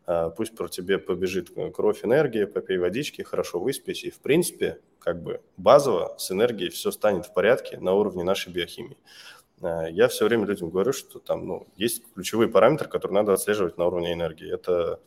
а, 0.06 0.30
пусть 0.30 0.56
про 0.56 0.68
тебе 0.68 0.98
побежит 0.98 1.52
кровь, 1.74 2.04
энергия, 2.04 2.48
попей 2.48 2.78
водички, 2.78 3.22
хорошо 3.22 3.60
выспись, 3.60 4.04
и 4.04 4.10
в 4.10 4.20
принципе 4.20 4.80
как 5.00 5.22
бы 5.22 5.42
базово 5.56 6.16
с 6.18 6.32
энергией 6.32 6.70
все 6.72 6.92
станет 6.92 7.28
в 7.28 7.34
порядке 7.34 7.78
на 7.80 7.94
уровне 7.94 8.24
нашей 8.24 8.52
биохимии. 8.52 8.98
А, 9.62 9.88
я 9.88 10.08
все 10.08 10.26
время 10.26 10.46
людям 10.46 10.70
говорю, 10.72 10.94
что 10.94 11.20
там 11.20 11.46
ну, 11.46 11.68
есть 11.78 12.04
ключевые 12.14 12.50
параметры, 12.50 12.90
которые 12.90 13.16
надо 13.16 13.34
отслеживать 13.34 13.78
на 13.78 13.86
уровне 13.86 14.14
энергии. 14.14 14.52
Это 14.52 15.00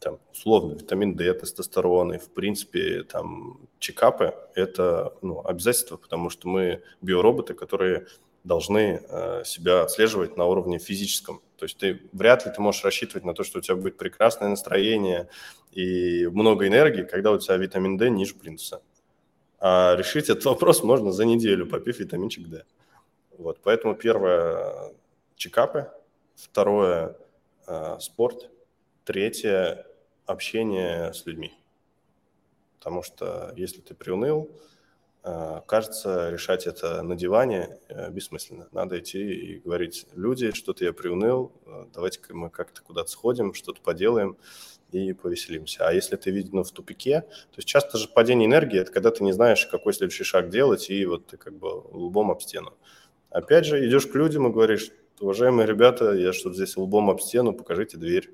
там, 0.00 0.18
условно, 0.32 0.72
витамин 0.72 1.14
D, 1.14 1.32
тестостерон 1.34 2.14
и, 2.14 2.18
в 2.18 2.30
принципе, 2.30 3.02
там, 3.04 3.60
чекапы– 3.78 4.34
это 4.54 5.14
ну, 5.20 5.46
обязательство, 5.46 5.98
потому 5.98 6.30
что 6.30 6.48
мы 6.48 6.82
биороботы, 7.02 7.54
которые 7.54 8.06
должны 8.42 9.02
э, 9.06 9.44
себя 9.44 9.82
отслеживать 9.82 10.38
на 10.38 10.46
уровне 10.46 10.78
физическом. 10.78 11.42
То 11.58 11.66
есть 11.66 11.76
ты 11.76 12.00
вряд 12.12 12.46
ли 12.46 12.52
ты 12.52 12.62
можешь 12.62 12.82
рассчитывать 12.82 13.24
на 13.24 13.34
то, 13.34 13.44
что 13.44 13.58
у 13.58 13.62
тебя 13.62 13.76
будет 13.76 13.98
прекрасное 13.98 14.48
настроение 14.48 15.28
и 15.72 16.26
много 16.28 16.66
энергии, 16.66 17.02
когда 17.02 17.32
у 17.32 17.38
тебя 17.38 17.56
витамин 17.56 17.98
D 17.98 18.08
ниже 18.08 18.34
плинтуса. 18.34 18.80
А 19.58 19.94
решить 19.96 20.30
этот 20.30 20.46
вопрос 20.46 20.82
можно 20.82 21.12
за 21.12 21.26
неделю, 21.26 21.66
попив 21.66 21.98
витаминчик 21.98 22.48
D. 22.48 22.64
Вот, 23.36 23.60
поэтому 23.62 23.94
первое– 23.94 24.94
чекапы, 25.36 25.90
второе 26.34 27.16
э,– 27.66 27.98
спорт, 28.00 28.50
третье 29.04 29.84
общение 30.30 31.12
с 31.12 31.26
людьми. 31.26 31.52
Потому 32.78 33.02
что 33.02 33.52
если 33.56 33.80
ты 33.80 33.94
приуныл, 33.94 34.50
э, 35.22 35.60
кажется, 35.66 36.30
решать 36.30 36.66
это 36.66 37.02
на 37.02 37.14
диване 37.14 37.78
э, 37.88 38.10
бессмысленно. 38.10 38.68
Надо 38.72 38.98
идти 38.98 39.18
и 39.18 39.58
говорить, 39.58 40.06
люди, 40.14 40.52
что-то 40.52 40.84
я 40.84 40.92
приуныл, 40.92 41.52
э, 41.66 41.86
давайте 41.92 42.20
мы 42.30 42.48
как-то 42.48 42.82
куда-то 42.82 43.10
сходим, 43.10 43.52
что-то 43.52 43.82
поделаем 43.82 44.38
и 44.92 45.12
повеселимся. 45.12 45.86
А 45.86 45.92
если 45.92 46.16
ты 46.16 46.30
видно 46.30 46.64
в 46.64 46.70
тупике, 46.70 47.20
то 47.20 47.58
есть 47.58 47.68
часто 47.68 47.98
же 47.98 48.08
падение 48.08 48.46
энергии– 48.46 48.80
это 48.80 48.92
когда 48.92 49.10
ты 49.10 49.22
не 49.22 49.32
знаешь, 49.32 49.66
какой 49.66 49.92
следующий 49.92 50.24
шаг 50.24 50.48
делать, 50.48 50.88
и 50.90 51.04
вот 51.04 51.26
ты 51.26 51.36
как 51.36 51.54
бы 51.54 51.66
лбом 51.66 52.30
об 52.30 52.40
стену. 52.40 52.72
Опять 53.28 53.66
же, 53.66 53.86
идешь 53.86 54.06
к 54.06 54.14
людям 54.14 54.48
и 54.48 54.50
говоришь, 54.50 54.90
уважаемые 55.20 55.66
ребята, 55.66 56.12
я 56.12 56.32
что-то 56.32 56.56
здесь 56.56 56.76
лбом 56.76 57.10
об 57.10 57.20
стену, 57.20 57.52
покажите 57.52 57.98
дверь 57.98 58.30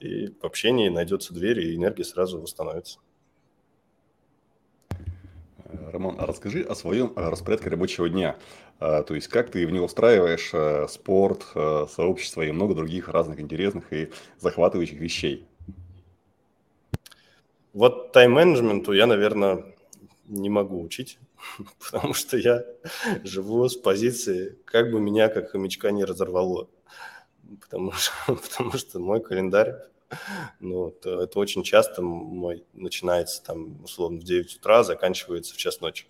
и 0.00 0.28
в 0.40 0.44
общении 0.44 0.88
найдется 0.88 1.34
дверь, 1.34 1.60
и 1.60 1.76
энергия 1.76 2.04
сразу 2.04 2.40
восстановится. 2.40 3.00
Роман, 5.92 6.16
а 6.18 6.26
расскажи 6.26 6.62
о 6.62 6.74
своем 6.74 7.12
э, 7.16 7.28
распорядке 7.28 7.68
рабочего 7.68 8.08
дня. 8.08 8.36
А, 8.80 9.02
то 9.02 9.14
есть, 9.14 9.28
как 9.28 9.50
ты 9.50 9.66
в 9.66 9.70
него 9.70 9.86
устраиваешь 9.86 10.50
э, 10.52 10.86
спорт, 10.88 11.46
э, 11.54 11.86
сообщество 11.90 12.42
и 12.42 12.52
много 12.52 12.74
других 12.74 13.08
разных 13.08 13.40
интересных 13.40 13.92
и 13.92 14.10
захватывающих 14.38 14.98
вещей? 14.98 15.46
Вот 17.72 18.12
тайм-менеджменту 18.12 18.92
я, 18.92 19.06
наверное, 19.06 19.64
не 20.26 20.48
могу 20.48 20.80
учить, 20.80 21.18
потому 21.78 22.14
что 22.14 22.36
я 22.36 22.64
живу 23.24 23.68
с 23.68 23.76
позиции, 23.76 24.58
как 24.64 24.90
бы 24.90 25.00
меня 25.00 25.28
как 25.28 25.50
хомячка 25.50 25.90
не 25.90 26.04
разорвало. 26.04 26.68
Потому 27.60 27.92
что, 27.94 28.12
потому 28.26 28.72
что 28.72 28.98
мой 28.98 29.20
календарь, 29.20 29.76
ну, 30.60 30.88
это, 30.88 31.22
это 31.22 31.38
очень 31.38 31.62
часто 31.62 32.02
мой 32.02 32.64
начинается 32.72 33.42
там, 33.42 33.82
условно, 33.84 34.20
в 34.20 34.24
9 34.24 34.56
утра, 34.56 34.82
заканчивается 34.82 35.54
в 35.54 35.58
час 35.58 35.80
ночи. 35.80 36.06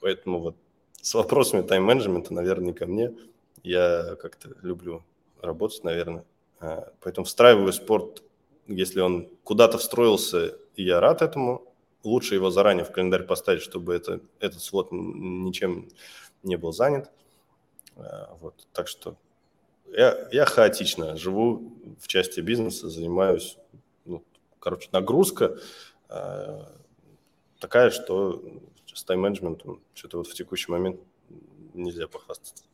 Поэтому 0.00 0.40
вот 0.40 0.56
с 1.02 1.14
вопросами 1.14 1.62
тайм-менеджмента, 1.62 2.34
наверное, 2.34 2.68
не 2.68 2.72
ко 2.72 2.86
мне. 2.86 3.14
Я 3.62 4.16
как-то 4.20 4.50
люблю 4.62 5.04
работать, 5.40 5.84
наверное. 5.84 6.24
А, 6.60 6.92
поэтому 7.00 7.24
встраиваю 7.24 7.72
спорт, 7.72 8.22
если 8.66 9.00
он 9.00 9.28
куда-то 9.44 9.78
встроился, 9.78 10.56
и 10.74 10.82
я 10.82 11.00
рад 11.00 11.22
этому, 11.22 11.62
лучше 12.02 12.34
его 12.34 12.50
заранее 12.50 12.84
в 12.84 12.92
календарь 12.92 13.24
поставить, 13.24 13.62
чтобы 13.62 13.94
это, 13.94 14.20
этот 14.40 14.62
слот 14.62 14.88
ничем 14.90 15.88
не 16.42 16.56
был 16.56 16.72
занят. 16.72 17.10
А, 17.96 18.36
вот, 18.40 18.66
так 18.72 18.88
что 18.88 19.16
я, 19.92 20.28
я 20.32 20.44
хаотично 20.44 21.16
живу 21.16 21.72
в 22.00 22.06
части 22.08 22.40
бизнеса, 22.40 22.88
занимаюсь, 22.88 23.56
ну, 24.04 24.22
короче, 24.58 24.88
нагрузка 24.92 25.58
э, 26.08 26.64
такая, 27.58 27.90
что 27.90 28.42
с 28.92 29.04
тайм-менеджментом 29.04 29.80
что-то 29.94 30.18
вот 30.18 30.26
в 30.26 30.34
текущий 30.34 30.70
момент 30.70 31.00
нельзя 31.74 32.06
похвастаться. 32.08 32.64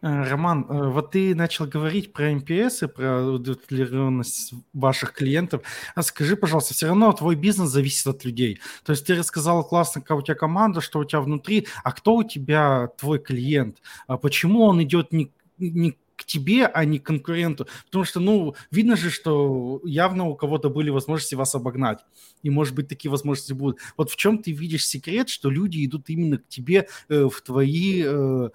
Э, 0.00 0.22
Роман, 0.22 0.64
э, 0.68 0.88
вот 0.90 1.10
ты 1.10 1.34
начал 1.34 1.66
говорить 1.66 2.12
про 2.12 2.32
МПС 2.32 2.82
и 2.82 2.86
про 2.86 3.24
удовлетворенность 3.24 4.54
ваших 4.72 5.12
клиентов. 5.12 5.62
А 5.94 6.02
скажи, 6.02 6.36
пожалуйста, 6.36 6.74
все 6.74 6.86
равно 6.86 7.12
твой 7.12 7.34
бизнес 7.34 7.70
зависит 7.70 8.06
от 8.06 8.24
людей. 8.24 8.60
То 8.84 8.92
есть 8.92 9.04
ты 9.06 9.16
рассказал 9.16 9.64
классно, 9.66 10.00
какая 10.00 10.18
у 10.18 10.22
тебя 10.22 10.36
команда, 10.36 10.80
что 10.80 11.00
у 11.00 11.04
тебя 11.04 11.20
внутри, 11.20 11.66
а 11.82 11.92
кто 11.92 12.16
у 12.16 12.22
тебя 12.22 12.88
твой 12.96 13.18
клиент? 13.18 13.78
А 14.06 14.18
почему 14.18 14.62
он 14.62 14.80
идет 14.82 15.12
не, 15.12 15.32
не 15.58 15.96
тебе, 16.28 16.66
а 16.66 16.84
не 16.84 16.98
конкуренту. 16.98 17.66
Потому 17.86 18.04
что, 18.04 18.20
ну, 18.20 18.54
видно 18.70 18.96
же, 18.96 19.10
что 19.10 19.80
явно 19.84 20.28
у 20.28 20.36
кого-то 20.36 20.70
были 20.70 20.90
возможности 20.90 21.34
вас 21.34 21.54
обогнать. 21.54 22.04
И, 22.44 22.50
может 22.50 22.74
быть, 22.74 22.86
такие 22.86 23.10
возможности 23.10 23.52
будут. 23.52 23.78
Вот 23.96 24.10
в 24.10 24.16
чем 24.16 24.38
ты 24.38 24.52
видишь 24.52 24.86
секрет, 24.86 25.28
что 25.28 25.50
люди 25.50 25.84
идут 25.84 26.08
именно 26.10 26.38
к 26.38 26.46
тебе 26.46 26.86
э, 27.08 27.28
в 27.28 27.40
твои 27.42 28.04
э, 28.06 28.50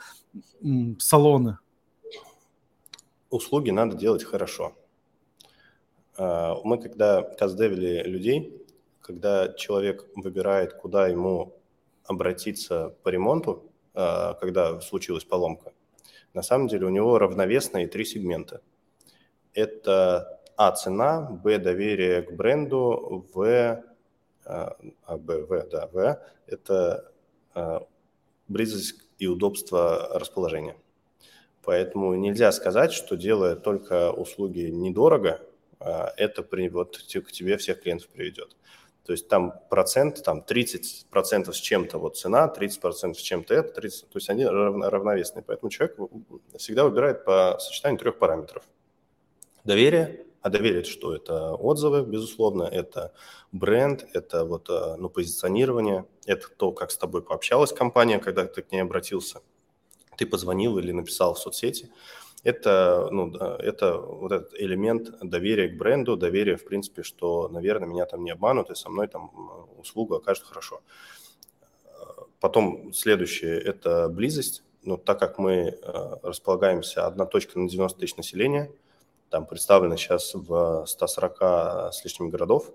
салоны? 0.99 1.57
Услуги 3.29 3.71
надо 3.71 3.97
делать 3.97 4.23
хорошо. 4.23 4.73
А, 6.17 6.55
мы 6.63 6.77
когда 6.77 7.23
каздевили 7.23 8.03
людей, 8.03 8.63
когда 9.01 9.51
человек 9.53 10.05
выбирает, 10.15 10.73
куда 10.73 11.07
ему 11.07 11.55
обратиться 12.05 12.95
по 13.03 13.09
ремонту, 13.09 13.63
а, 13.93 14.35
когда 14.35 14.79
случилась 14.81 15.23
поломка, 15.23 15.73
на 16.33 16.41
самом 16.41 16.67
деле 16.67 16.85
у 16.85 16.89
него 16.89 17.19
равновесные 17.19 17.87
три 17.87 18.05
сегмента. 18.05 18.61
Это 19.53 20.41
А– 20.55 20.71
цена, 20.73 21.21
Б– 21.21 21.57
доверие 21.59 22.21
к 22.23 22.31
бренду, 22.33 23.25
В– 23.33 23.83
а, 24.45 24.75
а, 25.05 25.17
Б, 25.17 25.45
В, 25.45 25.69
да, 25.69 25.87
В– 25.87 26.19
это 26.47 27.11
а, 27.53 27.85
близость 28.47 29.01
и 29.19 29.27
удобство 29.27 30.09
расположения. 30.13 30.75
Поэтому 31.63 32.13
нельзя 32.15 32.51
сказать, 32.51 32.91
что 32.91 33.15
делая 33.15 33.55
только 33.55 34.11
услуги 34.11 34.69
недорого, 34.69 35.39
а, 35.79 36.11
это 36.17 36.43
при, 36.43 36.67
вот 36.69 36.97
к 36.97 37.31
тебе 37.31 37.57
всех 37.57 37.81
клиентов 37.81 38.09
приведет. 38.09 38.55
То 39.05 39.11
есть 39.11 39.27
там 39.27 39.53
процент, 39.69 40.23
там 40.23 40.41
30 40.41 41.07
процентов 41.09 41.57
с 41.57 41.59
чем-то 41.59 41.97
вот 41.97 42.17
цена, 42.17 42.47
30 42.47 42.79
процентов 42.79 43.19
с 43.19 43.23
чем-то 43.23 43.53
это, 43.53 43.73
30, 43.73 44.09
то 44.09 44.17
есть 44.17 44.29
они 44.29 44.45
равно, 44.45 44.89
равновесные. 44.89 45.43
Поэтому 45.43 45.69
человек 45.69 45.97
всегда 46.57 46.85
выбирает 46.85 47.25
по 47.25 47.57
сочетанию 47.59 47.99
трех 47.99 48.17
параметров. 48.17 48.63
Доверие, 49.65 50.25
а 50.41 50.49
доверие 50.49 50.81
это 50.81 50.89
что? 50.89 51.13
Это 51.13 51.53
отзывы, 51.53 52.03
безусловно, 52.03 52.63
это 52.63 53.13
бренд, 53.51 54.05
это 54.13 54.45
вот 54.45 54.69
э, 54.69 54.95
ну, 54.97 55.09
позиционирование, 55.09 56.05
это 56.25 56.47
то, 56.49 56.71
как 56.71 56.91
с 56.91 56.97
тобой 56.97 57.21
пообщалась 57.23 57.73
компания, 57.73 58.19
когда 58.19 58.45
ты 58.45 58.61
к 58.61 58.71
ней 58.71 58.81
обратился, 58.81 59.41
ты 60.17 60.25
позвонил 60.25 60.77
или 60.77 60.91
написал 60.91 61.33
в 61.33 61.39
соцсети 61.39 61.89
это, 62.43 63.07
ну, 63.11 63.33
это 63.33 63.97
вот 63.97 64.31
этот 64.31 64.53
элемент 64.59 65.11
доверия 65.21 65.69
к 65.69 65.77
бренду, 65.77 66.17
доверия, 66.17 66.57
в 66.57 66.65
принципе, 66.65 67.03
что, 67.03 67.47
наверное, 67.47 67.87
меня 67.87 68.05
там 68.05 68.23
не 68.23 68.31
обманут, 68.31 68.69
и 68.69 68.75
со 68.75 68.89
мной 68.89 69.07
там 69.07 69.31
услугу 69.77 70.15
окажут 70.15 70.45
хорошо. 70.45 70.81
Потом 72.39 72.91
следующее– 72.93 73.59
это 73.63 74.09
близость. 74.09 74.63
Ну, 74.81 74.97
так 74.97 75.17
как 75.17 75.37
мы 75.37 75.53
э, 75.53 76.15
располагаемся, 76.23 77.07
одна 77.07 77.25
точка 77.25 77.57
на 77.57 77.69
90 77.69 77.97
тысяч 77.97 78.17
населения, 78.17 78.69
там 79.29 79.45
представлено 79.45 79.95
сейчас 79.95 80.35
в 80.35 80.85
140 80.85 81.93
с 81.93 82.03
лишним 82.03 82.29
городов, 82.29 82.69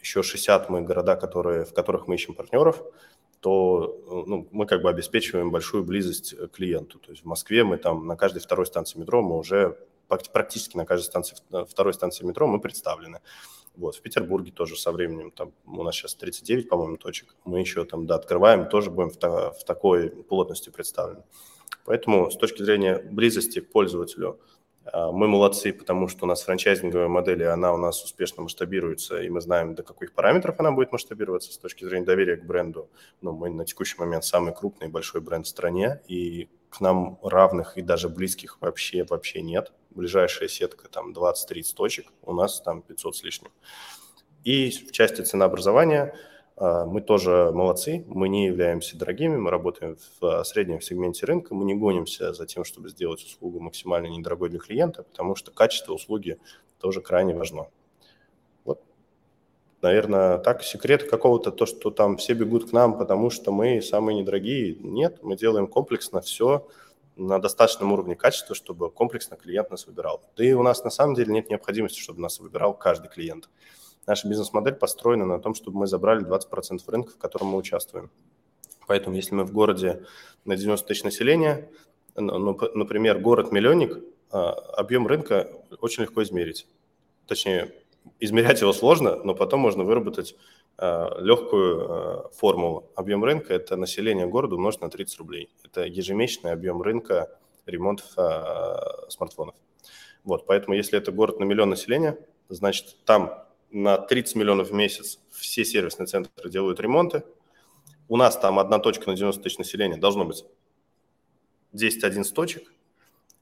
еще 0.00 0.22
60 0.22 0.70
мы 0.70 0.80
города, 0.80 1.16
которые, 1.16 1.66
в 1.66 1.74
которых 1.74 2.08
мы 2.08 2.14
ищем 2.14 2.34
партнеров– 2.34 2.82
то 3.40 4.24
ну, 4.26 4.46
мы 4.50 4.66
как 4.66 4.82
бы 4.82 4.90
обеспечиваем 4.90 5.50
большую 5.50 5.82
близость 5.82 6.36
к 6.36 6.48
клиенту. 6.48 6.98
То 6.98 7.10
есть 7.10 7.22
в 7.22 7.26
Москве 7.26 7.64
мы 7.64 7.78
там 7.78 8.06
на 8.06 8.16
каждой 8.16 8.40
второй 8.40 8.66
станции 8.66 8.98
метро 8.98 9.22
мы 9.22 9.38
уже 9.38 9.78
практически 10.32 10.76
на 10.76 10.84
каждой 10.84 11.04
станции, 11.04 11.36
второй 11.68 11.94
станции 11.94 12.24
метро 12.24 12.46
мы 12.46 12.60
представлены. 12.60 13.20
Вот, 13.76 13.94
в 13.94 14.02
Петербурге 14.02 14.50
тоже 14.50 14.76
со 14.76 14.90
временем, 14.92 15.30
там 15.30 15.52
у 15.64 15.82
нас 15.82 15.94
сейчас 15.94 16.14
39, 16.16 16.68
по-моему, 16.68 16.96
точек, 16.96 17.36
мы 17.44 17.60
еще 17.60 17.84
там, 17.84 18.06
да, 18.06 18.16
открываем, 18.16 18.68
тоже 18.68 18.90
будем 18.90 19.10
в, 19.10 19.16
та, 19.16 19.52
в 19.52 19.64
такой 19.64 20.10
плотности 20.10 20.70
представлены. 20.70 21.22
Поэтому 21.84 22.30
с 22.30 22.36
точки 22.36 22.62
зрения 22.62 22.98
близости 22.98 23.60
к 23.60 23.70
пользователю, 23.70 24.40
мы 24.92 25.28
молодцы, 25.28 25.72
потому 25.72 26.08
что 26.08 26.24
у 26.24 26.28
нас 26.28 26.42
франчайзинговая 26.42 27.08
модель, 27.08 27.42
и 27.42 27.46
она 27.46 27.72
у 27.72 27.76
нас 27.76 28.02
успешно 28.02 28.42
масштабируется, 28.42 29.20
и 29.20 29.28
мы 29.28 29.40
знаем, 29.40 29.74
до 29.74 29.82
каких 29.82 30.12
параметров 30.12 30.56
она 30.58 30.72
будет 30.72 30.92
масштабироваться 30.92 31.52
с 31.52 31.58
точки 31.58 31.84
зрения 31.84 32.04
доверия 32.04 32.36
к 32.36 32.44
бренду. 32.44 32.90
Ну, 33.20 33.32
мы 33.32 33.50
на 33.50 33.64
текущий 33.64 33.98
момент 33.98 34.24
самый 34.24 34.54
крупный 34.54 34.88
большой 34.88 35.20
бренд 35.20 35.46
в 35.46 35.48
стране, 35.48 36.00
и 36.08 36.48
к 36.70 36.80
нам 36.80 37.18
равных 37.22 37.76
и 37.76 37.82
даже 37.82 38.08
близких 38.08 38.60
вообще, 38.60 39.04
вообще 39.08 39.42
нет. 39.42 39.72
Ближайшая 39.90 40.48
сетка 40.48 40.88
там 40.88 41.12
20-30 41.12 41.74
точек, 41.74 42.06
у 42.22 42.32
нас 42.32 42.60
там 42.60 42.82
500 42.82 43.16
с 43.16 43.22
лишним. 43.22 43.50
И 44.44 44.70
в 44.70 44.92
части 44.92 45.22
ценообразования– 45.22 46.14
а, 46.24 46.29
мы 46.60 47.00
тоже 47.00 47.52
молодцы, 47.54 48.04
мы 48.06 48.28
не 48.28 48.46
являемся 48.46 48.98
дорогими, 48.98 49.36
мы 49.36 49.50
работаем 49.50 49.96
в 50.20 50.44
среднем 50.44 50.82
сегменте 50.82 51.24
рынка, 51.24 51.54
мы 51.54 51.64
не 51.64 51.74
гонимся 51.74 52.34
за 52.34 52.44
тем, 52.44 52.64
чтобы 52.64 52.90
сделать 52.90 53.24
услугу 53.24 53.60
максимально 53.60 54.08
недорогой 54.08 54.50
для 54.50 54.58
клиента, 54.58 55.02
потому 55.04 55.36
что 55.36 55.52
качество 55.52 55.94
услуги 55.94 56.38
тоже 56.78 57.00
крайне 57.00 57.34
важно. 57.34 57.68
Вот, 58.66 58.82
наверное, 59.80 60.36
так, 60.36 60.62
секрет 60.62 61.08
какого-то, 61.08 61.50
то, 61.50 61.64
что 61.64 61.90
там 61.90 62.18
все 62.18 62.34
бегут 62.34 62.68
к 62.68 62.72
нам, 62.74 62.98
потому 62.98 63.30
что 63.30 63.52
мы 63.52 63.80
самые 63.80 64.20
недорогие, 64.20 64.74
нет, 64.74 65.22
мы 65.22 65.38
делаем 65.38 65.66
комплексно 65.66 66.20
все 66.20 66.68
на 67.16 67.38
достаточном 67.38 67.92
уровне 67.92 68.16
качества, 68.16 68.54
чтобы 68.54 68.90
комплексно 68.90 69.38
клиент 69.38 69.70
нас 69.70 69.86
выбирал. 69.86 70.20
Да 70.36 70.44
и 70.44 70.52
у 70.52 70.62
нас 70.62 70.84
на 70.84 70.90
самом 70.90 71.14
деле 71.14 71.32
нет 71.32 71.48
необходимости, 71.48 71.98
чтобы 71.98 72.20
нас 72.20 72.38
выбирал 72.38 72.74
каждый 72.74 73.08
клиент 73.08 73.48
наша 74.06 74.28
бизнес-модель 74.28 74.74
построена 74.74 75.26
на 75.26 75.40
том, 75.40 75.54
чтобы 75.54 75.78
мы 75.78 75.86
забрали 75.86 76.24
20% 76.26 76.80
рынка, 76.86 77.12
в 77.12 77.18
котором 77.18 77.48
мы 77.48 77.58
участвуем. 77.58 78.10
Поэтому 78.86 79.14
если 79.16 79.34
мы 79.34 79.44
в 79.44 79.52
городе 79.52 80.04
на 80.44 80.56
90 80.56 80.86
тысяч 80.86 81.04
населения, 81.04 81.70
ну, 82.16 82.58
например, 82.74 83.18
город-миллионник, 83.20 83.98
а, 84.30 84.52
объем 84.52 85.06
рынка 85.06 85.48
очень 85.80 86.02
легко 86.02 86.22
измерить. 86.22 86.66
Точнее, 87.26 87.72
измерять 88.18 88.60
его 88.60 88.72
сложно, 88.72 89.16
но 89.16 89.34
потом 89.34 89.60
можно 89.60 89.84
выработать 89.84 90.36
а, 90.76 91.18
легкую 91.20 91.86
а, 91.88 92.28
формулу. 92.30 92.90
Объем 92.94 93.24
рынка– 93.24 93.54
это 93.54 93.76
население 93.76 94.26
города 94.26 94.56
умножить 94.56 94.80
на 94.80 94.90
30 94.90 95.18
рублей. 95.18 95.50
Это 95.64 95.84
ежемесячный 95.84 96.52
объем 96.52 96.82
рынка 96.82 97.38
ремонтов 97.66 98.06
смартфонов. 99.08 99.54
Вот, 100.24 100.46
поэтому 100.46 100.74
если 100.74 100.98
это 100.98 101.12
город 101.12 101.38
на 101.38 101.44
миллион 101.44 101.70
населения, 101.70 102.18
значит, 102.48 102.96
там 103.04 103.44
на 103.70 103.98
30 103.98 104.36
миллионов 104.36 104.70
в 104.70 104.74
месяц 104.74 105.18
все 105.30 105.64
сервисные 105.64 106.06
центры 106.06 106.50
делают 106.50 106.80
ремонты. 106.80 107.24
У 108.08 108.16
нас 108.16 108.36
там 108.36 108.58
одна 108.58 108.78
точка 108.78 109.10
на 109.10 109.16
90 109.16 109.42
тысяч 109.42 109.58
населения 109.58 109.96
должно 109.96 110.24
быть 110.24 110.44
10-11 111.72 112.32
точек. 112.32 112.72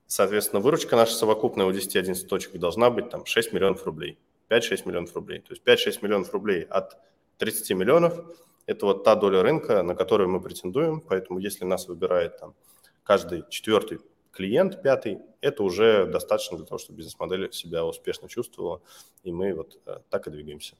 Соответственно, 0.06 0.60
выручка 0.60 0.96
наша 0.96 1.14
совокупная 1.14 1.66
у 1.66 1.72
10-11 1.72 2.26
точек 2.26 2.52
должна 2.58 2.90
быть 2.90 3.10
там 3.10 3.26
6 3.26 3.52
миллионов 3.52 3.84
рублей. 3.84 4.18
5-6 4.50 4.86
миллионов 4.86 5.14
рублей. 5.14 5.40
То 5.40 5.54
есть 5.54 5.62
5-6 5.62 5.98
миллионов 6.02 6.32
рублей 6.32 6.62
от 6.62 6.96
30 7.38 7.70
миллионов– 7.76 8.18
это 8.66 8.86
вот 8.86 9.04
та 9.04 9.14
доля 9.14 9.42
рынка, 9.42 9.82
на 9.82 9.94
которую 9.94 10.28
мы 10.28 10.40
претендуем. 10.40 11.00
Поэтому 11.00 11.38
если 11.38 11.64
нас 11.64 11.88
выбирает 11.88 12.38
там 12.38 12.54
каждый 13.02 13.44
четвертый 13.48 14.00
клиент 14.32 14.82
пятый, 14.82 15.20
это 15.40 15.62
уже 15.62 16.06
достаточно 16.06 16.56
для 16.56 16.66
того, 16.66 16.78
чтобы 16.78 16.98
бизнес-модель 16.98 17.52
себя 17.52 17.84
успешно 17.84 18.28
чувствовала, 18.28 18.82
и 19.22 19.32
мы 19.32 19.54
вот 19.54 19.80
э, 19.86 19.98
так 20.10 20.26
и 20.26 20.30
двигаемся. 20.30 20.76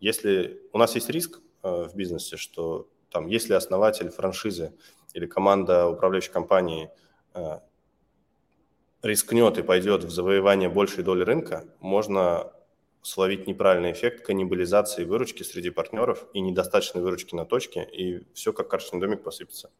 Если 0.00 0.60
у 0.72 0.78
нас 0.78 0.94
есть 0.94 1.08
риск 1.10 1.40
э, 1.62 1.88
в 1.88 1.94
бизнесе, 1.94 2.36
что 2.36 2.88
там, 3.10 3.26
если 3.26 3.54
основатель 3.54 4.10
франшизы 4.10 4.74
или 5.14 5.26
команда 5.26 5.88
управляющей 5.88 6.32
компании 6.32 6.90
э, 7.34 7.60
рискнет 9.02 9.58
и 9.58 9.62
пойдет 9.62 10.04
в 10.04 10.10
завоевание 10.10 10.68
большей 10.68 11.04
доли 11.04 11.22
рынка, 11.22 11.64
можно 11.80 12.52
словить 13.02 13.46
неправильный 13.46 13.92
эффект 13.92 14.26
каннибализации 14.26 15.04
выручки 15.04 15.44
среди 15.44 15.70
партнеров 15.70 16.26
и 16.32 16.40
недостаточной 16.40 17.02
выручки 17.02 17.34
на 17.36 17.44
точке, 17.44 17.84
и 17.84 18.26
все 18.34 18.52
как 18.52 18.68
карточный 18.68 19.00
домик 19.00 19.22
посыпется. 19.22 19.70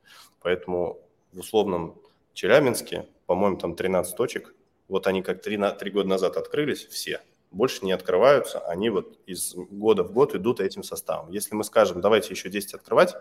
Поэтому 0.40 1.00
в 1.32 1.40
условном 1.40 2.00
Челябинске, 2.36 3.08
по-моему, 3.24 3.56
там 3.56 3.74
13 3.74 4.14
точек, 4.14 4.54
вот 4.88 5.06
они 5.06 5.22
как 5.22 5.40
3, 5.40 5.58
3 5.78 5.90
года 5.90 6.06
назад 6.06 6.36
открылись, 6.36 6.84
все, 6.84 7.22
больше 7.50 7.82
не 7.86 7.92
открываются, 7.92 8.58
они 8.58 8.90
вот 8.90 9.18
из 9.24 9.54
года 9.54 10.04
в 10.04 10.12
год 10.12 10.34
идут 10.34 10.60
этим 10.60 10.82
составом. 10.82 11.30
Если 11.30 11.54
мы 11.54 11.64
скажем, 11.64 12.02
давайте 12.02 12.34
еще 12.34 12.50
10 12.50 12.74
открывать, 12.74 13.14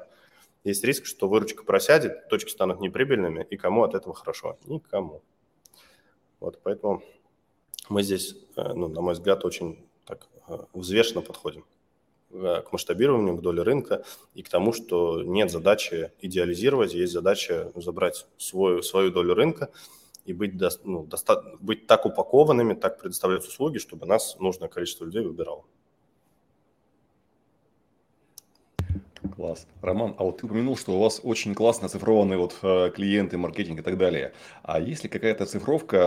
есть 0.66 0.84
риск, 0.84 1.06
что 1.06 1.30
выручка 1.30 1.64
просядет, 1.64 2.28
точки 2.28 2.50
станут 2.50 2.82
неприбыльными, 2.82 3.48
и 3.50 3.56
кому 3.56 3.84
от 3.84 3.96
этого 3.96 4.14
хорошо? 4.14 4.58
Никому. 4.66 5.22
Вот 6.42 6.60
поэтому 6.62 7.02
мы 7.88 8.04
здесь, 8.04 8.36
э, 8.58 8.74
ну, 8.74 8.90
на 8.90 9.00
мой 9.00 9.14
взгляд, 9.14 9.46
очень 9.46 9.88
так 10.06 10.28
э, 10.50 10.58
взвешенно 10.74 11.22
подходим 11.22 11.64
к 12.32 12.72
масштабированию, 12.72 13.38
к 13.38 13.42
доле 13.42 13.62
рынка 13.62 14.04
и 14.34 14.44
к 14.44 14.50
тому, 14.50 14.74
что 14.74 15.22
нет 15.24 15.52
задачи 15.52 16.12
идеализировать, 16.22 16.94
есть 16.94 17.14
задача 17.14 17.72
забрать 17.76 18.28
свою, 18.38 18.82
свою 18.82 19.12
долю 19.12 19.34
рынка 19.34 19.70
и 20.26 20.34
быть, 20.34 20.58
до, 20.58 20.70
ну, 20.84 21.04
доста- 21.06 21.56
быть 21.60 21.88
так 21.88 22.06
упакованными, 22.06 22.74
так 22.74 23.00
предоставлять 23.00 23.48
услуги, 23.48 23.78
чтобы 23.78 24.06
нас 24.06 24.38
нужное 24.40 24.70
количество 24.70 25.06
людей 25.06 25.22
выбирало. 25.22 25.66
Класс. 29.30 29.68
Роман, 29.82 30.16
а 30.18 30.24
вот 30.24 30.40
ты 30.40 30.46
упомянул, 30.46 30.78
что 30.78 30.94
у 30.94 31.00
вас 31.00 31.22
очень 31.24 31.56
классно 31.56 31.88
оцифрованные 31.88 32.38
вот 32.38 32.58
э, 32.62 32.92
клиенты, 32.94 33.38
маркетинг 33.38 33.80
и 33.80 33.84
так 33.84 33.98
далее. 33.98 34.34
А 34.64 34.80
есть 34.80 35.04
ли 35.04 35.10
какая-то 35.10 35.46
цифровка 35.46 35.98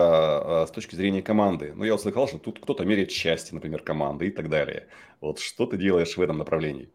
э, 0.65 0.67
с 0.69 0.71
точки 0.71 0.95
зрения 0.95 1.23
команды? 1.23 1.73
Ну, 1.75 1.85
я 1.85 1.93
вот 1.93 2.03
слыхал, 2.03 2.29
что 2.29 2.39
тут 2.39 2.61
кто-то 2.61 2.85
меряет 2.85 3.11
счастье, 3.11 3.55
например, 3.55 3.83
команды 3.83 4.29
и 4.29 4.31
так 4.31 4.49
далее. 4.49 4.89
Вот 5.21 5.39
что 5.39 5.67
ты 5.67 5.77
делаешь 5.77 6.17
в 6.17 6.21
этом 6.21 6.39
направлении? 6.39 6.91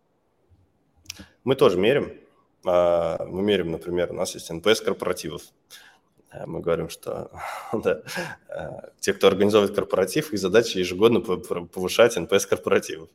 Мы 1.43 1.55
тоже 1.55 1.77
мерим. 1.77 2.13
А, 2.65 3.25
мы 3.25 3.41
мерим, 3.41 3.71
например, 3.71 4.11
у 4.11 4.15
нас 4.15 4.35
есть 4.35 4.49
NPS 4.51 4.81
корпоративов. 4.81 5.41
Э, 6.31 6.45
мы 6.45 6.61
говорим, 6.61 6.89
что 6.89 7.31
да, 7.73 8.01
те, 8.99 9.13
кто 9.13 9.27
организовывает 9.27 9.75
корпоратив, 9.75 10.33
их 10.33 10.39
задача 10.39 10.79
ежегодно 10.79 11.19
повышать 11.21 12.15
NPS 12.15 12.45
корпоративов. 12.45 13.09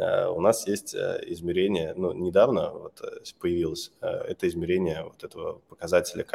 Э, 0.00 0.28
у 0.28 0.40
нас 0.40 0.66
есть 0.66 0.94
э, 0.94 1.20
измерение, 1.26 1.92
ну, 1.94 2.12
недавно 2.12 2.72
вот 2.72 3.00
э, 3.02 3.20
появилось 3.38 3.92
это 4.00 4.48
измерение 4.48 5.04
вот 5.04 5.22
этого 5.22 5.60
показателя, 5.68 6.26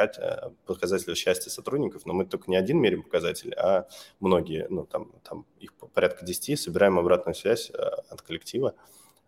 показателя 0.66 1.14
счастья 1.16 1.50
сотрудников, 1.50 2.06
но 2.06 2.12
мы 2.12 2.26
только 2.26 2.48
не 2.48 2.56
один 2.56 2.78
меряем 2.78 3.02
показатель, 3.02 3.52
а 3.54 3.88
многие, 4.20 4.66
ну, 4.70 4.86
там, 4.86 5.10
там 5.24 5.46
их 5.58 5.72
порядка 5.94 6.24
10, 6.24 6.60
собираем 6.60 6.98
обратную 6.98 7.34
связь 7.34 7.70
от 7.70 8.22
коллектива 8.22 8.74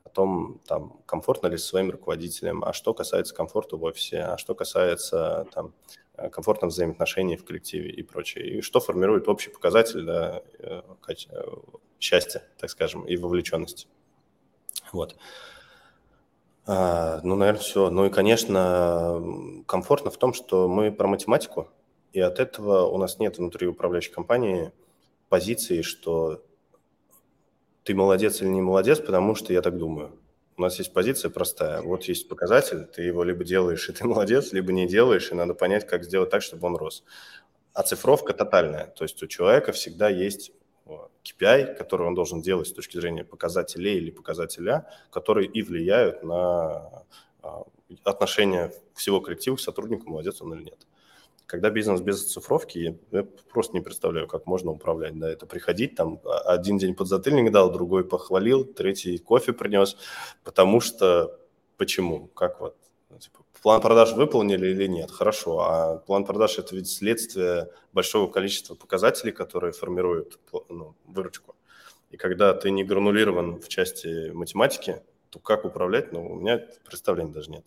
о 0.04 0.08
том, 0.08 0.60
там, 0.66 1.00
комфортно 1.04 1.48
ли 1.48 1.56
с 1.56 1.64
своим 1.64 1.90
руководителем, 1.90 2.62
а 2.64 2.72
что 2.72 2.94
касается 2.94 3.34
комфорта 3.34 3.76
в 3.76 3.82
офисе, 3.82 4.20
а 4.20 4.38
что 4.38 4.54
касается 4.54 5.46
там, 5.52 5.74
комфортных 6.30 6.70
взаимоотношений 6.70 7.36
в 7.36 7.44
коллективе 7.44 7.90
и 7.90 8.02
прочее. 8.02 8.48
И 8.48 8.60
что 8.60 8.80
формирует 8.80 9.28
общий 9.28 9.50
показатель 9.50 10.04
да, 10.04 10.42
счастья, 12.00 12.42
так 12.58 12.70
скажем, 12.70 13.04
и 13.04 13.16
вовлеченности. 13.16 13.88
Вот. 14.92 15.16
А, 16.66 17.20
ну, 17.22 17.34
наверное, 17.36 17.60
все. 17.60 17.90
Ну 17.90 18.06
и, 18.06 18.10
конечно, 18.10 19.64
комфортно 19.66 20.10
в 20.10 20.18
том, 20.18 20.34
что 20.34 20.68
мы 20.68 20.92
про 20.92 21.08
математику, 21.08 21.68
и 22.12 22.20
от 22.20 22.38
этого 22.38 22.86
у 22.86 22.98
нас 22.98 23.18
нет 23.18 23.38
внутри 23.38 23.66
управляющей 23.66 24.12
компании 24.12 24.72
позиции, 25.28 25.82
что 25.82 26.44
ты 27.84 27.94
молодец 27.94 28.42
или 28.42 28.48
не 28.48 28.60
молодец, 28.60 29.00
потому 29.00 29.34
что 29.34 29.52
я 29.52 29.62
так 29.62 29.78
думаю. 29.78 30.12
У 30.58 30.60
нас 30.62 30.78
есть 30.78 30.92
позиция 30.92 31.30
простая. 31.30 31.80
Вот 31.82 32.04
есть 32.04 32.28
показатель, 32.28 32.84
ты 32.84 33.02
его 33.02 33.22
либо 33.22 33.44
делаешь, 33.44 33.88
и 33.88 33.92
ты 33.92 34.06
молодец, 34.06 34.52
либо 34.52 34.72
не 34.72 34.86
делаешь, 34.86 35.30
и 35.30 35.34
надо 35.34 35.54
понять, 35.54 35.86
как 35.86 36.04
сделать 36.04 36.30
так, 36.30 36.42
чтобы 36.42 36.66
он 36.66 36.76
рос. 36.76 37.04
Оцифровка 37.72 38.34
тотальная. 38.34 38.88
То 38.88 39.04
есть 39.04 39.22
у 39.22 39.26
человека 39.26 39.72
всегда 39.72 40.08
есть 40.08 40.52
KPI, 41.24 41.74
который 41.74 42.06
он 42.06 42.14
должен 42.14 42.42
делать 42.42 42.68
с 42.68 42.72
точки 42.72 42.96
зрения 42.96 43.24
показателей 43.24 43.96
или 43.96 44.10
показателя, 44.10 44.88
которые 45.10 45.48
и 45.48 45.62
влияют 45.62 46.22
на 46.22 47.04
а, 47.42 47.64
отношение 48.04 48.72
всего 48.94 49.20
коллектива 49.20 49.56
к 49.56 49.60
сотруднику, 49.60 50.10
молодец 50.10 50.40
он 50.40 50.54
или 50.54 50.64
нет. 50.64 50.86
Когда 51.46 51.70
бизнес 51.70 52.00
без 52.02 52.30
цифровки, 52.30 52.98
я 53.10 53.26
просто 53.50 53.74
не 53.74 53.80
представляю, 53.80 54.26
как 54.26 54.44
можно 54.46 54.70
управлять. 54.70 55.18
Да, 55.18 55.30
это 55.30 55.46
приходить, 55.46 55.94
там, 55.94 56.20
а, 56.24 56.52
один 56.52 56.78
день 56.78 56.94
подзатыльник 56.94 57.50
дал, 57.52 57.72
другой 57.72 58.04
похвалил, 58.04 58.64
третий 58.64 59.18
кофе 59.18 59.52
принес, 59.52 59.96
потому 60.44 60.80
что 60.80 61.38
почему? 61.76 62.28
Как 62.28 62.60
вот 62.60 62.76
типа, 63.16 63.38
план 63.62 63.80
продаж 63.80 64.12
выполнили 64.12 64.68
или 64.68 64.86
нет? 64.86 65.10
Хорошо. 65.10 65.60
А 65.60 65.98
план 65.98 66.24
продаж– 66.24 66.58
это 66.58 66.76
ведь 66.76 66.90
следствие 66.90 67.70
большого 67.92 68.30
количества 68.30 68.74
показателей, 68.74 69.32
которые 69.32 69.72
формируют 69.72 70.38
ну, 70.68 70.94
выручку. 71.06 71.54
И 72.10 72.16
когда 72.16 72.54
ты 72.54 72.70
не 72.70 72.84
гранулирован 72.84 73.60
в 73.60 73.68
части 73.68 74.30
математики, 74.30 75.02
то 75.30 75.38
как 75.38 75.64
управлять? 75.64 76.12
Ну, 76.12 76.26
у 76.26 76.34
меня 76.36 76.64
представления 76.84 77.32
даже 77.32 77.50
нет. 77.50 77.64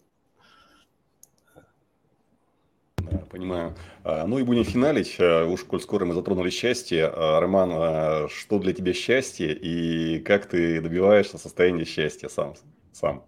Понимаю. 3.29 3.75
А, 4.03 4.27
ну 4.27 4.39
и 4.39 4.43
будем 4.43 4.63
финалить. 4.63 5.15
А, 5.19 5.45
уж 5.45 5.63
коль 5.63 5.81
скоро 5.81 6.05
мы 6.05 6.13
затронули 6.13 6.49
счастье. 6.49 7.05
А, 7.07 7.39
Роман, 7.39 8.29
что 8.29 8.59
для 8.59 8.73
тебя 8.73 8.93
счастье 8.93 9.53
и 9.53 10.19
как 10.19 10.47
ты 10.47 10.81
добиваешься 10.81 11.37
состояния 11.37 11.85
счастья 11.85 12.29
сам? 12.29 12.55
сам? 12.91 13.25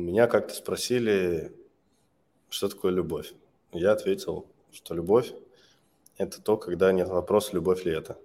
Меня 0.00 0.26
как-то 0.28 0.54
спросили, 0.54 1.52
что 2.48 2.68
такое 2.68 2.90
любовь. 2.90 3.34
Я 3.72 3.92
ответил, 3.92 4.46
что 4.72 4.94
любовь– 4.94 5.32
это 6.16 6.40
то, 6.40 6.56
когда 6.56 6.90
нет 6.90 7.08
вопроса, 7.08 7.50
любовь 7.52 7.84
ли 7.84 7.92
это. 7.92 8.16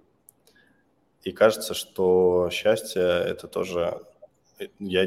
И 1.22 1.32
кажется, 1.32 1.74
что 1.74 2.48
счастье– 2.50 3.02
это 3.02 3.46
тоже… 3.46 4.00
Я, 4.78 5.04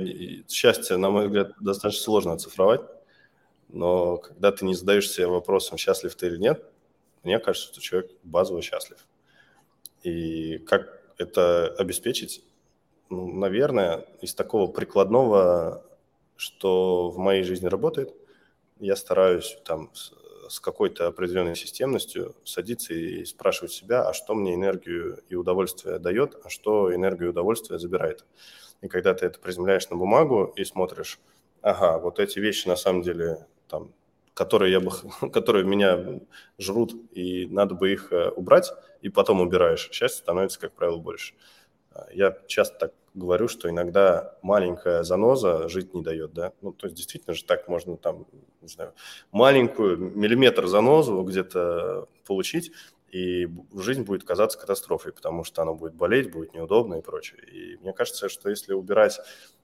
счастье, 0.48 0.98
на 0.98 1.10
мой 1.10 1.26
взгляд, 1.26 1.54
достаточно 1.60 2.04
сложно 2.04 2.34
оцифровать, 2.34 2.82
но 3.68 4.18
когда 4.18 4.52
ты 4.52 4.64
не 4.64 4.76
задаешь 4.76 5.10
себе 5.10 5.26
вопросом, 5.26 5.80
счастлив 5.80 6.14
ты 6.14 6.28
или 6.28 6.38
нет, 6.38 6.64
мне 7.24 7.40
кажется, 7.40 7.70
что 7.72 7.82
человек 7.82 8.12
базово 8.22 8.62
счастлив. 8.62 9.08
И 10.04 10.60
как 10.60 11.02
это 11.18 11.74
обеспечить? 11.80 12.44
Ну, 13.10 13.28
наверное, 13.28 14.06
из 14.22 14.36
такого 14.36 14.72
прикладного 14.72 15.84
что 16.40 17.10
в 17.10 17.18
моей 17.18 17.44
жизни 17.44 17.68
работает. 17.68 18.16
Я 18.80 18.96
стараюсь 18.96 19.58
там 19.66 19.92
с, 19.94 20.60
какой-то 20.62 21.08
определенной 21.08 21.56
системностью 21.56 22.34
садиться 22.46 22.94
и 22.94 23.26
спрашивать 23.26 23.74
себя, 23.74 24.08
а 24.08 24.14
что 24.14 24.34
мне 24.34 24.56
энергию 24.56 25.22
и 25.28 25.36
удовольствие 25.36 26.00
дает, 26.00 26.38
а 26.44 26.50
что 26.50 26.96
энергию 26.96 27.28
и 27.28 27.32
удовольствие 27.32 27.78
забирает. 27.78 28.26
И 28.82 28.88
когда 28.88 29.14
ты 29.14 29.26
это 29.26 29.40
приземляешь 29.40 29.90
на 29.90 29.98
бумагу 29.98 30.54
и 30.56 30.64
смотришь, 30.64 31.20
ага, 31.62 32.00
вот 32.00 32.20
эти 32.20 32.40
вещи 32.40 32.70
на 32.70 32.78
самом 32.78 33.02
деле 33.02 33.46
там 33.68 33.94
которые, 34.34 34.72
я 34.72 34.80
бы, 34.80 34.92
которые 35.34 35.66
меня 35.66 36.22
жрут, 36.58 36.94
и 37.12 37.46
надо 37.48 37.76
бы 37.76 37.92
их 37.92 38.14
э, 38.14 38.30
убрать, 38.30 38.72
и 39.02 39.10
потом 39.10 39.42
убираешь. 39.42 39.90
Счастье 39.92 40.22
становится, 40.22 40.62
как 40.62 40.72
правило, 40.72 40.98
больше. 40.98 41.34
Я 42.14 42.38
часто 42.48 42.78
так 42.78 42.94
говорю, 43.14 43.48
что 43.48 43.70
иногда 43.70 44.38
маленькая 44.42 45.04
заноза 45.04 45.68
жить 45.70 45.94
не 45.94 46.02
дает, 46.02 46.34
да. 46.34 46.54
Ну, 46.62 46.72
то 46.72 46.88
есть 46.88 46.96
действительно 46.96 47.34
же 47.34 47.44
так 47.44 47.68
можно 47.68 47.98
там, 47.98 48.28
не 48.62 48.68
знаю, 48.68 48.94
маленькую 49.32 49.98
миллиметр 49.98 50.68
занозу 50.68 51.22
где-то 51.24 52.08
получить, 52.26 52.72
и 53.12 53.48
жизнь 53.76 54.04
будет 54.04 54.24
казаться 54.24 54.60
катастрофой, 54.60 55.12
потому 55.14 55.44
что 55.44 55.62
она 55.62 55.74
будет 55.74 55.96
болеть, 55.96 56.32
будет 56.32 56.54
неудобно 56.54 56.96
и 56.96 57.02
прочее. 57.02 57.42
И 57.52 57.78
мне 57.78 57.94
кажется, 57.94 58.30
что 58.30 58.50
если 58.50 58.74
убирать 58.74 59.20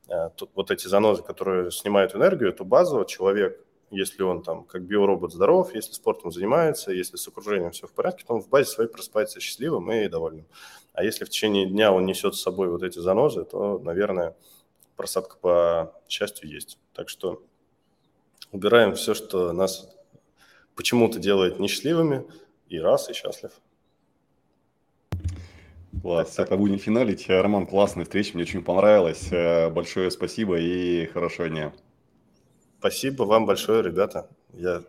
э, 0.08 0.30
тут, 0.36 0.50
вот 0.56 0.72
эти 0.72 0.88
занозы, 0.88 1.22
которые 1.22 1.72
снимают 1.72 2.16
энергию, 2.16 2.54
то 2.54 2.66
базово 2.66 3.06
человек, 3.06 3.64
если 3.91 4.24
он 4.24 4.41
там 4.41 4.64
как 4.64 4.82
биоробот 4.84 5.32
здоров, 5.32 5.76
если 5.76 5.93
спортом 5.93 6.32
занимается, 6.32 6.91
если 6.91 7.18
с 7.18 7.28
окружением 7.28 7.72
все 7.72 7.88
в 7.88 7.93
порядке, 7.93 8.26
то 8.26 8.34
он 8.34 8.41
в 8.41 8.50
базе 8.50 8.70
своей 8.70 8.89
просыпается 8.89 9.39
счастливым 9.39 9.91
и 9.91 10.08
довольным. 10.08 10.48
А 10.96 11.04
если 11.04 11.26
в 11.26 11.30
течение 11.30 11.66
дня 11.66 11.91
он 11.91 12.06
несет 12.06 12.36
с 12.36 12.41
собой 12.41 12.70
вот 12.70 12.82
эти 12.82 13.00
занозы, 13.00 13.43
то, 13.43 13.80
наверное, 13.80 14.36
просадка 14.96 15.36
по 15.36 15.93
счастью 16.08 16.50
есть. 16.50 16.80
Так 16.93 17.10
что 17.10 17.43
убираем 18.54 18.96
все, 18.96 19.14
что 19.14 19.52
нас 19.52 19.93
почему-то 20.74 21.20
делает 21.20 21.60
несчастливыми, 21.60 22.26
и 22.70 22.80
раз, 22.80 23.10
и 23.10 23.14
счастлив. 23.14 23.52
Класс, 26.02 26.32
так, 26.36 26.48
это 26.48 26.58
будем 26.58 26.80
финалить. 26.80 27.28
Роман, 27.30 27.66
классная 27.66 28.06
встреча, 28.06 28.32
мне 28.34 28.43
очень 28.43 28.64
понравилось. 28.64 29.32
Э, 29.32 29.70
большое 29.70 30.12
спасибо 30.12 30.58
и 30.60 31.08
хорошего 31.08 31.50
дня. 31.50 31.74
Спасибо 32.80 33.24
вам 33.24 33.46
большое, 33.46 33.84
ребята. 33.84 34.30
Я 34.54 34.84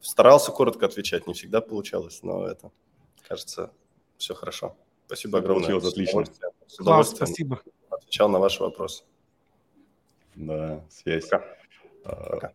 старался 0.00 0.52
коротко 0.52 0.86
отвечать, 0.86 1.26
не 1.26 1.34
всегда 1.34 1.60
получалось, 1.60 2.22
но 2.22 2.46
это, 2.46 2.70
кажется, 3.26 3.72
все 4.18 4.34
хорошо. 4.34 4.76
Спасибо 5.06 5.38
огромное. 5.38 5.68
Получилось 5.68 5.92
отлично. 5.92 6.24
С 6.66 6.80
удовольствием 6.80 7.26
спасибо. 7.26 7.60
Отвечал 7.90 8.28
на 8.28 8.38
ваши 8.38 8.62
вопросы. 8.62 9.04
Да, 10.34 10.84
связь. 10.90 11.28
Пока. 11.28 11.44
А, 12.04 12.30
Пока. 12.30 12.52